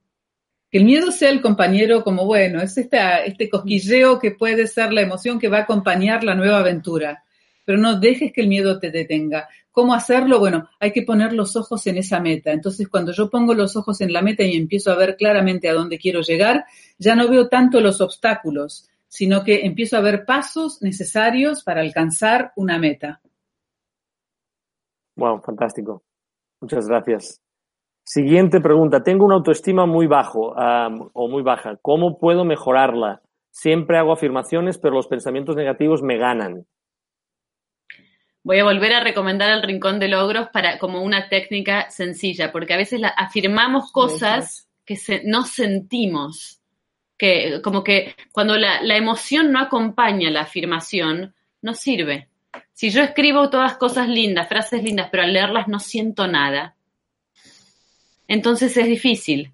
El 0.75 0.83
miedo 0.83 1.09
sea 1.09 1.29
el 1.29 1.41
compañero 1.41 2.03
como, 2.03 2.25
bueno, 2.25 2.61
es 2.61 2.77
este 2.77 3.49
cosquilleo 3.49 4.19
que 4.19 4.31
puede 4.31 4.67
ser 4.67 4.91
la 4.91 4.99
emoción 4.99 5.39
que 5.39 5.47
va 5.47 5.59
a 5.59 5.61
acompañar 5.61 6.25
la 6.25 6.35
nueva 6.35 6.59
aventura. 6.59 7.23
Pero 7.63 7.77
no 7.77 7.97
dejes 7.97 8.33
que 8.33 8.41
el 8.41 8.49
miedo 8.49 8.77
te 8.77 8.91
detenga. 8.91 9.47
¿Cómo 9.71 9.93
hacerlo? 9.93 10.37
Bueno, 10.37 10.69
hay 10.81 10.91
que 10.91 11.03
poner 11.03 11.31
los 11.31 11.55
ojos 11.55 11.87
en 11.87 11.95
esa 11.95 12.19
meta. 12.19 12.51
Entonces, 12.51 12.89
cuando 12.89 13.13
yo 13.13 13.29
pongo 13.29 13.53
los 13.53 13.77
ojos 13.77 14.01
en 14.01 14.11
la 14.11 14.21
meta 14.21 14.43
y 14.43 14.57
empiezo 14.57 14.91
a 14.91 14.97
ver 14.97 15.15
claramente 15.15 15.69
a 15.69 15.73
dónde 15.73 15.97
quiero 15.97 16.19
llegar, 16.19 16.65
ya 16.97 17.15
no 17.15 17.29
veo 17.29 17.47
tanto 17.47 17.79
los 17.79 18.01
obstáculos, 18.01 18.89
sino 19.07 19.45
que 19.45 19.65
empiezo 19.65 19.95
a 19.95 20.01
ver 20.01 20.25
pasos 20.25 20.81
necesarios 20.81 21.63
para 21.63 21.79
alcanzar 21.79 22.51
una 22.57 22.77
meta. 22.79 23.21
Wow, 25.15 25.41
fantástico. 25.41 26.03
Muchas 26.59 26.85
gracias. 26.89 27.44
Siguiente 28.05 28.61
pregunta. 28.61 29.01
Tengo 29.01 29.25
una 29.25 29.35
autoestima 29.35 29.87
muy 29.87 30.05
bajo 30.05 30.53
o 30.53 31.27
muy 31.27 31.41
baja. 31.41 31.77
¿Cómo 31.81 32.19
puedo 32.19 32.45
mejorarla? 32.45 33.21
Siempre 33.49 33.97
hago 33.97 34.13
afirmaciones, 34.13 34.77
pero 34.77 34.93
los 34.93 35.07
pensamientos 35.07 35.55
negativos 35.55 36.03
me 36.03 36.17
ganan. 36.17 36.67
Voy 38.43 38.59
a 38.59 38.63
volver 38.63 38.93
a 38.93 39.03
recomendar 39.03 39.49
el 39.49 39.63
rincón 39.63 39.99
de 39.99 40.07
logros 40.07 40.49
para 40.49 40.77
como 40.77 41.01
una 41.01 41.29
técnica 41.29 41.89
sencilla, 41.89 42.51
porque 42.51 42.75
a 42.75 42.77
veces 42.77 43.01
afirmamos 43.17 43.91
cosas 43.91 44.69
que 44.85 44.95
no 45.25 45.45
sentimos, 45.45 46.61
que 47.17 47.59
como 47.63 47.83
que 47.83 48.15
cuando 48.31 48.55
la, 48.55 48.83
la 48.83 48.97
emoción 48.97 49.51
no 49.51 49.59
acompaña 49.59 50.29
la 50.29 50.41
afirmación, 50.41 51.33
no 51.63 51.73
sirve. 51.73 52.29
Si 52.71 52.91
yo 52.91 53.01
escribo 53.01 53.49
todas 53.49 53.77
cosas 53.77 54.07
lindas, 54.07 54.47
frases 54.47 54.83
lindas, 54.83 55.09
pero 55.09 55.23
al 55.23 55.33
leerlas 55.33 55.67
no 55.67 55.79
siento 55.79 56.27
nada, 56.27 56.74
entonces 58.27 58.75
es 58.77 58.87
difícil. 58.87 59.53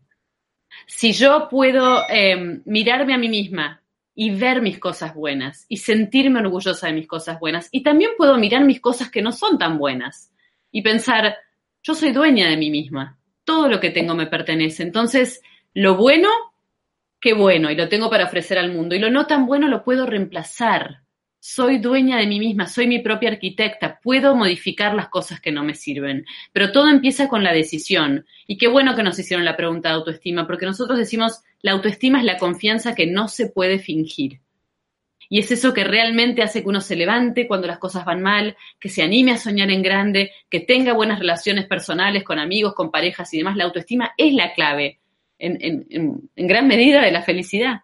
Si 0.87 1.13
yo 1.13 1.47
puedo 1.49 2.03
eh, 2.09 2.61
mirarme 2.65 3.13
a 3.13 3.17
mí 3.17 3.29
misma 3.29 3.81
y 4.13 4.31
ver 4.31 4.61
mis 4.61 4.79
cosas 4.79 5.15
buenas 5.15 5.65
y 5.69 5.77
sentirme 5.77 6.39
orgullosa 6.39 6.87
de 6.87 6.93
mis 6.93 7.07
cosas 7.07 7.39
buenas, 7.39 7.69
y 7.71 7.83
también 7.83 8.11
puedo 8.17 8.37
mirar 8.37 8.63
mis 8.63 8.81
cosas 8.81 9.09
que 9.09 9.21
no 9.21 9.31
son 9.31 9.57
tan 9.57 9.77
buenas 9.77 10.31
y 10.71 10.81
pensar, 10.81 11.35
yo 11.83 11.93
soy 11.93 12.11
dueña 12.11 12.49
de 12.49 12.57
mí 12.57 12.69
misma, 12.69 13.17
todo 13.43 13.67
lo 13.67 13.79
que 13.79 13.89
tengo 13.89 14.15
me 14.15 14.27
pertenece, 14.27 14.83
entonces 14.83 15.41
lo 15.73 15.95
bueno, 15.95 16.29
qué 17.19 17.33
bueno, 17.33 17.71
y 17.71 17.75
lo 17.75 17.89
tengo 17.89 18.09
para 18.09 18.25
ofrecer 18.25 18.57
al 18.57 18.71
mundo, 18.71 18.95
y 18.95 18.99
lo 18.99 19.09
no 19.09 19.27
tan 19.27 19.45
bueno 19.45 19.67
lo 19.67 19.83
puedo 19.83 20.05
reemplazar 20.05 21.00
soy 21.43 21.79
dueña 21.79 22.19
de 22.19 22.27
mí 22.27 22.39
misma, 22.39 22.67
soy 22.67 22.85
mi 22.85 22.99
propia 22.99 23.29
arquitecta, 23.29 23.99
puedo 23.99 24.35
modificar 24.35 24.93
las 24.93 25.09
cosas 25.09 25.41
que 25.41 25.51
no 25.51 25.63
me 25.63 25.73
sirven, 25.73 26.23
pero 26.53 26.71
todo 26.71 26.87
empieza 26.87 27.27
con 27.27 27.43
la 27.43 27.51
decisión. 27.51 28.27
Y 28.45 28.59
qué 28.59 28.67
bueno 28.67 28.95
que 28.95 29.01
nos 29.01 29.17
hicieron 29.17 29.43
la 29.43 29.57
pregunta 29.57 29.89
de 29.89 29.95
autoestima, 29.95 30.45
porque 30.45 30.67
nosotros 30.67 30.99
decimos, 30.99 31.41
la 31.63 31.71
autoestima 31.71 32.19
es 32.19 32.25
la 32.25 32.37
confianza 32.37 32.93
que 32.93 33.07
no 33.07 33.27
se 33.27 33.49
puede 33.49 33.79
fingir. 33.79 34.39
Y 35.29 35.39
es 35.39 35.51
eso 35.51 35.73
que 35.73 35.83
realmente 35.83 36.43
hace 36.43 36.61
que 36.61 36.69
uno 36.69 36.79
se 36.79 36.95
levante 36.95 37.47
cuando 37.47 37.65
las 37.65 37.79
cosas 37.79 38.05
van 38.05 38.21
mal, 38.21 38.55
que 38.79 38.89
se 38.89 39.01
anime 39.01 39.31
a 39.31 39.37
soñar 39.37 39.71
en 39.71 39.81
grande, 39.81 40.31
que 40.47 40.59
tenga 40.59 40.93
buenas 40.93 41.17
relaciones 41.17 41.65
personales 41.65 42.23
con 42.23 42.37
amigos, 42.37 42.75
con 42.75 42.91
parejas 42.91 43.33
y 43.33 43.39
demás. 43.39 43.57
La 43.57 43.63
autoestima 43.63 44.11
es 44.15 44.31
la 44.35 44.53
clave, 44.53 44.99
en, 45.39 45.87
en 45.89 46.47
gran 46.47 46.67
medida, 46.67 47.01
de 47.01 47.11
la 47.11 47.23
felicidad 47.23 47.81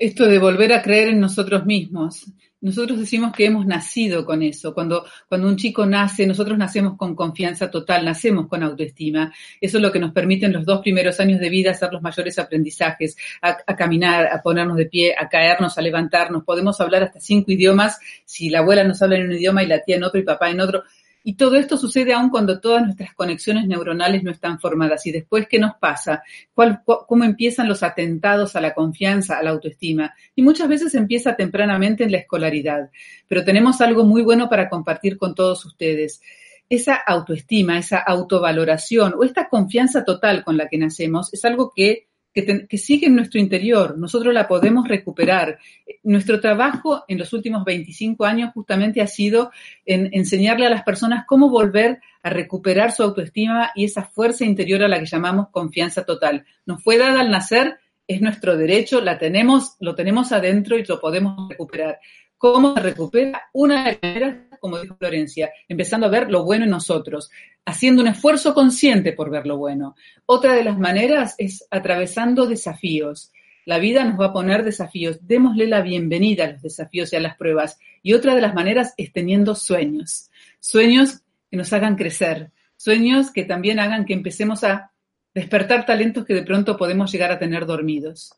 esto 0.00 0.26
de 0.26 0.38
volver 0.38 0.72
a 0.72 0.80
creer 0.80 1.08
en 1.08 1.20
nosotros 1.20 1.66
mismos. 1.66 2.24
Nosotros 2.62 2.98
decimos 2.98 3.32
que 3.34 3.44
hemos 3.44 3.66
nacido 3.66 4.24
con 4.24 4.42
eso. 4.42 4.72
Cuando, 4.72 5.04
cuando 5.28 5.46
un 5.46 5.56
chico 5.56 5.84
nace, 5.84 6.26
nosotros 6.26 6.56
nacemos 6.56 6.96
con 6.96 7.14
confianza 7.14 7.70
total, 7.70 8.06
nacemos 8.06 8.48
con 8.48 8.62
autoestima. 8.62 9.32
Eso 9.60 9.76
es 9.76 9.82
lo 9.82 9.92
que 9.92 9.98
nos 9.98 10.12
permite 10.12 10.46
en 10.46 10.54
los 10.54 10.64
dos 10.64 10.80
primeros 10.80 11.20
años 11.20 11.38
de 11.38 11.50
vida 11.50 11.72
hacer 11.72 11.92
los 11.92 12.00
mayores 12.00 12.38
aprendizajes, 12.38 13.16
a, 13.42 13.58
a 13.66 13.76
caminar, 13.76 14.26
a 14.26 14.40
ponernos 14.40 14.78
de 14.78 14.86
pie, 14.86 15.14
a 15.18 15.28
caernos, 15.28 15.76
a 15.76 15.82
levantarnos. 15.82 16.44
Podemos 16.44 16.80
hablar 16.80 17.02
hasta 17.02 17.20
cinco 17.20 17.52
idiomas 17.52 17.98
si 18.24 18.48
la 18.48 18.60
abuela 18.60 18.84
nos 18.84 19.02
habla 19.02 19.16
en 19.16 19.26
un 19.26 19.32
idioma 19.32 19.62
y 19.62 19.66
la 19.66 19.82
tía 19.82 19.96
en 19.96 20.04
otro 20.04 20.18
y 20.18 20.24
papá 20.24 20.50
en 20.50 20.60
otro. 20.60 20.82
Y 21.22 21.34
todo 21.34 21.56
esto 21.56 21.76
sucede 21.76 22.12
aún 22.12 22.30
cuando 22.30 22.60
todas 22.60 22.82
nuestras 22.82 23.14
conexiones 23.14 23.66
neuronales 23.66 24.22
no 24.22 24.30
están 24.30 24.58
formadas. 24.58 25.06
¿Y 25.06 25.12
después 25.12 25.46
qué 25.48 25.58
nos 25.58 25.76
pasa? 25.76 26.22
¿Cuál, 26.54 26.82
¿Cómo 26.84 27.24
empiezan 27.24 27.68
los 27.68 27.82
atentados 27.82 28.56
a 28.56 28.60
la 28.60 28.74
confianza, 28.74 29.38
a 29.38 29.42
la 29.42 29.50
autoestima? 29.50 30.14
Y 30.34 30.42
muchas 30.42 30.68
veces 30.68 30.94
empieza 30.94 31.36
tempranamente 31.36 32.04
en 32.04 32.12
la 32.12 32.18
escolaridad. 32.18 32.90
Pero 33.28 33.44
tenemos 33.44 33.80
algo 33.80 34.04
muy 34.04 34.22
bueno 34.22 34.48
para 34.48 34.68
compartir 34.68 35.18
con 35.18 35.34
todos 35.34 35.64
ustedes. 35.64 36.20
Esa 36.68 36.94
autoestima, 36.94 37.78
esa 37.78 37.98
autovaloración 37.98 39.14
o 39.18 39.24
esta 39.24 39.48
confianza 39.48 40.04
total 40.04 40.44
con 40.44 40.56
la 40.56 40.68
que 40.68 40.78
nacemos 40.78 41.32
es 41.34 41.44
algo 41.44 41.72
que 41.74 42.09
que, 42.32 42.78
sigue 42.78 43.06
en 43.06 43.16
nuestro 43.16 43.40
interior, 43.40 43.98
nosotros 43.98 44.32
la 44.32 44.46
podemos 44.46 44.86
recuperar. 44.86 45.58
Nuestro 46.02 46.40
trabajo 46.40 47.04
en 47.08 47.18
los 47.18 47.32
últimos 47.32 47.64
25 47.64 48.24
años 48.24 48.52
justamente 48.54 49.00
ha 49.00 49.06
sido 49.06 49.50
en 49.84 50.08
enseñarle 50.12 50.66
a 50.66 50.70
las 50.70 50.82
personas 50.82 51.24
cómo 51.26 51.50
volver 51.50 52.00
a 52.22 52.30
recuperar 52.30 52.92
su 52.92 53.02
autoestima 53.02 53.70
y 53.74 53.84
esa 53.84 54.04
fuerza 54.04 54.44
interior 54.44 54.82
a 54.82 54.88
la 54.88 55.00
que 55.00 55.06
llamamos 55.06 55.48
confianza 55.50 56.04
total. 56.04 56.44
Nos 56.66 56.82
fue 56.82 56.98
dada 56.98 57.20
al 57.20 57.30
nacer, 57.30 57.78
es 58.06 58.20
nuestro 58.20 58.56
derecho, 58.56 59.00
la 59.00 59.18
tenemos, 59.18 59.76
lo 59.80 59.94
tenemos 59.94 60.32
adentro 60.32 60.78
y 60.78 60.84
lo 60.84 61.00
podemos 61.00 61.48
recuperar. 61.48 61.98
¿Cómo 62.38 62.74
se 62.74 62.80
recupera? 62.80 63.42
Una 63.52 63.84
de 63.84 63.90
las 63.92 63.98
maneras, 64.02 64.36
como 64.60 64.78
dijo 64.78 64.96
Florencia, 64.96 65.50
empezando 65.68 66.06
a 66.06 66.10
ver 66.10 66.30
lo 66.30 66.44
bueno 66.44 66.64
en 66.64 66.70
nosotros, 66.70 67.30
haciendo 67.64 68.02
un 68.02 68.08
esfuerzo 68.08 68.54
consciente 68.54 69.12
por 69.12 69.30
ver 69.30 69.46
lo 69.46 69.56
bueno. 69.56 69.96
Otra 70.26 70.54
de 70.54 70.62
las 70.62 70.78
maneras 70.78 71.34
es 71.38 71.66
atravesando 71.70 72.46
desafíos. 72.46 73.32
La 73.66 73.78
vida 73.78 74.04
nos 74.04 74.18
va 74.18 74.26
a 74.26 74.32
poner 74.32 74.64
desafíos. 74.64 75.18
Démosle 75.26 75.66
la 75.66 75.82
bienvenida 75.82 76.44
a 76.44 76.52
los 76.52 76.62
desafíos 76.62 77.12
y 77.12 77.16
a 77.16 77.20
las 77.20 77.36
pruebas. 77.36 77.78
Y 78.02 78.14
otra 78.14 78.34
de 78.34 78.40
las 78.40 78.54
maneras 78.54 78.94
es 78.96 79.12
teniendo 79.12 79.54
sueños. 79.54 80.30
Sueños 80.60 81.22
que 81.50 81.56
nos 81.56 81.72
hagan 81.72 81.96
crecer. 81.96 82.50
Sueños 82.76 83.30
que 83.30 83.44
también 83.44 83.78
hagan 83.78 84.04
que 84.04 84.14
empecemos 84.14 84.64
a 84.64 84.92
despertar 85.34 85.86
talentos 85.86 86.24
que 86.24 86.34
de 86.34 86.42
pronto 86.42 86.76
podemos 86.76 87.12
llegar 87.12 87.30
a 87.30 87.38
tener 87.38 87.66
dormidos. 87.66 88.34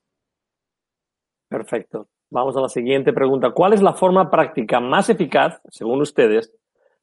Perfecto. 1.48 2.08
Vamos 2.32 2.56
a 2.56 2.62
la 2.62 2.68
siguiente 2.70 3.12
pregunta. 3.12 3.50
¿Cuál 3.50 3.74
es 3.74 3.82
la 3.82 3.92
forma 3.92 4.30
práctica 4.30 4.80
más 4.80 5.10
eficaz, 5.10 5.60
según 5.68 6.00
ustedes, 6.00 6.50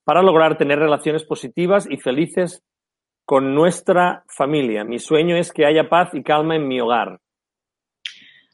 para 0.03 0.23
lograr 0.23 0.57
tener 0.57 0.79
relaciones 0.79 1.23
positivas 1.23 1.87
y 1.87 1.97
felices 1.97 2.63
con 3.25 3.53
nuestra 3.53 4.23
familia? 4.27 4.83
Mi 4.83 4.97
sueño 4.97 5.37
es 5.37 5.53
que 5.53 5.67
haya 5.67 5.87
paz 5.87 6.15
y 6.15 6.23
calma 6.23 6.55
en 6.55 6.67
mi 6.67 6.81
hogar. 6.81 7.19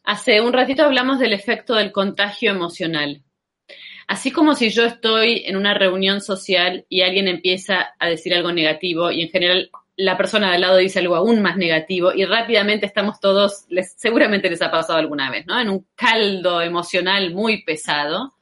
Hace 0.03 0.41
un 0.41 0.51
ratito 0.51 0.83
hablamos 0.83 1.17
del 1.17 1.31
efecto 1.31 1.75
del 1.75 1.93
contagio 1.93 2.51
emocional. 2.51 3.23
Así 4.05 4.31
como 4.31 4.53
si 4.53 4.69
yo 4.69 4.83
estoy 4.83 5.43
en 5.45 5.55
una 5.55 5.75
reunión 5.75 6.19
social 6.19 6.85
y 6.89 7.03
alguien 7.03 7.29
empieza 7.29 7.93
a 7.97 8.09
decir 8.09 8.33
algo 8.33 8.51
negativo 8.51 9.11
y 9.11 9.21
en 9.21 9.29
general 9.29 9.69
la 9.97 10.17
persona 10.17 10.49
de 10.49 10.55
al 10.55 10.61
lado 10.61 10.77
dice 10.77 10.99
algo 10.99 11.15
aún 11.15 11.41
más 11.41 11.57
negativo 11.57 12.13
y 12.13 12.25
rápidamente 12.25 12.85
estamos 12.85 13.19
todos, 13.19 13.65
seguramente 13.95 14.49
les 14.49 14.61
ha 14.61 14.71
pasado 14.71 14.99
alguna 14.99 15.31
vez, 15.31 15.45
¿no? 15.45 15.59
En 15.59 15.69
un 15.69 15.87
caldo 15.95 16.61
emocional 16.61 17.33
muy 17.33 17.63
pesado. 17.63 18.33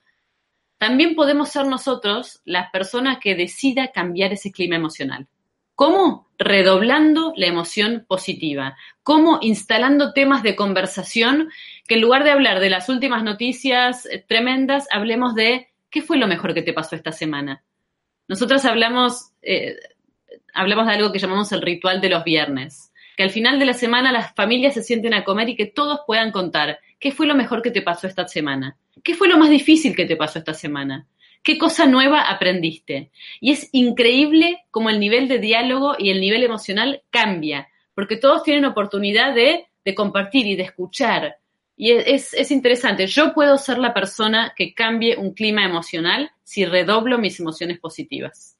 También 0.77 1.15
podemos 1.15 1.49
ser 1.49 1.67
nosotros 1.67 2.41
las 2.43 2.71
personas 2.71 3.19
que 3.19 3.35
decida 3.35 3.91
cambiar 3.91 4.33
ese 4.33 4.51
clima 4.51 4.75
emocional. 4.75 5.27
¿Cómo? 5.75 6.27
Redoblando 6.37 7.33
la 7.35 7.47
emoción 7.47 8.05
positiva. 8.07 8.75
¿Cómo? 9.01 9.39
Instalando 9.41 10.13
temas 10.13 10.43
de 10.43 10.55
conversación 10.55 11.49
que 11.87 11.95
en 11.95 12.01
lugar 12.01 12.23
de 12.23 12.31
hablar 12.31 12.59
de 12.59 12.69
las 12.69 12.89
últimas 12.89 13.23
noticias 13.23 14.05
eh, 14.05 14.23
tremendas, 14.27 14.87
hablemos 14.91 15.35
de 15.35 15.69
qué 15.89 16.01
fue 16.01 16.17
lo 16.17 16.27
mejor 16.27 16.53
que 16.53 16.61
te 16.61 16.73
pasó 16.73 16.95
esta 16.95 17.11
semana. 17.11 17.63
Nosotros 18.27 18.65
hablamos, 18.65 19.31
eh, 19.41 19.75
hablamos 20.53 20.87
de 20.87 20.93
algo 20.93 21.11
que 21.11 21.19
llamamos 21.19 21.51
el 21.51 21.61
ritual 21.61 22.01
de 22.01 22.09
los 22.09 22.23
viernes, 22.23 22.93
que 23.17 23.23
al 23.23 23.29
final 23.29 23.59
de 23.59 23.65
la 23.65 23.73
semana 23.73 24.11
las 24.11 24.33
familias 24.33 24.73
se 24.73 24.83
sienten 24.83 25.13
a 25.13 25.23
comer 25.23 25.49
y 25.49 25.55
que 25.55 25.65
todos 25.65 26.01
puedan 26.05 26.31
contar 26.31 26.79
qué 26.99 27.11
fue 27.11 27.27
lo 27.27 27.35
mejor 27.35 27.61
que 27.61 27.71
te 27.71 27.81
pasó 27.81 28.07
esta 28.07 28.27
semana, 28.27 28.77
qué 29.03 29.15
fue 29.15 29.27
lo 29.27 29.37
más 29.37 29.49
difícil 29.49 29.95
que 29.95 30.05
te 30.05 30.15
pasó 30.15 30.39
esta 30.39 30.53
semana, 30.53 31.07
qué 31.43 31.57
cosa 31.57 31.85
nueva 31.85 32.21
aprendiste. 32.21 33.11
Y 33.39 33.51
es 33.51 33.69
increíble 33.73 34.63
cómo 34.71 34.89
el 34.89 34.99
nivel 34.99 35.27
de 35.27 35.39
diálogo 35.39 35.95
y 35.99 36.09
el 36.09 36.21
nivel 36.21 36.43
emocional 36.43 37.03
cambia, 37.09 37.67
porque 37.93 38.17
todos 38.17 38.43
tienen 38.43 38.65
oportunidad 38.65 39.35
de, 39.35 39.67
compartir 39.95 40.47
y 40.47 40.55
de 40.55 40.63
escuchar. 40.63 41.37
Y 41.75 41.91
es, 41.91 42.51
interesante, 42.51 43.07
yo 43.07 43.33
puedo 43.33 43.57
ser 43.57 43.77
la 43.79 43.93
persona 43.93 44.53
que 44.55 44.73
cambie 44.73 45.17
un 45.17 45.33
clima 45.33 45.65
emocional 45.65 46.31
si 46.43 46.65
redoblo 46.65 47.17
mis 47.17 47.39
emociones 47.39 47.79
positivas. 47.79 48.57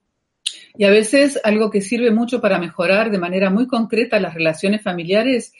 Y 0.75 0.85
a 0.85 0.89
veces 0.89 1.39
algo 1.43 1.69
que 1.69 1.81
sirve 1.81 2.11
mucho 2.11 2.41
para 2.41 2.59
mejorar 2.59 3.11
de 3.11 3.19
manera 3.19 3.49
muy 3.49 3.67
concreta 3.67 4.19
las 4.19 4.33
relaciones 4.33 4.81
familiares 4.81 5.53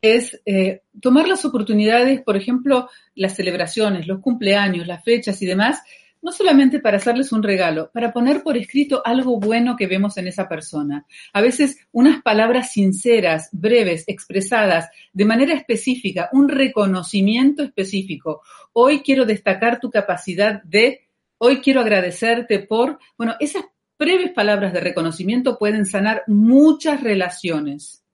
es 0.00 0.40
eh, 0.44 0.82
tomar 1.00 1.26
las 1.28 1.44
oportunidades, 1.44 2.22
por 2.22 2.36
ejemplo, 2.36 2.88
las 3.14 3.34
celebraciones, 3.34 4.06
los 4.06 4.20
cumpleaños, 4.20 4.86
las 4.86 5.02
fechas 5.04 5.40
y 5.42 5.46
demás, 5.46 5.82
no 6.22 6.32
solamente 6.32 6.80
para 6.80 6.96
hacerles 6.96 7.30
un 7.32 7.42
regalo, 7.42 7.90
para 7.92 8.12
poner 8.12 8.42
por 8.42 8.56
escrito 8.56 9.00
algo 9.04 9.38
bueno 9.38 9.76
que 9.76 9.86
vemos 9.86 10.16
en 10.16 10.26
esa 10.26 10.48
persona. 10.48 11.06
A 11.32 11.40
veces 11.40 11.78
unas 11.92 12.22
palabras 12.22 12.72
sinceras, 12.72 13.48
breves, 13.52 14.04
expresadas 14.08 14.88
de 15.12 15.24
manera 15.24 15.54
específica, 15.54 16.28
un 16.32 16.48
reconocimiento 16.48 17.62
específico. 17.62 18.42
Hoy 18.72 19.00
quiero 19.00 19.24
destacar 19.24 19.78
tu 19.78 19.90
capacidad 19.90 20.62
de, 20.64 21.06
hoy 21.38 21.58
quiero 21.58 21.80
agradecerte 21.80 22.58
por, 22.60 22.98
bueno, 23.16 23.36
esas 23.38 23.64
breves 23.98 24.32
palabras 24.32 24.72
de 24.72 24.80
reconocimiento 24.80 25.58
pueden 25.58 25.86
sanar 25.86 26.22
muchas 26.26 27.02
relaciones. 27.02 28.04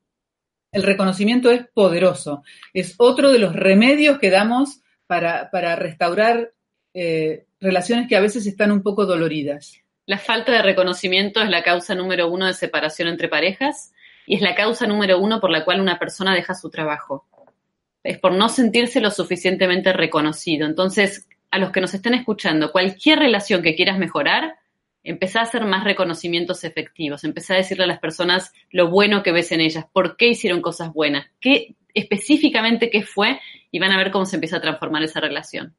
El 0.73 0.83
reconocimiento 0.83 1.51
es 1.51 1.67
poderoso. 1.75 2.43
Es 2.73 2.95
otro 2.97 3.31
de 3.31 3.39
los 3.39 3.55
remedios 3.55 4.19
que 4.19 4.31
damos 4.31 4.81
para, 5.07 5.77
restaurar 5.77 6.53
eh, 6.95 7.45
relaciones 7.61 8.09
que 8.09 8.17
a 8.17 8.21
veces 8.21 8.47
están 8.47 8.73
un 8.73 8.83
poco 8.83 9.05
doloridas. 9.05 9.83
La 10.07 10.19
falta 10.19 10.53
de 10.53 10.63
reconocimiento 10.63 11.43
es 11.43 11.51
la 11.51 11.63
causa 11.63 11.95
número 11.95 12.29
uno 12.29 12.47
de 12.47 12.55
separación 12.55 13.09
entre 13.09 13.29
parejas 13.29 13.93
y 14.27 14.37
es 14.37 14.43
la 14.43 14.55
causa 14.55 14.87
número 14.87 15.19
uno 15.19 15.41
por 15.41 15.51
la 15.51 15.65
cual 15.65 15.81
una 15.81 15.99
persona 15.99 16.35
deja 16.35 16.55
su 16.55 16.71
trabajo. 16.71 17.27
Es 18.03 18.19
por 18.19 18.33
no 18.33 18.49
sentirse 18.49 19.01
lo 19.01 19.11
suficientemente 19.11 19.93
reconocido. 19.93 20.67
Entonces, 20.67 21.29
a 21.51 21.59
los 21.59 21.71
que 21.71 21.81
nos 21.81 21.95
estén 21.95 22.15
escuchando, 22.15 22.73
cualquier 22.73 23.19
relación 23.19 23.63
que 23.63 23.77
quieras 23.77 23.99
mejorar, 23.99 24.57
empezá 25.05 25.41
a 25.41 25.45
hacer 25.45 25.65
más 25.65 25.85
reconocimientos 25.85 26.65
efectivos, 26.65 27.25
empezá 27.25 27.55
a 27.55 27.59
decirle 27.59 27.85
a 27.85 27.89
las 27.89 28.01
personas 28.01 28.53
lo 28.71 28.91
bueno 28.91 29.23
que 29.23 29.33
ves 29.33 29.53
en 29.53 29.61
ellas, 29.61 29.87
por 29.93 30.17
qué 30.17 30.29
hicieron 30.29 30.63
cosas 30.63 30.93
buenas, 30.93 31.27
qué 31.41 31.77
específicamente 31.95 32.91
qué 32.91 33.03
fue 33.03 33.39
y 33.71 33.79
van 33.79 33.93
a 33.93 33.99
ver 33.99 34.11
cómo 34.11 34.25
se 34.25 34.37
empieza 34.37 34.57
a 34.57 34.61
transformar 34.61 35.03
esa 35.03 35.21
relación. 35.21 35.75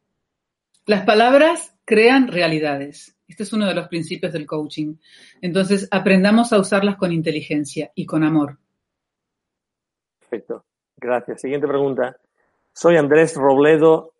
Las 0.85 1.05
palabras 1.05 1.75
crean 1.85 2.27
realidades. 2.27 3.17
Este 3.27 3.43
es 3.43 3.53
uno 3.53 3.67
de 3.67 3.73
los 3.73 3.87
principios 3.87 4.33
del 4.33 4.45
coaching. 4.45 4.95
Entonces, 5.41 5.87
aprendamos 5.91 6.51
a 6.51 6.59
usarlas 6.59 6.97
con 6.97 7.11
inteligencia 7.11 7.91
y 7.95 8.05
con 8.05 8.23
amor. 8.23 8.59
Perfecto. 10.19 10.65
Gracias. 10.97 11.41
Siguiente 11.41 11.67
pregunta. 11.67 12.17
Soy 12.73 12.97
Andrés 12.97 13.35
Robledo. 13.35 14.13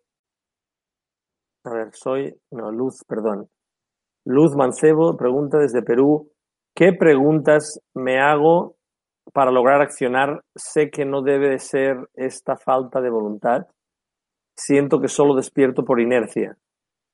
A 1.64 1.74
ver, 1.74 1.90
soy. 1.92 2.34
No, 2.50 2.72
Luz, 2.72 3.04
perdón. 3.06 3.48
Luz 4.24 4.56
Mancebo 4.56 5.16
pregunta 5.16 5.58
desde 5.58 5.82
Perú. 5.82 6.30
¿Qué 6.74 6.92
preguntas 6.92 7.80
me 7.94 8.18
hago 8.20 8.76
para 9.32 9.50
lograr 9.50 9.82
accionar? 9.82 10.42
Sé 10.54 10.90
que 10.90 11.04
no 11.04 11.22
debe 11.22 11.50
de 11.50 11.58
ser 11.58 11.96
esta 12.14 12.56
falta 12.56 13.00
de 13.00 13.10
voluntad. 13.10 13.66
Siento 14.56 15.00
que 15.00 15.08
solo 15.08 15.34
despierto 15.34 15.84
por 15.84 16.00
inercia. 16.00 16.56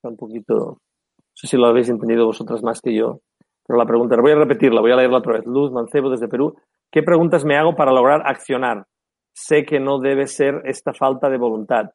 Un 0.03 0.17
poquito. 0.17 0.55
No 0.55 1.35
sé 1.35 1.47
si 1.47 1.57
lo 1.57 1.67
habéis 1.67 1.89
entendido 1.89 2.27
vosotras 2.27 2.63
más 2.63 2.81
que 2.81 2.95
yo. 2.95 3.21
Pero 3.67 3.79
la 3.79 3.87
pregunta, 3.87 4.17
voy 4.21 4.33
a 4.33 4.37
repetirla, 4.37 4.81
voy 4.81 4.93
a 4.93 4.97
leerla 4.97 5.19
otra 5.19 5.35
vez. 5.35 5.47
Luz 5.47 5.73
Mancebo 5.73 6.11
desde 6.11 6.29
Perú. 6.29 6.55
¿Qué 6.91 7.03
preguntas 7.03 7.45
me 7.45 7.57
hago 7.57 7.75
para 7.75 7.93
lograr 7.93 8.23
accionar? 8.25 8.87
Sé 9.33 9.65
que 9.65 9.81
no 9.81 9.99
debe 9.99 10.27
ser 10.27 10.63
esta 10.65 10.93
falta 10.93 11.29
de 11.29 11.39
voluntad. 11.39 11.91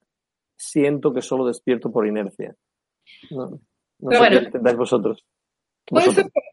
Siento 0.57 1.13
que 1.13 1.22
solo 1.22 1.45
despierto 1.45 1.91
por 1.91 2.07
inercia. 2.07 2.55
No 4.00 4.12
sé 4.12 4.18
bueno, 4.18 4.39
qué 4.39 4.46
entendáis 4.46 4.78
vosotros. 4.78 5.26
Puede 5.86 6.06
Vosotros. 6.08 6.32
ser, 6.34 6.43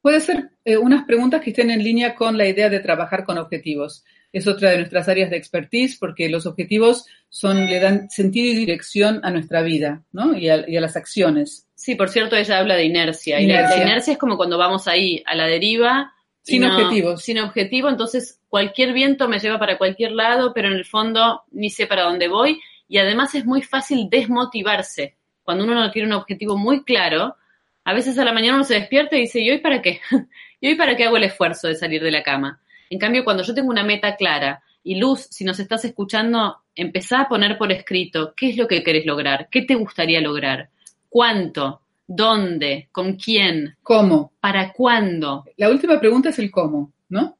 puede 0.00 0.20
ser 0.20 0.50
eh, 0.64 0.76
unas 0.76 1.04
preguntas 1.04 1.40
que 1.42 1.50
estén 1.50 1.70
en 1.70 1.82
línea 1.82 2.14
con 2.14 2.36
la 2.38 2.46
idea 2.46 2.68
de 2.70 2.80
trabajar 2.80 3.24
con 3.24 3.38
objetivos. 3.38 4.04
Es 4.32 4.46
otra 4.46 4.70
de 4.70 4.76
nuestras 4.78 5.08
áreas 5.08 5.30
de 5.30 5.36
expertise 5.38 5.96
porque 5.98 6.28
los 6.28 6.44
objetivos 6.46 7.06
son, 7.30 7.66
le 7.66 7.80
dan 7.80 8.10
sentido 8.10 8.52
y 8.52 8.56
dirección 8.56 9.20
a 9.24 9.30
nuestra 9.30 9.62
vida 9.62 10.02
¿no? 10.12 10.36
y, 10.36 10.48
a, 10.50 10.68
y 10.68 10.76
a 10.76 10.80
las 10.82 10.96
acciones. 10.96 11.66
Sí, 11.74 11.94
por 11.94 12.08
cierto, 12.10 12.36
ella 12.36 12.58
habla 12.58 12.76
de 12.76 12.84
inercia. 12.84 13.40
Y 13.40 13.46
la- 13.46 13.54
Inercia. 13.54 13.76
la 13.78 13.82
inercia 13.84 14.12
es 14.12 14.18
como 14.18 14.36
cuando 14.36 14.58
vamos 14.58 14.86
ahí 14.88 15.22
a 15.26 15.34
la 15.34 15.46
deriva. 15.46 16.12
Sin 16.42 16.64
objetivos. 16.64 17.22
Sin 17.22 17.38
objetivo, 17.40 17.88
entonces 17.90 18.40
cualquier 18.48 18.94
viento 18.94 19.28
me 19.28 19.38
lleva 19.38 19.58
para 19.58 19.76
cualquier 19.76 20.12
lado, 20.12 20.52
pero 20.54 20.68
en 20.68 20.74
el 20.74 20.86
fondo 20.86 21.42
ni 21.50 21.68
sé 21.68 21.86
para 21.86 22.04
dónde 22.04 22.28
voy. 22.28 22.58
Y 22.88 22.96
además 22.98 23.34
es 23.34 23.44
muy 23.44 23.60
fácil 23.62 24.08
desmotivarse. 24.10 25.17
Cuando 25.48 25.64
uno 25.64 25.76
no 25.76 25.90
tiene 25.90 26.08
un 26.08 26.12
objetivo 26.12 26.58
muy 26.58 26.84
claro, 26.84 27.34
a 27.82 27.94
veces 27.94 28.18
a 28.18 28.24
la 28.26 28.34
mañana 28.34 28.56
uno 28.56 28.64
se 28.64 28.74
despierta 28.74 29.16
y 29.16 29.20
dice, 29.20 29.40
¿y 29.40 29.48
hoy 29.48 29.60
para 29.60 29.80
qué? 29.80 30.02
¿Y 30.60 30.68
hoy 30.68 30.74
para 30.74 30.94
qué 30.94 31.04
hago 31.04 31.16
el 31.16 31.24
esfuerzo 31.24 31.68
de 31.68 31.74
salir 31.74 32.02
de 32.02 32.10
la 32.10 32.22
cama? 32.22 32.60
En 32.90 32.98
cambio, 32.98 33.24
cuando 33.24 33.42
yo 33.42 33.54
tengo 33.54 33.70
una 33.70 33.82
meta 33.82 34.14
clara, 34.16 34.62
y 34.82 34.96
Luz, 34.96 35.26
si 35.30 35.44
nos 35.44 35.58
estás 35.58 35.86
escuchando, 35.86 36.58
empezá 36.74 37.22
a 37.22 37.28
poner 37.30 37.56
por 37.56 37.72
escrito 37.72 38.34
qué 38.36 38.50
es 38.50 38.58
lo 38.58 38.68
que 38.68 38.82
querés 38.82 39.06
lograr, 39.06 39.48
qué 39.50 39.62
te 39.62 39.74
gustaría 39.74 40.20
lograr, 40.20 40.68
cuánto, 41.08 41.80
dónde, 42.06 42.90
con 42.92 43.14
quién, 43.14 43.74
¿Cómo? 43.82 44.32
para 44.40 44.74
cuándo. 44.74 45.46
La 45.56 45.70
última 45.70 45.98
pregunta 45.98 46.28
es 46.28 46.38
el 46.38 46.50
cómo, 46.50 46.92
¿no? 47.08 47.38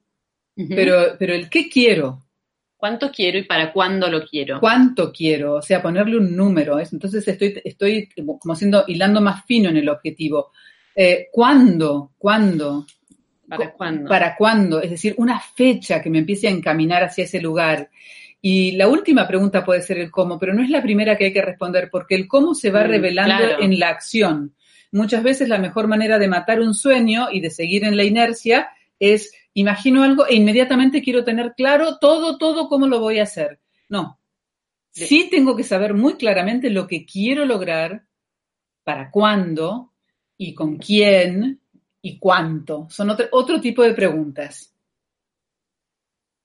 Pero, 0.57 1.15
pero 1.19 1.35
el 1.35 1.51
qué 1.51 1.69
quiero, 1.69 2.23
¿Cuánto 2.79 3.11
quiero 3.11 3.39
y 3.39 3.43
para 3.43 3.73
cuándo 3.73 4.09
lo 4.09 4.25
quiero? 4.25 4.61
cuánto 4.61 5.13
quiero, 5.13 5.55
o 5.55 5.63
sea, 5.63 5.83
ponerle 5.83 6.17
un 6.17 6.35
número. 6.37 6.79
¿es? 6.79 6.93
Entonces 6.93 7.27
estoy, 7.27 7.61
estoy 7.65 8.09
como 8.17 8.53
haciendo, 8.53 8.85
hilando 8.87 9.21
más 9.21 9.45
fino 9.45 9.69
en 9.69 9.77
el 9.77 9.89
objetivo. 9.89 10.53
Eh, 10.95 11.27
¿Cuándo? 11.33 12.13
¿Cuándo? 12.17 12.87
¿Para 13.49 13.73
cuándo? 13.73 14.09
¿Para 14.09 14.37
cuándo? 14.37 14.81
Es 14.81 14.91
decir, 14.91 15.15
una 15.19 15.41
fecha 15.41 16.01
que 16.01 16.09
me 16.09 16.19
empiece 16.19 16.47
a 16.47 16.53
encaminar 16.53 17.03
hacia 17.03 17.25
ese 17.25 17.41
lugar. 17.41 17.91
Y 18.41 18.73
la 18.77 18.87
última 18.87 19.27
pregunta 19.27 19.65
puede 19.65 19.83
ser 19.83 19.99
el 19.99 20.11
cómo, 20.13 20.39
pero 20.39 20.55
no 20.55 20.63
es 20.63 20.71
la 20.71 20.81
primera 20.81 21.17
que 21.17 21.25
hay 21.27 21.33
que 21.33 21.43
responder, 21.43 21.89
porque 21.91 22.15
el 22.15 22.29
cómo 22.29 22.55
se 22.55 22.71
va 22.71 22.85
Mm, 22.85 22.89
revelando 22.91 23.45
claro. 23.45 23.63
en 23.63 23.79
la 23.79 23.89
acción. 23.89 24.55
Muchas 24.93 25.25
veces 25.25 25.49
la 25.49 25.59
mejor 25.59 25.89
manera 25.89 26.19
de 26.19 26.29
matar 26.29 26.61
un 26.61 26.75
sueño 26.75 27.29
y 27.33 27.41
de 27.41 27.51
seguir 27.51 27.83
en 27.85 27.97
la 27.97 28.05
inercia 28.05 28.69
es 28.99 29.33
imagino 29.55 30.03
algo 30.03 30.27
e 30.27 30.37
inmediatamente 30.37 31.03
quiero 31.03 31.25
tener 31.25 31.55
claro 31.57 31.99
todo, 31.99 32.39
todo 32.39 32.69
cómo 32.69 32.87
lo 32.87 33.01
voy 33.01 33.19
a 33.19 33.25
hacer. 33.25 33.61
No. 33.89 34.19
Sí 34.91 35.29
tengo 35.31 35.57
que 35.57 35.65
saber 35.65 35.95
muy 35.95 36.15
claramente 36.15 36.71
lo 36.71 36.87
que 36.87 37.07
quiero 37.07 37.45
lograr, 37.45 38.05
para 38.89 39.11
cuándo 39.11 39.93
y 40.39 40.55
con 40.55 40.79
quién 40.79 41.61
y 42.01 42.19
cuánto. 42.19 42.87
Son 42.89 43.11
otro, 43.11 43.27
otro 43.33 43.61
tipo 43.61 43.83
de 43.83 43.93
preguntas. 43.93 44.75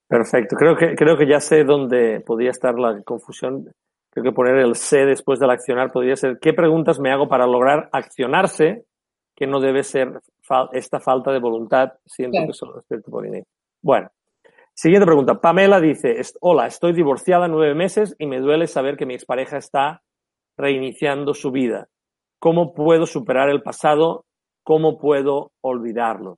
Perfecto. 0.07 0.55
Creo 0.55 0.75
que, 0.75 0.93
creo 0.93 1.17
que 1.17 1.25
ya 1.25 1.39
sé 1.39 1.63
dónde 1.63 2.19
podría 2.19 2.51
estar 2.51 2.77
la 2.77 3.01
confusión. 3.03 3.73
Creo 4.09 4.25
que 4.25 4.31
poner 4.31 4.57
el 4.57 4.75
sé 4.75 5.05
después 5.05 5.39
del 5.39 5.49
accionar 5.49 5.91
podría 5.91 6.15
ser 6.15 6.37
¿qué 6.39 6.53
preguntas 6.53 6.99
me 6.99 7.11
hago 7.11 7.27
para 7.27 7.47
lograr 7.47 7.89
accionarse? 7.91 8.85
Que 9.35 9.47
no 9.47 9.59
debe 9.59 9.83
ser 9.83 10.21
fal- 10.41 10.69
esta 10.73 10.99
falta 10.99 11.31
de 11.31 11.39
voluntad. 11.39 11.93
Siento 12.05 12.33
Claro. 12.33 12.47
que 12.47 12.53
solo 12.53 12.75
despierto 12.75 13.09
por. 13.11 13.25
Bueno, 13.81 14.09
siguiente 14.73 15.05
pregunta. 15.05 15.41
Pamela 15.41 15.79
dice, 15.79 16.15
hola, 16.41 16.67
estoy 16.67 16.93
divorciada 16.93 17.47
nueve 17.47 17.73
meses 17.75 18.15
y 18.19 18.27
me 18.27 18.39
duele 18.39 18.67
saber 18.67 18.95
que 18.97 19.05
mi 19.05 19.13
expareja 19.15 19.57
está 19.57 20.01
reiniciando 20.57 21.33
su 21.33 21.51
vida. 21.51 21.87
¿Cómo 22.39 22.73
puedo 22.73 23.05
superar 23.05 23.49
el 23.49 23.61
pasado? 23.63 24.25
¿Cómo 24.63 24.97
puedo 24.99 25.51
olvidarlo? 25.61 26.37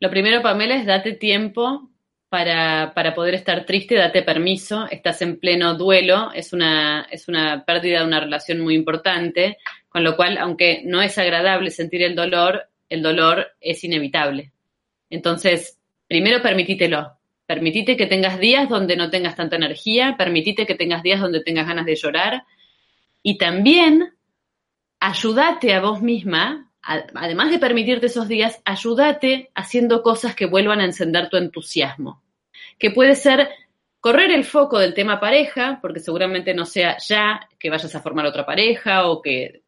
Lo 0.00 0.10
primero, 0.10 0.42
Pamela, 0.42 0.76
es 0.76 0.86
date 0.86 1.14
tiempo 1.14 1.88
para, 2.32 2.94
para 2.94 3.12
poder 3.14 3.34
estar 3.34 3.66
triste, 3.66 3.94
date 3.94 4.22
permiso, 4.22 4.86
estás 4.90 5.20
en 5.20 5.38
pleno 5.38 5.74
duelo, 5.74 6.32
es 6.32 6.54
una, 6.54 7.06
es 7.10 7.28
una 7.28 7.62
pérdida 7.66 7.98
de 7.98 8.06
una 8.06 8.20
relación 8.20 8.60
muy 8.60 8.74
importante, 8.74 9.58
con 9.90 10.02
lo 10.02 10.16
cual, 10.16 10.38
aunque 10.38 10.80
no 10.86 11.02
es 11.02 11.18
agradable 11.18 11.70
sentir 11.70 12.00
el 12.00 12.14
dolor, 12.14 12.70
el 12.88 13.02
dolor 13.02 13.48
es 13.60 13.84
inevitable. 13.84 14.50
Entonces, 15.10 15.78
primero 16.08 16.40
permitítelo. 16.40 17.18
Permitite 17.44 17.98
que 17.98 18.06
tengas 18.06 18.40
días 18.40 18.66
donde 18.66 18.96
no 18.96 19.10
tengas 19.10 19.36
tanta 19.36 19.56
energía, 19.56 20.14
permitite 20.16 20.64
que 20.64 20.74
tengas 20.74 21.02
días 21.02 21.20
donde 21.20 21.42
tengas 21.42 21.66
ganas 21.66 21.84
de 21.84 21.96
llorar 21.96 22.44
y 23.22 23.36
también 23.36 24.14
ayúdate 25.00 25.74
a 25.74 25.82
vos 25.82 26.00
misma, 26.00 26.71
además 26.82 27.50
de 27.50 27.58
permitirte 27.58 28.06
esos 28.06 28.28
días, 28.28 28.60
ayúdate 28.64 29.50
haciendo 29.54 30.02
cosas 30.02 30.34
que 30.34 30.46
vuelvan 30.46 30.80
a 30.80 30.84
encender 30.84 31.28
tu 31.28 31.36
entusiasmo. 31.36 32.22
Que 32.78 32.90
puede 32.90 33.14
ser 33.14 33.48
correr 34.00 34.30
el 34.32 34.44
foco 34.44 34.78
del 34.78 34.94
tema 34.94 35.20
pareja, 35.20 35.78
porque 35.80 36.00
seguramente 36.00 36.54
no 36.54 36.64
sea 36.66 36.98
ya 36.98 37.48
que 37.58 37.70
vayas 37.70 37.94
a 37.94 38.00
formar 38.00 38.26
otra 38.26 38.44
pareja 38.44 39.06
o 39.06 39.22
que 39.22 39.62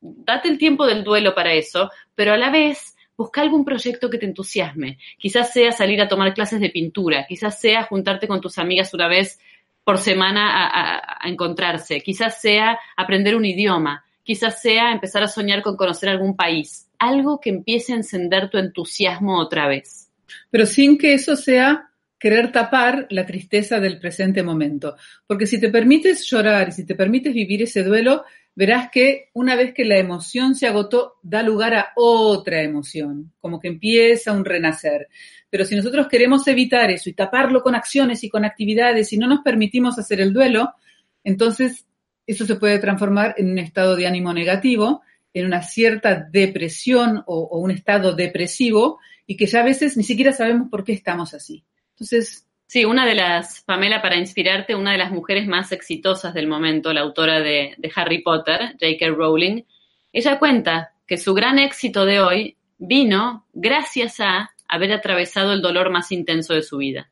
date 0.00 0.48
el 0.48 0.58
tiempo 0.58 0.86
del 0.86 1.04
duelo 1.04 1.34
para 1.34 1.54
eso, 1.54 1.90
pero 2.14 2.34
a 2.34 2.36
la 2.36 2.50
vez 2.50 2.94
busca 3.16 3.40
algún 3.40 3.64
proyecto 3.64 4.10
que 4.10 4.18
te 4.18 4.26
entusiasme. 4.26 4.98
Quizás 5.18 5.52
sea 5.52 5.72
salir 5.72 6.00
a 6.00 6.08
tomar 6.08 6.34
clases 6.34 6.60
de 6.60 6.70
pintura, 6.70 7.26
quizás 7.26 7.58
sea 7.60 7.84
juntarte 7.84 8.28
con 8.28 8.40
tus 8.40 8.58
amigas 8.58 8.92
una 8.94 9.08
vez 9.08 9.40
por 9.82 9.98
semana 9.98 10.66
a, 10.66 10.98
a- 11.24 11.28
encontrarse, 11.28 12.00
quizás 12.02 12.40
sea 12.40 12.78
aprender 12.96 13.34
un 13.34 13.46
idioma, 13.46 14.04
quizás 14.28 14.60
sea 14.60 14.92
empezar 14.92 15.22
a 15.22 15.26
soñar 15.26 15.62
con 15.62 15.74
conocer 15.74 16.10
algún 16.10 16.36
país, 16.36 16.86
algo 16.98 17.40
que 17.40 17.48
empiece 17.48 17.94
a 17.94 17.96
encender 17.96 18.50
tu 18.50 18.58
entusiasmo 18.58 19.40
otra 19.40 19.66
vez. 19.66 20.10
pero 20.50 20.66
sin 20.66 20.98
que 20.98 21.14
eso 21.14 21.34
sea 21.34 21.88
querer 22.18 22.52
tapar 22.52 23.06
la 23.08 23.24
tristeza 23.24 23.80
del 23.80 23.98
presente 23.98 24.42
momento. 24.42 24.96
Porque 25.26 25.46
si 25.46 25.58
te 25.58 25.70
permites 25.70 26.26
llorar 26.28 26.68
y 26.68 26.72
si 26.72 26.84
te 26.84 26.94
permites 26.94 27.32
vivir 27.32 27.62
ese 27.62 27.82
duelo, 27.82 28.24
verás 28.54 28.90
que 28.90 29.30
una 29.32 29.56
vez 29.56 29.72
que 29.72 29.86
la 29.86 29.96
emoción 29.96 30.54
se 30.54 30.66
agotó, 30.66 31.14
da 31.22 31.42
lugar 31.42 31.72
a 31.72 31.92
otra 31.96 32.60
emoción, 32.62 33.32
como 33.40 33.58
que 33.58 33.68
empieza 33.68 34.32
un 34.32 34.44
renacer. 34.44 35.08
Pero 35.48 35.64
si 35.64 35.74
nosotros 35.74 36.06
queremos 36.06 36.46
evitar 36.48 36.90
eso 36.90 37.08
y 37.08 37.14
taparlo 37.14 37.62
con 37.62 37.74
acciones 37.74 38.22
y 38.24 38.28
con 38.28 38.44
actividades 38.44 39.10
y 39.14 39.16
no 39.16 39.26
nos 39.26 39.40
permitimos 39.40 39.98
hacer 39.98 40.20
el 40.20 40.34
duelo, 40.34 40.74
entonces 41.24 41.88
eso 42.28 42.46
se 42.46 42.56
puede 42.56 42.78
transformar 42.78 43.34
en 43.38 43.50
un 43.50 43.58
estado 43.58 43.96
de 43.96 44.06
ánimo 44.06 44.32
negativo, 44.32 45.02
en 45.32 45.46
una 45.46 45.62
cierta 45.62 46.14
depresión 46.14 47.24
o, 47.26 47.58
un 47.58 47.70
estado 47.70 48.14
depresivo 48.14 49.00
y 49.26 49.36
que 49.36 49.46
ya 49.46 49.60
a 49.60 49.64
veces 49.64 49.96
ni 49.96 50.04
siquiera 50.04 50.32
sabemos 50.32 50.68
por 50.70 50.84
qué 50.84 50.92
estamos 50.92 51.34
así. 51.34 51.64
Entonces, 51.90 52.44
Sí, 52.70 52.84
una 52.84 53.06
de 53.06 53.14
las, 53.14 53.62
Pamela, 53.62 54.02
para 54.02 54.16
inspirarte, 54.18 54.74
una 54.74 54.92
de 54.92 54.98
las 54.98 55.10
mujeres 55.10 55.46
más 55.46 55.72
exitosas 55.72 56.34
del 56.34 56.46
momento, 56.46 56.92
la 56.92 57.00
autora 57.00 57.40
de 57.40 57.74
Harry 57.96 58.20
Potter, 58.20 58.72
J.K. 58.78 59.08
Rowling, 59.08 59.62
ella 60.12 60.38
cuenta 60.38 60.92
que 61.06 61.16
su 61.16 61.32
gran 61.32 61.58
éxito 61.58 62.04
de 62.04 62.20
hoy 62.20 62.56
vino 62.76 63.46
gracias 63.54 64.20
a 64.20 64.50
haber 64.68 64.92
atravesado 64.92 65.54
el 65.54 65.62
dolor 65.62 65.88
más 65.90 66.12
intenso 66.12 66.52
de 66.52 66.62
su 66.62 66.76
vida. 66.76 67.10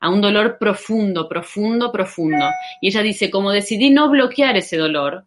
A 0.00 0.08
un 0.08 0.20
dolor 0.20 0.58
profundo, 0.58 1.28
profundo, 1.28 1.90
profundo. 1.90 2.46
Y 2.80 2.88
ella 2.88 3.02
dice, 3.02 3.30
como 3.30 3.50
decidí 3.50 3.90
no 3.90 4.08
bloquear 4.08 4.56
ese 4.56 4.76
dolor 4.76 5.24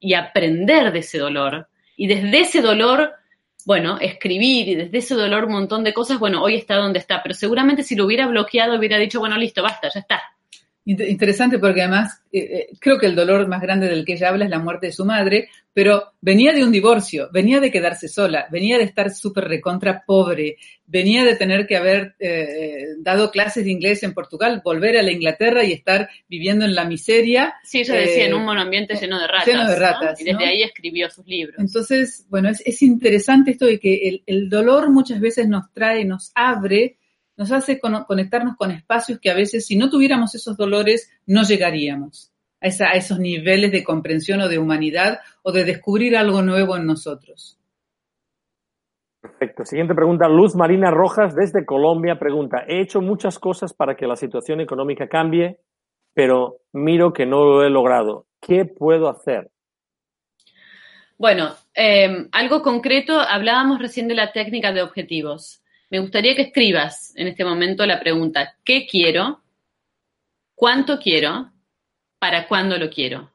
y 0.00 0.14
aprender 0.14 0.92
de 0.92 0.98
ese 1.00 1.18
dolor, 1.18 1.68
y 1.96 2.06
desde 2.06 2.40
ese 2.40 2.60
dolor, 2.60 3.12
bueno, 3.64 3.98
escribir 4.00 4.68
y 4.68 4.74
desde 4.74 4.98
ese 4.98 5.14
dolor 5.14 5.44
un 5.44 5.52
montón 5.52 5.84
de 5.84 5.94
cosas, 5.94 6.18
bueno, 6.18 6.42
hoy 6.42 6.56
está 6.56 6.76
donde 6.76 6.98
está, 6.98 7.22
pero 7.22 7.34
seguramente 7.34 7.82
si 7.82 7.94
lo 7.94 8.04
hubiera 8.04 8.26
bloqueado 8.26 8.76
hubiera 8.76 8.98
dicho, 8.98 9.20
bueno, 9.20 9.36
listo, 9.38 9.62
basta, 9.62 9.88
ya 9.88 10.00
está, 10.00 10.22
Interesante 10.86 11.58
porque 11.58 11.80
además 11.80 12.20
eh, 12.30 12.38
eh, 12.40 12.68
creo 12.78 12.98
que 12.98 13.06
el 13.06 13.16
dolor 13.16 13.48
más 13.48 13.62
grande 13.62 13.88
del 13.88 14.04
que 14.04 14.12
ella 14.12 14.28
habla 14.28 14.44
es 14.44 14.50
la 14.50 14.58
muerte 14.58 14.88
de 14.88 14.92
su 14.92 15.06
madre, 15.06 15.48
pero 15.72 16.12
venía 16.20 16.52
de 16.52 16.62
un 16.62 16.70
divorcio, 16.70 17.30
venía 17.32 17.58
de 17.58 17.70
quedarse 17.70 18.06
sola, 18.06 18.46
venía 18.50 18.76
de 18.76 18.84
estar 18.84 19.10
súper 19.10 19.44
recontra 19.44 20.04
pobre, 20.06 20.58
venía 20.84 21.24
de 21.24 21.36
tener 21.36 21.66
que 21.66 21.78
haber 21.78 22.16
eh, 22.18 22.96
dado 22.98 23.30
clases 23.30 23.64
de 23.64 23.70
inglés 23.70 24.02
en 24.02 24.12
Portugal, 24.12 24.60
volver 24.62 24.98
a 24.98 25.02
la 25.02 25.10
Inglaterra 25.10 25.64
y 25.64 25.72
estar 25.72 26.10
viviendo 26.28 26.66
en 26.66 26.74
la 26.74 26.84
miseria. 26.84 27.54
Sí, 27.64 27.80
ella 27.80 27.94
decía, 27.94 28.26
en 28.26 28.34
un 28.34 28.44
monoambiente 28.44 28.94
lleno 28.94 29.18
de 29.18 29.26
ratas. 29.26 29.46
Lleno 29.46 29.66
de 29.66 29.76
ratas. 29.76 30.20
Y 30.20 30.24
desde 30.24 30.44
ahí 30.44 30.62
escribió 30.62 31.08
sus 31.08 31.26
libros. 31.26 31.56
Entonces, 31.58 32.26
bueno, 32.28 32.50
es, 32.50 32.62
es 32.66 32.82
interesante 32.82 33.52
esto 33.52 33.64
de 33.64 33.80
que 33.80 34.06
el, 34.06 34.22
el 34.26 34.50
dolor 34.50 34.90
muchas 34.90 35.18
veces 35.18 35.48
nos 35.48 35.72
trae, 35.72 36.04
nos 36.04 36.30
abre 36.34 36.98
nos 37.36 37.52
hace 37.52 37.80
conectarnos 37.80 38.56
con 38.56 38.70
espacios 38.70 39.18
que 39.20 39.30
a 39.30 39.34
veces 39.34 39.66
si 39.66 39.76
no 39.76 39.90
tuviéramos 39.90 40.34
esos 40.34 40.56
dolores 40.56 41.10
no 41.26 41.42
llegaríamos 41.42 42.32
a, 42.60 42.92
esos 42.96 43.18
niveles 43.18 43.72
de 43.72 43.84
comprensión 43.84 44.40
o 44.40 44.48
de 44.48 44.58
humanidad 44.58 45.20
o 45.42 45.52
de 45.52 45.64
descubrir 45.64 46.16
algo 46.16 46.42
nuevo 46.42 46.76
en 46.76 46.86
nosotros. 46.86 47.58
Perfecto. 49.20 49.64
Siguiente 49.64 49.94
pregunta. 49.94 50.28
Luz 50.28 50.54
Marina 50.54 50.90
Rojas 50.90 51.34
desde 51.34 51.64
Colombia 51.64 52.18
pregunta, 52.18 52.64
he 52.68 52.80
hecho 52.80 53.00
muchas 53.00 53.38
cosas 53.38 53.72
para 53.72 53.96
que 53.96 54.06
la 54.06 54.16
situación 54.16 54.60
económica 54.60 55.08
cambie, 55.08 55.58
pero 56.12 56.58
miro 56.72 57.12
que 57.12 57.26
no 57.26 57.44
lo 57.44 57.64
he 57.64 57.70
logrado. 57.70 58.26
¿Qué 58.40 58.66
puedo 58.66 59.08
hacer? 59.08 59.50
Bueno, 61.16 61.54
eh, 61.74 62.28
algo 62.32 62.62
concreto, 62.62 63.18
hablábamos 63.18 63.78
recién 63.78 64.08
de 64.08 64.14
la 64.14 64.32
técnica 64.32 64.72
de 64.72 64.82
objetivos 64.82 65.63
me 65.94 66.00
gustaría 66.00 66.34
que 66.34 66.42
escribas 66.42 67.12
en 67.14 67.28
este 67.28 67.44
momento 67.44 67.86
la 67.86 68.00
pregunta, 68.00 68.56
¿qué 68.64 68.84
quiero? 68.84 69.44
¿Cuánto 70.56 70.98
quiero? 70.98 71.52
¿Para 72.18 72.48
cuándo 72.48 72.76
lo 72.78 72.90
quiero? 72.90 73.32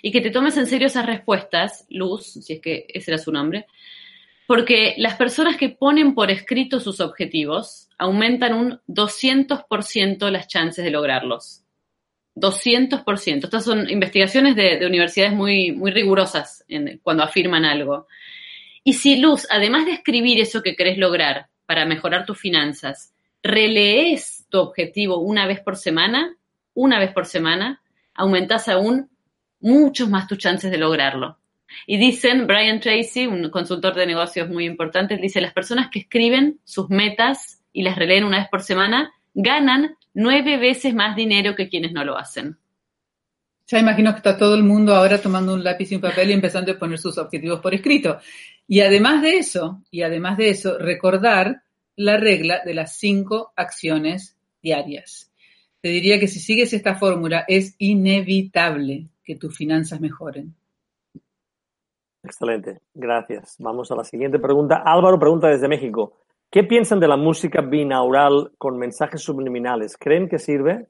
Y 0.00 0.10
que 0.10 0.22
te 0.22 0.30
tomes 0.30 0.56
en 0.56 0.66
serio 0.66 0.86
esas 0.86 1.04
respuestas, 1.04 1.84
Luz, 1.90 2.24
si 2.42 2.54
es 2.54 2.60
que 2.62 2.86
ese 2.88 3.10
era 3.10 3.18
su 3.18 3.30
nombre, 3.30 3.66
porque 4.46 4.94
las 4.96 5.16
personas 5.16 5.58
que 5.58 5.68
ponen 5.68 6.14
por 6.14 6.30
escrito 6.30 6.80
sus 6.80 7.00
objetivos 7.00 7.90
aumentan 7.98 8.54
un 8.54 8.80
200% 8.88 10.30
las 10.30 10.48
chances 10.48 10.82
de 10.82 10.90
lograrlos. 10.90 11.64
200%. 12.34 13.44
Estas 13.44 13.62
son 13.62 13.90
investigaciones 13.90 14.56
de, 14.56 14.86
universidades 14.86 15.34
muy, 15.34 15.72
muy 15.72 15.90
rigurosas 15.90 16.64
cuando 17.02 17.24
afirman 17.24 17.66
algo. 17.66 18.06
Y 18.84 18.94
si 18.94 19.18
Luz, 19.18 19.46
además 19.50 19.84
de 19.84 19.92
escribir 19.92 20.40
eso 20.40 20.62
que 20.62 20.76
querés 20.76 20.96
lograr, 20.96 21.50
para 21.70 21.84
mejorar 21.84 22.26
tus 22.26 22.36
finanzas, 22.36 23.14
relees 23.44 24.44
tu 24.48 24.58
objetivo 24.58 25.18
una 25.18 25.46
vez 25.46 25.60
por 25.60 25.76
semana, 25.76 26.36
una 26.74 26.98
vez 26.98 27.12
por 27.12 27.26
semana, 27.26 27.80
aumentas 28.12 28.68
aún 28.68 29.08
muchos 29.60 30.08
más 30.08 30.26
tus 30.26 30.38
chances 30.38 30.72
de 30.72 30.78
lograrlo. 30.78 31.38
Y 31.86 31.96
dicen, 31.96 32.48
Brian 32.48 32.80
Tracy, 32.80 33.28
un 33.28 33.50
consultor 33.50 33.94
de 33.94 34.04
negocios 34.04 34.48
muy 34.48 34.64
importante, 34.64 35.16
dice, 35.16 35.40
las 35.40 35.52
personas 35.52 35.90
que 35.92 36.00
escriben 36.00 36.58
sus 36.64 36.90
metas 36.90 37.62
y 37.72 37.84
las 37.84 37.94
releen 37.94 38.24
una 38.24 38.40
vez 38.40 38.48
por 38.48 38.62
semana 38.62 39.12
ganan 39.32 39.96
nueve 40.12 40.56
veces 40.56 40.92
más 40.92 41.14
dinero 41.14 41.54
que 41.54 41.68
quienes 41.68 41.92
no 41.92 42.04
lo 42.04 42.18
hacen. 42.18 42.58
Ya 43.68 43.78
imagino 43.78 44.10
que 44.10 44.16
está 44.16 44.36
todo 44.36 44.56
el 44.56 44.64
mundo 44.64 44.92
ahora 44.92 45.22
tomando 45.22 45.54
un 45.54 45.62
lápiz 45.62 45.92
y 45.92 45.94
un 45.94 46.00
papel 46.00 46.30
y 46.30 46.32
empezando 46.32 46.72
a 46.72 46.78
poner 46.80 46.98
sus 46.98 47.16
objetivos 47.16 47.60
por 47.60 47.72
escrito. 47.72 48.18
Y 48.70 48.82
además 48.82 49.20
de 49.20 49.38
eso, 49.38 49.82
y 49.90 50.02
además 50.02 50.38
de 50.38 50.50
eso, 50.50 50.78
recordar 50.78 51.64
la 51.96 52.18
regla 52.18 52.60
de 52.64 52.72
las 52.72 52.96
cinco 52.96 53.52
acciones 53.56 54.36
diarias. 54.62 55.32
Te 55.80 55.88
diría 55.88 56.20
que 56.20 56.28
si 56.28 56.38
sigues 56.38 56.72
esta 56.72 56.94
fórmula 56.94 57.44
es 57.48 57.74
inevitable 57.78 59.08
que 59.24 59.34
tus 59.34 59.56
finanzas 59.56 60.00
mejoren. 60.00 60.54
Excelente, 62.22 62.80
gracias. 62.94 63.56
Vamos 63.58 63.90
a 63.90 63.96
la 63.96 64.04
siguiente 64.04 64.38
pregunta. 64.38 64.84
Álvaro 64.86 65.18
pregunta 65.18 65.48
desde 65.48 65.66
México. 65.66 66.18
¿Qué 66.48 66.62
piensan 66.62 67.00
de 67.00 67.08
la 67.08 67.16
música 67.16 67.62
binaural 67.62 68.52
con 68.56 68.78
mensajes 68.78 69.20
subliminales? 69.20 69.96
¿Creen 69.98 70.28
que 70.28 70.38
sirve? 70.38 70.86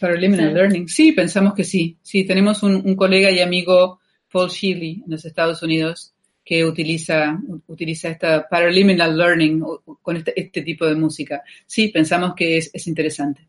Paraliminal 0.00 0.54
learning. 0.54 0.88
Sí, 0.88 1.12
pensamos 1.12 1.54
que 1.54 1.62
sí. 1.62 1.96
Sí, 2.02 2.26
tenemos 2.26 2.64
un, 2.64 2.96
colega 2.96 3.30
y 3.30 3.38
amigo, 3.38 4.00
Paul 4.32 4.48
Shealy, 4.48 5.02
en 5.04 5.10
los 5.10 5.24
Estados 5.24 5.62
Unidos, 5.62 6.14
que 6.44 6.64
utiliza, 6.64 7.38
utiliza 7.66 8.08
esta 8.08 8.48
paraliminal 8.48 9.16
learning 9.16 9.62
con 10.02 10.16
este, 10.16 10.40
este, 10.40 10.62
tipo 10.62 10.86
de 10.86 10.94
música. 10.94 11.42
Sí, 11.66 11.88
pensamos 11.88 12.34
que 12.34 12.56
es, 12.56 12.70
es 12.72 12.86
interesante. 12.86 13.46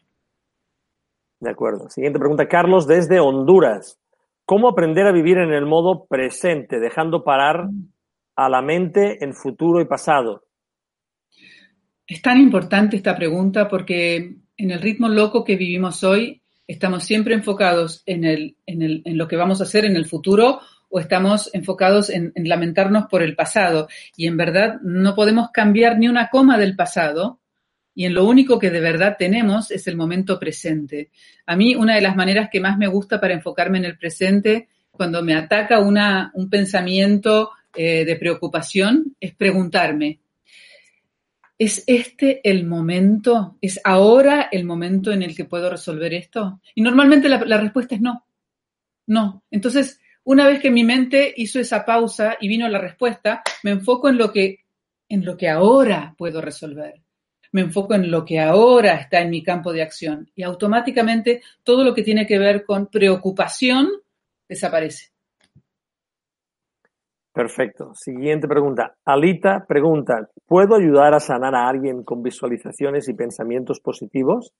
De 1.39 1.49
acuerdo. 1.49 1.89
Siguiente 1.89 2.19
pregunta. 2.19 2.47
Carlos, 2.47 2.87
desde 2.87 3.19
Honduras. 3.19 3.97
¿Cómo 4.45 4.67
aprender 4.67 5.07
a 5.07 5.11
vivir 5.11 5.37
en 5.37 5.53
el 5.53 5.65
modo 5.65 6.05
presente, 6.05 6.79
dejando 6.79 7.23
parar 7.23 7.69
a 8.35 8.49
la 8.49 8.61
mente 8.61 9.23
en 9.23 9.33
futuro 9.33 9.81
y 9.81 9.85
pasado? 9.85 10.43
Es 12.05 12.21
tan 12.21 12.37
importante 12.39 12.97
esta 12.97 13.15
pregunta 13.15 13.69
porque 13.69 14.35
en 14.57 14.71
el 14.71 14.81
ritmo 14.81 15.07
loco 15.07 15.45
que 15.45 15.55
vivimos 15.55 16.03
hoy, 16.03 16.40
estamos 16.71 17.03
siempre 17.03 17.33
enfocados 17.33 18.03
en, 18.05 18.23
el, 18.23 18.57
en, 18.65 18.81
el, 18.81 19.01
en 19.05 19.17
lo 19.17 19.27
que 19.27 19.35
vamos 19.35 19.59
a 19.59 19.63
hacer 19.63 19.85
en 19.85 19.95
el 19.95 20.05
futuro 20.05 20.59
o 20.89 20.99
estamos 20.99 21.49
enfocados 21.53 22.09
en, 22.09 22.31
en, 22.35 22.49
lamentarnos 22.49 23.05
por 23.09 23.23
el 23.23 23.35
pasado. 23.35 23.87
Y 24.15 24.27
en 24.27 24.37
verdad 24.37 24.79
no 24.81 25.15
podemos 25.15 25.49
cambiar 25.51 25.97
ni 25.97 26.07
una 26.07 26.29
coma 26.29 26.57
del 26.57 26.75
pasado 26.75 27.39
y 27.93 28.05
en 28.05 28.13
lo 28.13 28.25
único 28.25 28.57
que 28.57 28.69
de 28.69 28.79
verdad 28.79 29.15
tenemos 29.17 29.71
es 29.71 29.87
el 29.87 29.97
momento 29.97 30.39
presente. 30.39 31.11
A 31.45 31.55
mí 31.55 31.75
una 31.75 31.95
de 31.95 32.01
las 32.01 32.15
maneras 32.15 32.49
que 32.51 32.61
más 32.61 32.77
me 32.77 32.87
gusta 32.87 33.19
para 33.19 33.33
enfocarme 33.33 33.79
en 33.79 33.85
el 33.85 33.97
presente, 33.97 34.69
cuando 34.91 35.23
me 35.23 35.35
ataca 35.35 35.79
una, 35.79 36.31
un 36.35 36.49
pensamiento 36.49 37.51
eh, 37.75 38.05
de 38.05 38.15
preocupación, 38.15 39.15
es 39.19 39.35
preguntarme, 39.35 40.19
¿Es 41.61 41.83
este 41.85 42.41
el 42.49 42.65
momento? 42.65 43.59
¿Es 43.61 43.79
ahora 43.83 44.49
el 44.51 44.65
momento 44.65 45.11
en 45.11 45.21
el 45.21 45.35
que 45.35 45.45
puedo 45.45 45.69
resolver 45.69 46.11
esto? 46.11 46.59
Y 46.73 46.81
normalmente 46.81 47.29
la, 47.29 47.37
respuesta 47.37 47.93
es 47.93 48.01
no. 48.01 48.25
No. 49.05 49.43
Entonces, 49.51 50.01
una 50.23 50.47
vez 50.47 50.59
que 50.59 50.71
mi 50.71 50.83
mente 50.83 51.31
hizo 51.37 51.59
esa 51.59 51.85
pausa 51.85 52.35
y 52.41 52.47
vino 52.47 52.67
la 52.67 52.79
respuesta, 52.79 53.43
me 53.61 53.69
enfoco 53.69 54.09
en 54.09 54.17
lo 54.17 54.33
que, 54.33 54.61
en 55.07 55.23
lo 55.23 55.37
que 55.37 55.49
ahora 55.49 56.15
puedo 56.17 56.41
resolver. 56.41 56.95
Me 57.51 57.61
enfoco 57.61 57.93
en 57.93 58.09
lo 58.09 58.25
que 58.25 58.39
ahora 58.39 58.95
está 58.95 59.21
en 59.21 59.29
mi 59.29 59.43
campo 59.43 59.71
de 59.71 59.83
acción. 59.83 60.31
Y 60.33 60.41
automáticamente 60.41 61.43
todo 61.61 61.83
lo 61.83 61.93
que 61.93 62.01
tiene 62.01 62.25
que 62.25 62.39
ver 62.39 62.65
con 62.65 62.87
preocupación 62.87 63.87
desaparece. 64.49 65.11
Perfecto. 67.33 67.93
Siguiente 67.95 68.47
pregunta. 68.47 68.95
Alita 69.05 69.65
pregunta, 69.65 70.29
¿puedo 70.45 70.75
ayudar 70.75 71.13
a 71.13 71.19
sanar 71.19 71.55
a 71.55 71.69
alguien 71.69 72.03
con 72.03 72.21
visualizaciones 72.21 73.07
y 73.07 73.13
pensamientos 73.13 73.79
positivos? 73.79 74.51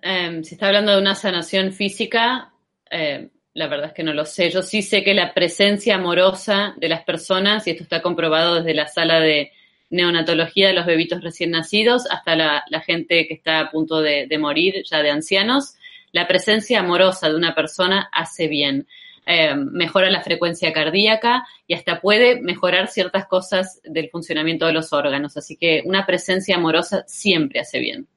Em, 0.00 0.44
si 0.44 0.54
está 0.54 0.68
hablando 0.68 0.92
de 0.92 1.00
una 1.00 1.16
sanación 1.16 1.72
física, 1.72 2.52
eh, 2.90 3.30
la 3.54 3.66
verdad 3.66 3.88
es 3.88 3.92
que 3.94 4.04
no 4.04 4.12
lo 4.12 4.24
sé. 4.24 4.50
Yo 4.50 4.62
sí 4.62 4.82
sé 4.82 5.02
que 5.02 5.14
la 5.14 5.34
presencia 5.34 5.96
amorosa 5.96 6.74
de 6.76 6.88
las 6.88 7.02
personas, 7.04 7.66
y 7.66 7.70
esto 7.70 7.82
está 7.82 8.00
comprobado 8.00 8.56
desde 8.56 8.74
la 8.74 8.86
sala 8.86 9.18
de 9.18 9.50
neonatología 9.90 10.68
de 10.68 10.74
los 10.74 10.86
bebitos 10.86 11.22
recién 11.22 11.50
nacidos 11.50 12.06
hasta 12.10 12.34
la, 12.36 12.64
gente 12.86 13.26
que 13.26 13.34
está 13.34 13.60
a 13.60 13.70
punto 13.70 14.00
de 14.00 14.38
morir, 14.38 14.82
ya 14.84 15.02
de 15.02 15.10
ancianos, 15.10 15.74
la 16.12 16.28
presencia 16.28 16.80
amorosa 16.80 17.28
de 17.28 17.36
una 17.36 17.54
persona 17.54 18.08
hace 18.12 18.46
bien. 18.46 18.86
Eh, 19.24 19.54
mejora 19.54 20.10
la 20.10 20.22
frecuencia 20.22 20.72
cardíaca 20.72 21.46
y 21.66 21.74
hasta 21.74 22.00
puede 22.00 22.40
mejorar 22.42 22.88
ciertas 22.88 23.26
cosas 23.26 23.80
del 23.84 24.10
funcionamiento 24.10 24.66
de 24.66 24.72
los 24.72 24.92
órganos. 24.92 25.36
Así 25.36 25.56
que 25.56 25.82
una 25.84 26.04
presencia 26.06 26.56
amorosa 26.56 27.04
siempre 27.06 27.60
hace 27.60 27.78
bien. 27.78 28.08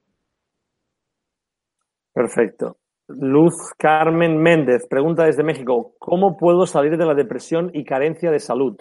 Perfecto. 2.12 2.78
Luz 3.08 3.54
Carmen 3.78 4.38
Méndez 4.38 4.88
pregunta 4.90 5.26
desde 5.26 5.44
México, 5.44 5.96
¿cómo 6.00 6.38
puedo 6.38 6.66
salir 6.66 6.98
de 6.98 7.06
la 7.06 7.14
depresión 7.14 7.70
y 7.74 7.84
carencia 7.84 8.32
de 8.32 8.40
salud? 8.40 8.76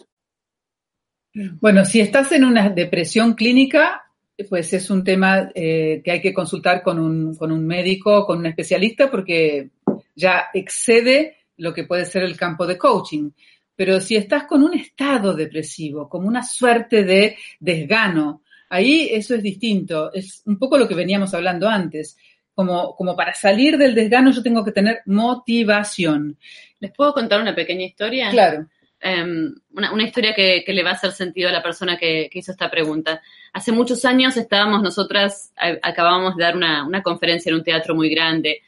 Bueno, 1.60 1.84
si 1.84 2.00
estás 2.00 2.32
en 2.32 2.44
una 2.44 2.70
depresión 2.70 3.34
clínica, 3.34 4.04
pues 4.48 4.72
es 4.72 4.88
un 4.88 5.04
tema 5.04 5.50
eh, 5.54 6.00
que 6.02 6.10
hay 6.10 6.20
que 6.22 6.32
consultar 6.32 6.82
con 6.82 6.98
un, 6.98 7.34
con 7.34 7.52
un 7.52 7.66
médico, 7.66 8.24
con 8.24 8.38
un 8.38 8.46
especialista, 8.46 9.10
porque 9.10 9.70
ya 10.14 10.46
excede 10.54 11.36
lo 11.56 11.72
que 11.72 11.84
puede 11.84 12.04
ser 12.04 12.22
el 12.22 12.36
campo 12.36 12.66
de 12.66 12.78
coaching. 12.78 13.30
Pero 13.76 14.00
si 14.00 14.16
estás 14.16 14.44
con 14.44 14.62
un 14.62 14.74
estado 14.74 15.34
depresivo, 15.34 16.08
como 16.08 16.28
una 16.28 16.42
suerte 16.42 17.02
de 17.02 17.36
desgano, 17.58 18.42
Ahí 18.74 19.08
eso 19.12 19.36
es 19.36 19.42
distinto, 19.42 20.12
es 20.12 20.42
un 20.46 20.58
poco 20.58 20.76
lo 20.76 20.88
que 20.88 20.96
veníamos 20.96 21.32
hablando 21.32 21.68
antes. 21.68 22.16
Como, 22.54 22.94
como 22.96 23.16
para 23.16 23.32
salir 23.32 23.76
del 23.76 23.94
desgano 23.94 24.32
yo 24.32 24.42
tengo 24.42 24.64
que 24.64 24.72
tener 24.72 25.00
motivación. 25.06 26.38
¿Les 26.80 26.92
puedo 26.92 27.12
contar 27.12 27.40
una 27.40 27.54
pequeña 27.54 27.84
historia? 27.84 28.30
Claro. 28.30 28.66
Um, 29.02 29.54
una, 29.76 29.92
una, 29.92 30.02
historia 30.02 30.34
que, 30.34 30.64
que, 30.66 30.72
le 30.72 30.82
va 30.82 30.90
a 30.90 30.94
hacer 30.94 31.12
sentido 31.12 31.48
a 31.48 31.52
la 31.52 31.62
persona 31.62 31.96
que, 31.96 32.28
que, 32.30 32.38
hizo 32.40 32.50
esta 32.50 32.68
pregunta. 32.68 33.22
Hace 33.52 33.70
muchos 33.70 34.04
años 34.04 34.36
estábamos 34.36 34.82
nosotras, 34.82 35.52
a, 35.56 35.74
acabábamos 35.82 36.36
de 36.36 36.42
dar 36.42 36.56
una, 36.56 36.84
una, 36.84 37.02
conferencia 37.02 37.50
en 37.50 37.56
un 37.56 37.64
teatro 37.64 37.94
muy 37.94 38.08
grande. 38.08 38.62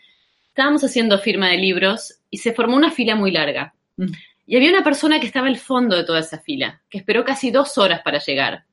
Estábamos 0.57 0.83
haciendo 0.85 1.19
firma 1.19 1.51
de 1.51 1.59
libros 1.59 2.19
y 2.31 2.39
se 2.39 2.55
formó 2.55 2.79
una 2.79 2.91
fila 2.91 3.15
muy 3.15 3.31
larga. 3.31 3.75
Mm. 3.99 4.07
Y 4.47 4.57
había 4.57 4.71
una 4.71 4.83
persona 4.83 5.21
que 5.21 5.27
estaba 5.27 5.49
al 5.49 5.59
fondo 5.59 5.95
de 5.95 6.05
toda 6.05 6.21
esa 6.21 6.39
fila, 6.39 6.81
que 6.89 6.97
esperó 6.97 7.27
casi 7.27 7.51
dos 7.51 7.77
horas 7.77 8.01
para 8.03 8.21
llegar. 8.21 8.65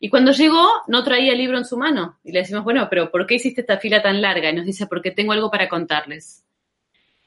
Y 0.00 0.08
cuando 0.08 0.32
llegó, 0.32 0.66
no 0.88 1.04
traía 1.04 1.32
el 1.32 1.38
libro 1.38 1.58
en 1.58 1.66
su 1.66 1.76
mano. 1.76 2.18
Y 2.24 2.32
le 2.32 2.38
decimos, 2.38 2.64
bueno, 2.64 2.86
pero 2.88 3.10
¿por 3.10 3.26
qué 3.26 3.34
hiciste 3.34 3.60
esta 3.60 3.76
fila 3.76 4.00
tan 4.00 4.22
larga? 4.22 4.48
Y 4.48 4.54
nos 4.54 4.64
dice, 4.64 4.86
porque 4.86 5.10
tengo 5.10 5.32
algo 5.32 5.50
para 5.50 5.68
contarles. 5.68 6.46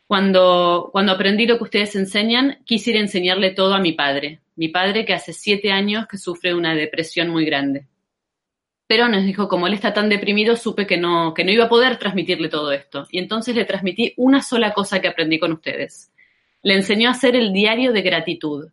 Cuando, 0.08 0.90
cuando 0.92 1.12
aprendí 1.12 1.46
lo 1.46 1.60
que 1.60 1.66
ustedes 1.66 1.96
enseñan, 1.96 2.64
quisiera 2.66 3.00
enseñarle 3.00 3.52
todo 3.52 3.76
a 3.76 3.80
mi 3.80 3.92
padre. 3.92 4.40
Mi 4.56 4.70
padre 4.70 5.06
que 5.06 5.14
hace 5.14 5.32
siete 5.32 5.72
años 5.72 6.08
que 6.08 6.18
sufre 6.18 6.56
una 6.56 6.74
depresión 6.74 7.30
muy 7.30 7.46
grande. 7.46 7.86
Pero 8.88 9.08
nos 9.08 9.24
dijo, 9.24 9.48
como 9.48 9.68
él 9.68 9.74
está 9.74 9.94
tan 9.94 10.10
deprimido, 10.10 10.56
supe 10.56 10.86
que 10.86 10.98
no, 10.98 11.34
que 11.34 11.44
no 11.44 11.52
iba 11.52 11.66
a 11.66 11.70
poder 11.70 11.98
transmitirle 11.98 12.50
todo 12.50 12.72
esto. 12.72 13.08
Y 13.10 13.20
entonces 13.20 13.56
le 13.56 13.66
transmití 13.66 14.14
una 14.18 14.42
sola 14.42 14.74
cosa 14.74 15.02
que 15.02 15.08
aprendí 15.08 15.40
con 15.40 15.52
ustedes. 15.52 16.12
Le 16.62 16.76
enseñó 16.76 17.10
a 17.10 17.14
hacer 17.14 17.36
el 17.36 17.52
diario 17.52 17.94
de 17.94 18.02
gratitud. 18.02 18.70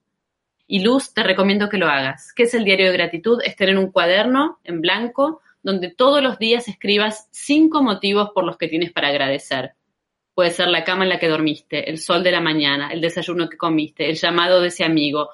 Y 0.66 0.80
Luz, 0.80 1.14
te 1.14 1.22
recomiendo 1.22 1.68
que 1.68 1.78
lo 1.78 1.88
hagas. 1.88 2.32
¿Qué 2.34 2.44
es 2.44 2.54
el 2.54 2.64
diario 2.64 2.86
de 2.86 2.96
gratitud? 2.96 3.40
Es 3.44 3.56
tener 3.56 3.78
un 3.78 3.90
cuaderno 3.90 4.58
en 4.64 4.80
blanco 4.80 5.40
donde 5.62 5.90
todos 5.90 6.22
los 6.22 6.38
días 6.38 6.68
escribas 6.68 7.28
cinco 7.30 7.82
motivos 7.82 8.30
por 8.34 8.44
los 8.44 8.56
que 8.56 8.68
tienes 8.68 8.92
para 8.92 9.08
agradecer. 9.08 9.72
Puede 10.34 10.50
ser 10.50 10.68
la 10.68 10.84
cama 10.84 11.04
en 11.04 11.10
la 11.10 11.18
que 11.18 11.28
dormiste, 11.28 11.88
el 11.90 11.98
sol 11.98 12.22
de 12.22 12.32
la 12.32 12.40
mañana, 12.40 12.90
el 12.90 13.00
desayuno 13.00 13.48
que 13.48 13.56
comiste, 13.56 14.08
el 14.08 14.16
llamado 14.16 14.60
de 14.60 14.68
ese 14.68 14.84
amigo, 14.84 15.30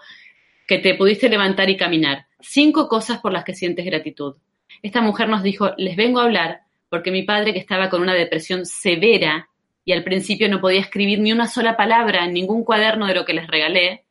que 0.66 0.78
te 0.78 0.94
pudiste 0.94 1.28
levantar 1.28 1.70
y 1.70 1.76
caminar. 1.76 2.26
Cinco 2.40 2.88
cosas 2.88 3.20
por 3.20 3.32
las 3.32 3.44
que 3.44 3.54
sientes 3.54 3.86
gratitud. 3.86 4.36
Esta 4.82 5.00
mujer 5.00 5.28
nos 5.28 5.42
dijo, 5.42 5.72
les 5.76 5.96
vengo 5.96 6.20
a 6.20 6.24
hablar 6.24 6.62
porque 6.88 7.10
mi 7.10 7.22
padre 7.22 7.52
que 7.52 7.58
estaba 7.58 7.88
con 7.90 8.00
una 8.02 8.14
depresión 8.14 8.64
severa 8.64 9.48
y 9.84 9.92
al 9.92 10.04
principio 10.04 10.48
no 10.48 10.60
podía 10.60 10.80
escribir 10.80 11.18
ni 11.20 11.32
una 11.32 11.46
sola 11.46 11.76
palabra 11.76 12.24
en 12.24 12.34
ningún 12.34 12.64
cuaderno 12.64 13.06
de 13.06 13.14
lo 13.14 13.24
que 13.24 13.34
les 13.34 13.46
regalé, 13.46 14.04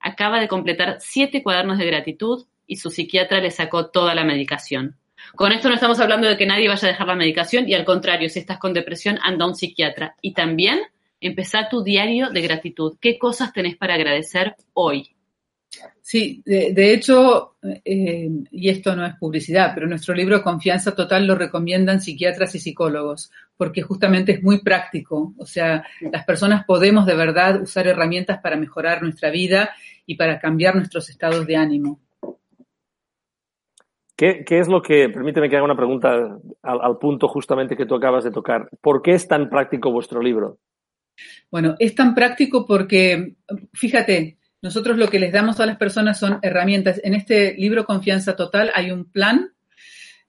acaba 0.00 0.40
de 0.40 0.48
completar 0.48 0.98
siete 1.00 1.42
cuadernos 1.42 1.78
de 1.78 1.86
gratitud 1.86 2.46
y 2.66 2.76
su 2.76 2.90
psiquiatra 2.90 3.40
le 3.40 3.50
sacó 3.50 3.90
toda 3.90 4.14
la 4.14 4.24
medicación. 4.24 4.96
Con 5.34 5.52
esto 5.52 5.68
no 5.68 5.74
estamos 5.74 6.00
hablando 6.00 6.28
de 6.28 6.36
que 6.36 6.46
nadie 6.46 6.68
vaya 6.68 6.88
a 6.88 6.90
dejar 6.92 7.06
la 7.06 7.14
medicación 7.14 7.68
y 7.68 7.74
al 7.74 7.84
contrario, 7.84 8.28
si 8.28 8.38
estás 8.38 8.58
con 8.58 8.72
depresión, 8.72 9.18
anda 9.22 9.44
a 9.44 9.48
un 9.48 9.54
psiquiatra. 9.54 10.14
Y 10.22 10.32
también 10.32 10.80
empezar 11.20 11.68
tu 11.68 11.82
diario 11.82 12.30
de 12.30 12.40
gratitud. 12.42 12.96
¿Qué 13.00 13.18
cosas 13.18 13.52
tenés 13.52 13.76
para 13.76 13.94
agradecer 13.94 14.54
hoy? 14.74 15.16
Sí, 16.00 16.42
de, 16.46 16.72
de 16.72 16.94
hecho, 16.94 17.56
eh, 17.84 18.30
y 18.50 18.68
esto 18.70 18.96
no 18.96 19.04
es 19.04 19.14
publicidad, 19.16 19.72
pero 19.74 19.86
nuestro 19.86 20.14
libro 20.14 20.42
Confianza 20.42 20.94
Total 20.94 21.26
lo 21.26 21.34
recomiendan 21.34 22.00
psiquiatras 22.00 22.54
y 22.54 22.58
psicólogos, 22.58 23.30
porque 23.56 23.82
justamente 23.82 24.32
es 24.32 24.42
muy 24.42 24.62
práctico. 24.62 25.34
O 25.36 25.44
sea, 25.44 25.84
las 26.00 26.24
personas 26.24 26.64
podemos 26.64 27.04
de 27.04 27.14
verdad 27.14 27.60
usar 27.60 27.86
herramientas 27.86 28.40
para 28.42 28.56
mejorar 28.56 29.02
nuestra 29.02 29.30
vida 29.30 29.70
y 30.06 30.16
para 30.16 30.38
cambiar 30.38 30.76
nuestros 30.76 31.10
estados 31.10 31.46
de 31.46 31.56
ánimo. 31.56 32.00
¿Qué, 34.16 34.44
¿Qué, 34.44 34.58
es 34.58 34.66
lo 34.66 34.82
que, 34.82 35.10
permíteme 35.10 35.48
que 35.48 35.56
haga 35.56 35.64
una 35.64 35.76
pregunta 35.76 36.40
al, 36.62 36.80
al, 36.80 36.98
punto 36.98 37.28
justamente 37.28 37.76
que 37.76 37.86
tú 37.86 37.94
acabas 37.94 38.24
de 38.24 38.32
tocar? 38.32 38.68
¿Por 38.80 39.00
qué 39.00 39.12
es 39.12 39.28
tan 39.28 39.48
práctico 39.48 39.92
vuestro 39.92 40.20
libro? 40.20 40.58
Bueno, 41.50 41.76
es 41.78 41.94
tan 41.94 42.14
práctico 42.14 42.66
porque, 42.66 43.36
fíjate, 43.72 44.37
nosotros 44.60 44.96
lo 44.96 45.08
que 45.08 45.20
les 45.20 45.32
damos 45.32 45.60
a 45.60 45.66
las 45.66 45.76
personas 45.76 46.18
son 46.18 46.38
herramientas. 46.42 47.00
En 47.04 47.14
este 47.14 47.54
libro 47.54 47.84
Confianza 47.84 48.34
Total 48.34 48.70
hay 48.74 48.90
un 48.90 49.04
plan 49.04 49.52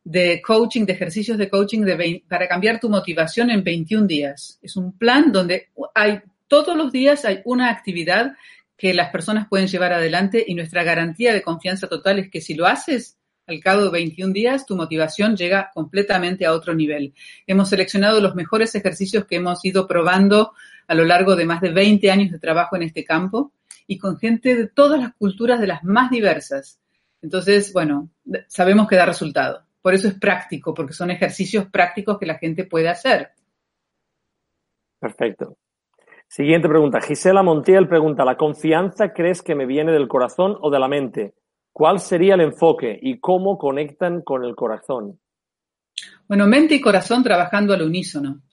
de 0.03 0.41
coaching, 0.41 0.85
de 0.85 0.93
ejercicios 0.93 1.37
de 1.37 1.49
coaching 1.49 1.81
de 1.81 1.95
20, 1.95 2.25
para 2.27 2.47
cambiar 2.47 2.79
tu 2.79 2.89
motivación 2.89 3.49
en 3.51 3.63
21 3.63 4.07
días. 4.07 4.59
Es 4.61 4.75
un 4.75 4.97
plan 4.97 5.31
donde 5.31 5.69
hay 5.93 6.19
todos 6.47 6.75
los 6.75 6.91
días 6.91 7.25
hay 7.25 7.41
una 7.45 7.69
actividad 7.69 8.33
que 8.75 8.93
las 8.93 9.11
personas 9.11 9.47
pueden 9.47 9.67
llevar 9.67 9.93
adelante 9.93 10.43
y 10.45 10.55
nuestra 10.55 10.83
garantía 10.83 11.33
de 11.33 11.41
confianza 11.41 11.87
total 11.87 12.19
es 12.19 12.29
que 12.29 12.41
si 12.41 12.55
lo 12.55 12.65
haces, 12.65 13.17
al 13.45 13.59
cabo 13.59 13.83
de 13.83 13.89
21 13.89 14.31
días, 14.31 14.65
tu 14.65 14.75
motivación 14.75 15.35
llega 15.35 15.71
completamente 15.73 16.45
a 16.45 16.53
otro 16.53 16.73
nivel. 16.73 17.13
Hemos 17.47 17.69
seleccionado 17.69 18.21
los 18.21 18.35
mejores 18.35 18.73
ejercicios 18.75 19.25
que 19.25 19.37
hemos 19.37 19.63
ido 19.65 19.87
probando 19.87 20.53
a 20.87 20.95
lo 20.95 21.03
largo 21.03 21.35
de 21.35 21.45
más 21.45 21.61
de 21.61 21.71
20 21.71 22.11
años 22.11 22.31
de 22.31 22.39
trabajo 22.39 22.75
en 22.75 22.83
este 22.83 23.03
campo 23.03 23.51
y 23.89 23.97
con 23.97 24.19
gente 24.19 24.55
de 24.55 24.67
todas 24.67 25.01
las 25.01 25.15
culturas, 25.15 25.59
de 25.59 25.65
las 25.65 25.83
más 25.83 26.11
diversas. 26.11 26.79
Entonces, 27.23 27.73
bueno, 27.73 28.11
sabemos 28.47 28.87
que 28.87 28.95
da 28.95 29.07
resultado. 29.07 29.63
Por 29.81 29.95
eso 29.95 30.07
es 30.07 30.13
práctico, 30.13 30.75
porque 30.75 30.93
son 30.93 31.09
ejercicios 31.09 31.65
prácticos 31.71 32.19
que 32.19 32.27
la 32.27 32.37
gente 32.37 32.65
puede 32.65 32.87
hacer. 32.87 33.31
Perfecto. 34.99 35.57
Siguiente 36.27 36.69
pregunta. 36.69 37.01
Gisela 37.01 37.41
Montiel 37.41 37.87
pregunta, 37.87 38.23
¿la 38.23 38.37
confianza 38.37 39.11
crees 39.11 39.41
que 39.41 39.55
me 39.55 39.65
viene 39.65 39.91
del 39.91 40.07
corazón 40.07 40.55
o 40.61 40.69
de 40.69 40.79
la 40.79 40.87
mente? 40.87 41.33
¿Cuál 41.73 41.99
sería 41.99 42.35
el 42.35 42.41
enfoque 42.41 42.99
y 43.01 43.19
cómo 43.19 43.57
conectan 43.57 44.21
con 44.21 44.45
el 44.45 44.55
corazón? 44.55 45.19
Bueno, 46.27 46.45
mente 46.45 46.75
y 46.75 46.81
corazón 46.81 47.23
trabajando 47.23 47.73
al 47.73 47.81
unísono. 47.81 48.43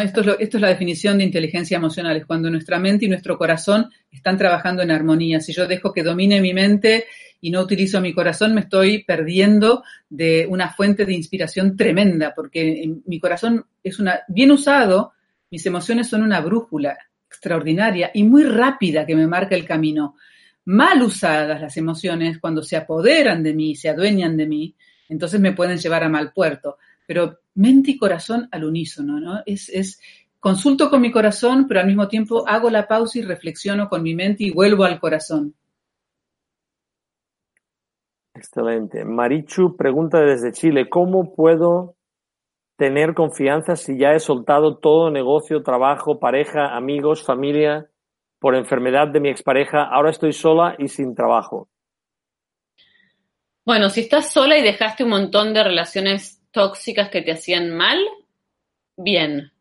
Esto, 0.00 0.20
es 0.22 0.36
esto 0.40 0.56
es 0.56 0.60
la 0.60 0.68
definición 0.68 1.18
de 1.18 1.24
inteligencia 1.24 1.76
emocional, 1.76 2.16
es 2.16 2.24
cuando 2.24 2.48
nuestra 2.50 2.78
mente 2.78 3.04
y 3.04 3.08
nuestro 3.08 3.36
corazón 3.36 3.90
están 4.10 4.38
trabajando 4.38 4.82
en 4.82 4.90
armonía. 4.90 5.40
Si 5.40 5.52
yo 5.52 5.66
dejo 5.66 5.92
que 5.92 6.02
domine 6.02 6.40
mi 6.40 6.54
mente 6.54 7.06
y 7.40 7.50
no 7.50 7.60
utilizo 7.60 8.00
mi 8.00 8.14
corazón, 8.14 8.54
me 8.54 8.62
estoy 8.62 9.04
perdiendo 9.04 9.82
de 10.08 10.46
una 10.48 10.70
fuente 10.70 11.04
de 11.04 11.12
inspiración 11.12 11.76
tremenda, 11.76 12.32
porque 12.34 12.90
mi 13.06 13.20
corazón 13.20 13.66
es 13.82 13.98
una, 13.98 14.20
bien 14.28 14.52
usado, 14.52 15.12
mis 15.50 15.66
emociones 15.66 16.08
son 16.08 16.22
una 16.22 16.40
brújula 16.40 16.96
extraordinaria 17.26 18.10
y 18.14 18.24
muy 18.24 18.44
rápida 18.44 19.04
que 19.04 19.16
me 19.16 19.26
marca 19.26 19.56
el 19.56 19.66
camino 19.66 20.16
mal 20.64 21.02
usadas 21.02 21.60
las 21.60 21.76
emociones, 21.76 22.38
cuando 22.38 22.62
se 22.62 22.76
apoderan 22.76 23.42
de 23.42 23.54
mí, 23.54 23.74
se 23.74 23.88
adueñan 23.88 24.36
de 24.36 24.46
mí, 24.46 24.74
entonces 25.08 25.40
me 25.40 25.52
pueden 25.52 25.78
llevar 25.78 26.04
a 26.04 26.08
mal 26.08 26.32
puerto. 26.32 26.78
Pero 27.06 27.38
mente 27.54 27.92
y 27.92 27.98
corazón 27.98 28.48
al 28.50 28.64
unísono, 28.64 29.20
¿no? 29.20 29.42
Es, 29.46 29.68
es, 29.68 30.00
consulto 30.40 30.90
con 30.90 31.00
mi 31.00 31.12
corazón, 31.12 31.68
pero 31.68 31.78
al 31.78 31.86
mismo 31.86 32.08
tiempo 32.08 32.44
hago 32.48 32.68
la 32.68 32.88
pausa 32.88 33.20
y 33.20 33.22
reflexiono 33.22 33.88
con 33.88 34.02
mi 34.02 34.12
mente 34.14 34.42
y 34.42 34.50
vuelvo 34.50 34.82
al 34.82 34.98
corazón. 34.98 35.54
Excelente. 38.34 39.04
Marichu 39.04 39.76
pregunta 39.76 40.20
desde 40.20 40.50
Chile, 40.50 40.88
¿cómo 40.88 41.32
puedo 41.32 41.94
tener 42.76 43.14
confianza 43.14 43.76
si 43.76 43.96
ya 43.96 44.14
he 44.14 44.18
soltado 44.18 44.78
todo 44.78 45.12
negocio, 45.12 45.62
trabajo, 45.62 46.18
pareja, 46.18 46.74
amigos, 46.74 47.22
familia? 47.22 47.88
por 48.42 48.56
enfermedad 48.56 49.06
de 49.06 49.20
mi 49.20 49.28
expareja, 49.30 49.84
ahora 49.84 50.10
estoy 50.10 50.32
sola 50.32 50.74
y 50.76 50.88
sin 50.88 51.14
trabajo. 51.14 51.68
Bueno, 53.64 53.88
si 53.88 54.00
estás 54.00 54.32
sola 54.32 54.58
y 54.58 54.62
dejaste 54.62 55.04
un 55.04 55.10
montón 55.10 55.54
de 55.54 55.62
relaciones 55.62 56.41
tóxicas 56.52 57.08
que 57.08 57.22
te 57.22 57.32
hacían 57.32 57.70
mal, 57.70 57.98
bien. 58.96 59.52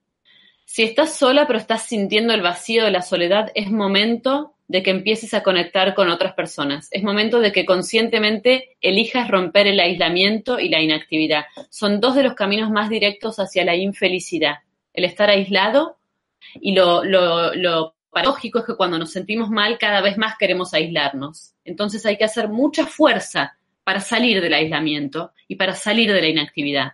Si 0.65 0.83
estás 0.83 1.15
sola 1.15 1.47
pero 1.47 1.59
estás 1.59 1.83
sintiendo 1.83 2.33
el 2.33 2.41
vacío 2.41 2.85
de 2.85 2.91
la 2.91 3.01
soledad, 3.01 3.51
es 3.55 3.71
momento 3.71 4.53
de 4.71 4.83
que 4.83 4.91
empieces 4.91 5.33
a 5.33 5.43
conectar 5.43 5.93
con 5.95 6.09
otras 6.09 6.33
personas. 6.33 6.87
Es 6.91 7.03
momento 7.03 7.41
de 7.41 7.51
que 7.51 7.65
conscientemente 7.65 8.77
elijas 8.79 9.27
romper 9.27 9.67
el 9.67 9.81
aislamiento 9.81 10.59
y 10.59 10.69
la 10.69 10.79
inactividad. 10.79 11.43
Son 11.69 11.99
dos 11.99 12.15
de 12.15 12.23
los 12.23 12.35
caminos 12.35 12.71
más 12.71 12.89
directos 12.89 13.37
hacia 13.37 13.65
la 13.65 13.75
infelicidad. 13.75 14.59
El 14.93 15.03
estar 15.03 15.29
aislado 15.29 15.97
y 16.55 16.73
lo, 16.73 17.03
lo, 17.03 17.95
paradójico 18.11 18.59
es 18.59 18.65
que 18.65 18.75
cuando 18.75 18.97
nos 18.97 19.11
sentimos 19.11 19.49
mal 19.49 19.77
cada 19.77 19.99
vez 19.99 20.17
más 20.17 20.37
queremos 20.37 20.73
aislarnos. 20.73 21.53
Entonces 21.65 22.05
hay 22.05 22.17
que 22.17 22.25
hacer 22.25 22.47
mucha 22.47 22.85
fuerza 22.85 23.57
para 23.83 23.99
salir 23.99 24.41
del 24.41 24.53
aislamiento 24.53 25.31
y 25.47 25.55
para 25.55 25.73
salir 25.73 26.11
de 26.11 26.21
la 26.21 26.27
inactividad. 26.27 26.93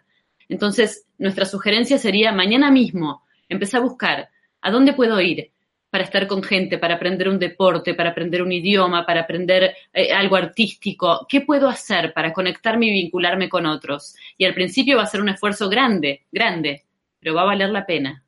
Entonces, 0.49 1.05
nuestra 1.17 1.45
sugerencia 1.45 1.97
sería 1.97 2.31
mañana 2.31 2.71
mismo 2.71 3.23
empezar 3.49 3.81
a 3.81 3.83
buscar 3.83 4.29
a 4.61 4.71
dónde 4.71 4.93
puedo 4.93 5.19
ir 5.21 5.51
para 5.89 6.03
estar 6.03 6.27
con 6.27 6.43
gente, 6.43 6.77
para 6.77 6.95
aprender 6.95 7.29
un 7.29 7.39
deporte, 7.39 7.93
para 7.93 8.09
aprender 8.09 8.41
un 8.41 8.51
idioma, 8.51 9.05
para 9.05 9.21
aprender 9.21 9.75
eh, 9.93 10.11
algo 10.11 10.35
artístico. 10.35 11.25
¿Qué 11.29 11.41
puedo 11.41 11.69
hacer 11.69 12.13
para 12.13 12.33
conectarme 12.33 12.87
y 12.87 12.91
vincularme 12.91 13.49
con 13.49 13.65
otros? 13.65 14.15
Y 14.37 14.45
al 14.45 14.53
principio 14.53 14.97
va 14.97 15.03
a 15.03 15.07
ser 15.07 15.21
un 15.21 15.29
esfuerzo 15.29 15.69
grande, 15.69 16.25
grande, 16.31 16.83
pero 17.19 17.35
va 17.35 17.43
a 17.43 17.45
valer 17.45 17.69
la 17.69 17.85
pena. 17.85 18.23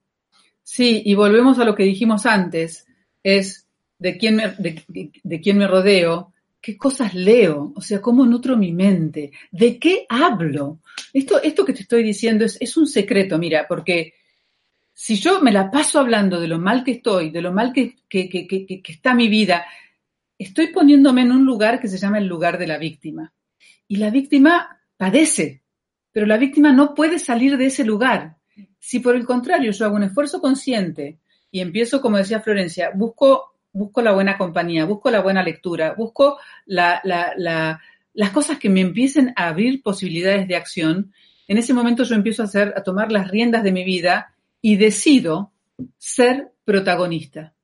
Sí, 0.64 1.02
y 1.06 1.16
volvemos 1.16 1.60
a 1.60 1.66
lo 1.66 1.76
que 1.76 1.84
dijimos 1.84 2.26
antes, 2.26 2.88
es 3.24 3.68
de 3.98 4.18
quién 4.18 4.38
me, 4.38 4.48
de, 4.58 5.12
de 5.22 5.42
quién 5.42 5.58
me 5.58 5.68
rodeo, 5.68 6.34
qué 6.62 6.78
cosas 6.78 7.14
leo, 7.14 7.72
o 7.76 7.82
sea, 7.82 8.02
cómo 8.02 8.26
nutro 8.26 8.58
mi 8.58 8.74
mente, 8.74 9.32
de 9.52 9.80
qué 9.80 10.06
hablo. 10.10 10.80
Esto, 11.14 11.42
esto 11.42 11.66
que 11.66 11.74
te 11.74 11.82
estoy 11.82 12.04
diciendo 12.04 12.46
es, 12.46 12.78
un 12.78 12.88
secreto, 12.88 13.38
mira, 13.38 13.66
porque 13.68 14.14
si 14.94 15.16
yo 15.16 15.42
me 15.42 15.52
la 15.52 15.72
paso 15.72 16.00
hablando 16.00 16.40
de 16.40 16.48
lo 16.48 16.60
mal 16.60 16.84
que 16.84 16.92
estoy, 16.92 17.30
de 17.30 17.42
lo 17.42 17.54
mal 17.54 17.72
que, 17.72 17.96
que, 18.10 18.82
está 18.88 19.14
mi 19.14 19.30
vida, 19.30 19.66
estoy 20.38 20.68
poniéndome 20.68 21.22
en 21.22 21.32
un 21.32 21.46
lugar 21.46 21.80
que 21.80 21.88
se 21.88 21.98
llama 21.98 22.18
el 22.18 22.28
lugar 22.28 22.58
de 22.58 22.68
la 22.68 22.78
víctima. 22.78 23.34
Y 23.88 23.96
la 23.96 24.10
víctima 24.10 24.82
padece, 24.98 25.64
pero 26.12 26.26
la 26.26 26.38
víctima 26.38 26.74
no 26.74 26.94
puede 26.94 27.20
salir 27.20 27.58
de 27.58 27.68
ese 27.68 27.86
lugar. 27.86 28.38
Si 28.78 29.00
por 29.00 29.16
el 29.16 29.26
contrario 29.26 29.72
yo 29.72 29.86
hago 29.86 29.96
un 29.96 30.04
esfuerzo 30.04 30.42
consciente 30.42 31.20
y 31.50 31.62
empiezo, 31.62 32.02
como 32.02 32.18
decía 32.18 32.42
Florencia, 32.42 32.92
busco 32.94 33.59
busco 33.80 34.02
la 34.02 34.12
buena 34.12 34.38
compañía, 34.38 34.86
busco 34.86 35.10
la 35.10 35.22
buena 35.22 35.42
lectura, 35.42 35.94
busco 35.98 36.38
la, 36.66 37.02
las 38.14 38.30
cosas 38.32 38.60
que 38.60 38.70
me 38.70 38.82
empiecen 38.82 39.34
a 39.36 39.48
abrir 39.48 39.82
posibilidades 39.82 40.48
de 40.48 40.56
acción, 40.56 41.14
en 41.48 41.58
ese 41.58 41.74
momento 41.74 42.04
yo 42.04 42.16
empiezo 42.16 42.44
a, 42.44 42.46
hacer, 42.46 42.74
a 42.76 42.84
tomar 42.84 43.12
las 43.12 43.30
riendas 43.32 43.64
de 43.64 43.72
mi 43.72 43.84
vida 43.84 44.36
y 44.62 44.76
decido 44.76 45.52
ser 45.98 46.52
protagonista. 46.66 47.56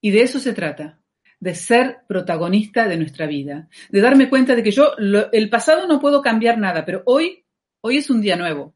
Y 0.00 0.10
de 0.10 0.22
eso 0.22 0.38
se 0.38 0.52
trata, 0.52 1.00
de 1.40 1.54
ser 1.54 2.00
protagonista 2.06 2.86
de 2.86 2.98
nuestra 2.98 3.26
vida, 3.26 3.68
de 3.88 4.00
darme 4.00 4.28
cuenta 4.28 4.54
de 4.54 4.62
que 4.62 4.70
yo, 4.70 4.92
el 5.32 5.48
pasado 5.48 5.88
no 5.88 5.98
puedo 6.00 6.22
cambiar 6.22 6.58
nada, 6.58 6.84
pero 6.84 7.02
hoy, 7.06 7.44
hoy 7.80 7.96
es 7.96 8.10
un 8.10 8.20
día 8.20 8.36
nuevo. 8.36 8.74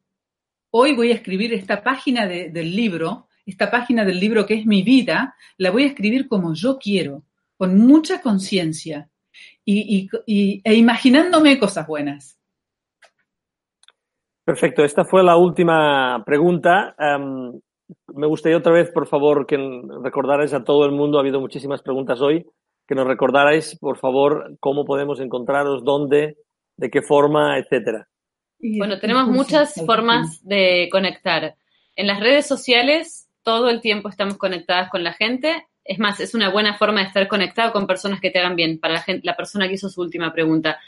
Hoy 0.71 0.97
voy 0.97 1.13
a 1.13 1.15
escribir 1.15 1.53
esta 1.53 1.85
página 1.85 2.27
del 2.27 2.75
libro 2.75 3.29
esta 3.47 3.71
página 3.71 4.05
del 4.05 4.21
libro 4.21 4.47
que 4.47 4.55
es 4.55 4.67
mi 4.67 4.83
vida, 4.83 5.35
la 5.59 5.71
voy 5.71 5.85
a 5.85 5.89
escribir 5.89 6.29
como 6.29 6.55
yo 6.55 6.79
quiero, 6.79 7.23
con 7.57 7.79
mucha 7.79 8.21
conciencia 8.21 9.09
y, 9.65 10.09
e 10.27 10.75
imaginándome 10.75 11.59
cosas 11.59 11.87
buenas. 11.87 12.39
Perfecto, 14.45 14.85
esta 14.85 15.05
fue 15.05 15.23
la 15.23 15.37
última 15.37 16.23
pregunta. 16.25 16.95
Em, 16.99 17.59
me 18.15 18.27
gustaría 18.27 18.59
otra 18.59 18.73
vez, 18.73 18.91
por 18.91 19.07
favor, 19.07 19.47
que 19.47 19.57
recordarais 20.03 20.53
a 20.53 20.65
todo 20.65 20.85
el 20.85 20.93
mundo, 20.93 21.19
ha 21.19 21.23
habido 21.23 21.41
muchísimas 21.41 21.83
preguntas 21.83 22.21
hoy, 22.21 22.47
que 22.87 22.95
nos 22.95 23.07
recordarais, 23.07 23.79
por 23.79 23.99
favor, 23.99 24.57
cómo 24.61 24.85
podemos 24.85 25.21
encontraros, 25.21 25.83
dónde, 25.83 26.37
de 26.77 26.91
qué 26.91 27.01
forma, 27.01 27.59
etcétera. 27.59 28.07
Bueno, 28.59 28.99
tenemos 28.99 29.29
muchas 29.29 29.75
formas 29.87 30.43
de 30.43 30.89
conectar. 30.91 31.55
En 31.97 32.07
las 32.07 32.21
redes 32.21 32.47
sociales 32.47 33.24
todo 33.45 33.71
el 33.71 33.81
tiempo 33.81 34.09
estamos 34.09 34.37
conectadas 34.37 34.91
con 34.91 35.05
la 35.05 35.13
gente. 35.13 35.67
Es 35.85 35.99
más, 35.99 36.19
es 36.19 36.35
una 36.35 36.49
buena 36.49 36.77
forma 36.77 37.01
de 37.01 37.07
estar 37.07 37.29
conectado 37.29 37.73
con 37.73 37.87
personas 37.87 38.21
que 38.21 38.31
te 38.31 38.41
hagan 38.41 38.57
bien. 38.57 38.81
Para 38.81 38.95
la, 38.95 39.03
gente, 39.03 39.21
la 39.25 39.37
persona 39.37 39.69
que 39.69 39.75
hizo 39.75 39.89
su 39.89 40.01
última 40.01 40.33
pregunta. 40.33 40.81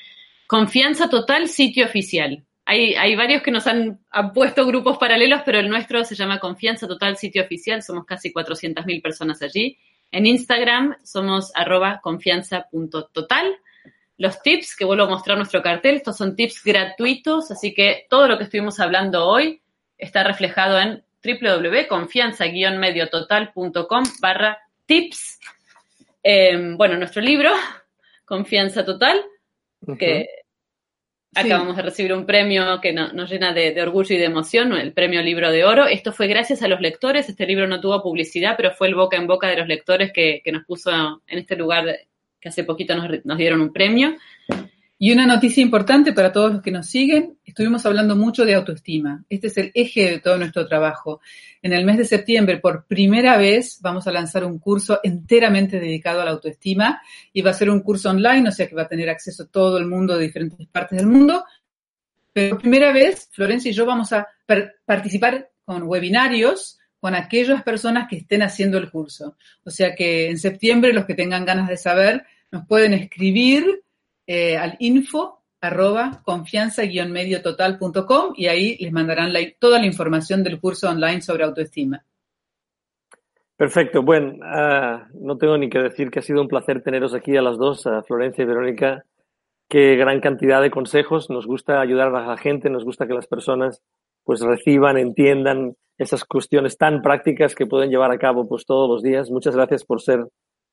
Confianza 0.47 1.09
total, 1.09 1.49
sitio 1.49 1.85
oficial. 1.85 2.45
Hay, 2.65 2.95
hay 2.95 3.15
varios 3.15 3.43
que 3.43 3.53
nos 3.53 3.67
han, 3.69 4.01
puesto 4.35 4.67
grupos 4.67 4.99
paralelos, 4.99 5.43
pero 5.45 5.61
el 5.61 5.69
nuestro 5.69 6.05
se 6.05 6.17
llama 6.17 6.41
Confianza 6.41 6.89
Total 6.89 7.17
Sitio 7.17 7.45
Oficial. 7.45 7.83
Somos 7.83 8.05
casi 8.07 8.33
400.000 8.33 9.03
personas 9.03 9.41
allí. 9.43 9.79
En 10.11 10.27
Instagram 10.27 10.97
somos 11.05 11.53
arroba 11.55 12.01
confianza.total. 12.03 13.57
Los 14.19 14.41
tips, 14.43 14.75
que 14.75 14.85
vuelvo 14.85 15.05
a 15.05 15.09
mostrar 15.09 15.37
nuestro 15.37 15.63
cartel, 15.63 15.97
estos 15.97 16.17
son 16.17 16.35
tips 16.35 16.65
gratuitos, 16.65 17.51
así 17.51 17.75
que 17.75 18.07
todo 18.09 18.27
lo 18.27 18.39
que 18.39 18.45
estuvimos 18.45 18.81
hablando 18.81 19.27
hoy 19.27 19.61
está 19.99 20.25
reflejado 20.25 20.79
en 20.81 21.05
www.confianza-mediototal.com 21.27 24.05
barra 24.21 24.59
tips. 24.87 25.39
Em, 26.23 26.77
bueno, 26.77 26.97
nuestro 26.97 27.23
libro, 27.23 27.51
Confianza 28.25 28.85
Total, 28.85 29.21
que 29.99 30.29
acabamos 31.35 31.77
de 31.77 31.83
recibir 31.83 32.13
un 32.13 32.27
premio 32.27 32.81
que 32.81 32.93
nos 32.93 33.31
llena 33.31 33.53
de, 33.53 33.81
orgullo 33.83 34.15
y 34.15 34.19
de 34.19 34.25
emoción, 34.25 34.73
el 34.73 34.93
premio 34.93 35.23
Libro 35.23 35.51
de 35.51 35.65
Oro. 35.65 35.87
Esto 35.87 36.13
fue 36.13 36.27
gracias 36.27 36.63
a 36.63 36.69
los 36.69 36.81
lectores, 36.81 37.29
este 37.29 37.47
libro 37.47 37.67
no 37.67 37.81
tuvo 37.81 38.03
publicidad, 38.03 38.55
pero 38.57 38.73
fue 38.73 38.89
el 38.89 38.95
boca 38.95 39.17
en 39.17 39.27
boca 39.27 39.49
de 39.49 39.57
los 39.57 39.69
lectores 39.69 40.13
que, 40.13 40.43
nos 40.53 40.65
puso 40.65 41.23
en 41.27 41.39
este 41.39 41.57
lugar 41.57 41.99
que 42.41 42.49
hace 42.49 42.65
poquito 42.65 42.95
nos 42.97 43.39
dieron 43.39 43.61
un 43.61 43.73
premio. 43.73 44.17
Y 44.99 45.13
una 45.13 45.27
noticia 45.27 45.63
importante 45.63 46.15
para 46.15 46.33
todos 46.33 46.53
los 46.55 46.63
que 46.63 46.71
nos 46.71 46.87
siguen, 46.87 47.39
estuvimos 47.45 47.85
hablando 47.85 48.17
mucho 48.17 48.47
de 48.47 48.55
autoestima. 48.55 49.23
Este 49.29 49.49
es 49.49 49.59
el 49.59 49.71
eje 49.75 50.11
de 50.11 50.21
todo 50.21 50.39
nuestro 50.39 50.67
trabajo. 50.67 51.21
En 51.61 51.75
el 51.75 51.85
mes 51.85 51.99
de 51.99 52.07
septiembre, 52.07 52.57
por 52.57 52.87
primera 52.87 53.37
vez, 53.37 53.79
vamos 53.83 54.07
a 54.07 54.13
lanzar 54.13 54.47
un 54.47 54.59
curso 54.59 55.01
enteramente 55.03 55.79
dedicado 55.79 56.23
a 56.23 56.25
la 56.25 56.31
autoestima 56.31 57.03
y 57.31 57.43
va 57.43 57.51
a 57.51 57.55
ser 57.55 57.69
un 57.69 57.81
curso 57.81 58.09
online, 58.09 58.49
o 58.49 58.53
sea 58.53 58.67
que 58.67 58.75
va 58.75 58.83
a 58.83 58.89
tener 58.89 59.11
acceso 59.11 59.49
todo 59.49 59.77
el 59.77 59.87
mundo 59.87 60.17
de 60.17 60.25
diferentes 60.25 60.67
partes 60.69 60.97
del 60.97 61.09
mundo. 61.09 61.45
Pero 62.33 62.55
por 62.55 62.63
primera 62.63 62.91
vez, 62.91 63.29
Florencia 63.33 63.71
y 63.71 63.75
yo 63.75 63.85
vamos 63.85 64.15
a 64.15 64.27
participar 64.87 65.51
con 65.67 65.83
webinarios 65.83 66.79
con 67.01 67.15
aquellas 67.15 67.63
personas 67.63 68.09
que 68.09 68.17
estén 68.17 68.43
haciendo 68.43 68.79
el 68.79 68.91
curso. 68.91 69.37
O 69.63 69.71
sea 69.71 69.95
que 69.95 70.31
en 70.31 70.39
septiembre, 70.39 70.95
los 70.95 71.05
que 71.05 71.15
tengan 71.15 71.45
ganas 71.45 71.69
de 71.69 71.77
saber, 71.77 72.25
nos 72.51 72.67
pueden 72.67 72.95
escribir 72.95 73.83
eh, 74.27 74.57
al 74.57 74.77
info 74.81 75.45
arroba 75.61 76.23
confianza-mediototal.com 76.25 78.33
y 78.37 78.47
ahí 78.47 78.77
les 78.79 78.93
mandarán 78.93 79.33
toda 79.59 79.79
la 79.79 79.87
información 79.87 80.43
del 80.43 80.61
curso 80.61 80.91
online 80.91 81.23
sobre 81.23 81.45
autoestima. 81.45 82.05
Perfecto. 83.57 84.03
Bueno, 84.03 84.45
ah, 84.45 85.07
no 85.15 85.39
tengo 85.39 85.57
ni 85.57 85.71
que 85.71 85.79
decir 85.79 86.11
que 86.11 86.19
ha 86.19 86.23
sido 86.23 86.43
un 86.43 86.49
placer 86.49 86.83
teneros 86.83 87.15
aquí 87.15 87.37
a 87.37 87.43
las 87.43 87.57
dos, 87.57 87.87
a 87.87 88.03
Florencia 88.03 88.43
y 88.43 88.47
Verónica. 88.47 89.05
Qué 89.69 89.97
gran 89.97 90.21
cantidad 90.21 90.61
de 90.61 90.71
consejos. 90.71 91.31
Nos 91.31 91.47
gusta 91.47 91.81
ayudar 91.81 92.15
a 92.15 92.27
la 92.27 92.37
gente, 92.37 92.69
nos 92.69 92.85
gusta 92.85 93.07
que 93.07 93.15
las 93.15 93.27
personas 93.27 93.83
pues 94.25 94.41
reciban, 94.41 94.99
entiendan 94.99 95.77
esas 95.97 96.25
cuestiones 96.25 96.77
tan 96.77 97.01
prácticas 97.01 97.55
que 97.55 97.67
pueden 97.67 97.91
llevar 97.91 98.11
a 98.11 98.19
cabo 98.19 98.47
pues 98.47 98.67
todos 98.67 98.91
los 98.91 99.03
días. 99.03 99.31
Muchas 99.31 99.57
gracias 99.57 99.85
por 99.85 100.03
ser 100.03 100.27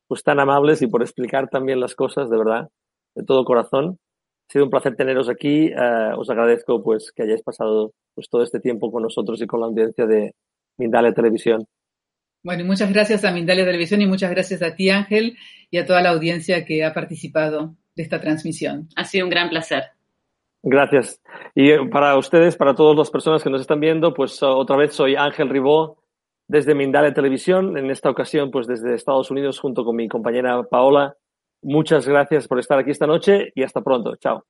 pues 0.06 0.22
tan 0.22 0.38
amables 0.38 0.82
y 0.82 0.86
por 0.86 1.00
explicar 1.00 1.48
también 1.48 1.80
las 1.80 1.94
cosas, 1.94 2.28
de 2.28 2.36
verdad 2.36 2.68
de 3.14 3.24
todo 3.24 3.44
corazón. 3.44 3.98
Ha 4.48 4.52
sido 4.52 4.64
un 4.64 4.70
placer 4.70 4.96
teneros 4.96 5.28
aquí. 5.28 5.66
Eh, 5.66 6.12
os 6.16 6.28
agradezco 6.30 6.82
pues 6.82 7.12
que 7.14 7.22
hayáis 7.22 7.42
pasado 7.42 7.92
pues 8.14 8.28
todo 8.28 8.42
este 8.42 8.60
tiempo 8.60 8.92
con 8.92 9.02
nosotros 9.02 9.40
y 9.42 9.46
con 9.46 9.60
la 9.60 9.66
audiencia 9.66 10.06
de 10.06 10.34
Mindalia 10.78 11.12
Televisión. 11.12 11.66
Bueno, 12.42 12.64
muchas 12.64 12.92
gracias 12.92 13.24
a 13.24 13.32
Mindalia 13.32 13.64
Televisión 13.64 14.02
y 14.02 14.06
muchas 14.06 14.30
gracias 14.30 14.62
a 14.62 14.74
ti, 14.74 14.90
Ángel, 14.90 15.36
y 15.70 15.78
a 15.78 15.86
toda 15.86 16.02
la 16.02 16.10
audiencia 16.10 16.64
que 16.66 16.84
ha 16.84 16.92
participado 16.92 17.74
de 17.96 18.02
esta 18.02 18.20
transmisión. 18.20 18.88
Ha 18.96 19.04
sido 19.04 19.24
un 19.24 19.30
gran 19.30 19.48
placer. 19.48 19.84
Gracias. 20.62 21.22
Y 21.54 21.70
eh, 21.70 21.78
para 21.90 22.16
ustedes, 22.18 22.56
para 22.56 22.74
todas 22.74 22.96
las 22.96 23.10
personas 23.10 23.42
que 23.42 23.50
nos 23.50 23.62
están 23.62 23.80
viendo, 23.80 24.12
pues 24.12 24.42
otra 24.42 24.76
vez 24.76 24.92
soy 24.94 25.16
Ángel 25.16 25.48
Ribó 25.48 26.02
desde 26.46 26.74
Mindalia 26.74 27.14
Televisión, 27.14 27.78
en 27.78 27.90
esta 27.90 28.10
ocasión 28.10 28.50
pues 28.50 28.66
desde 28.66 28.94
Estados 28.94 29.30
Unidos 29.30 29.58
junto 29.58 29.84
con 29.84 29.96
mi 29.96 30.08
compañera 30.08 30.62
Paola 30.64 31.16
Muchas 31.64 32.06
gracias 32.06 32.46
por 32.46 32.60
estar 32.60 32.78
aquí 32.78 32.90
esta 32.90 33.06
noche 33.06 33.50
y 33.54 33.62
hasta 33.62 33.82
pronto. 33.82 34.16
Chao. 34.16 34.44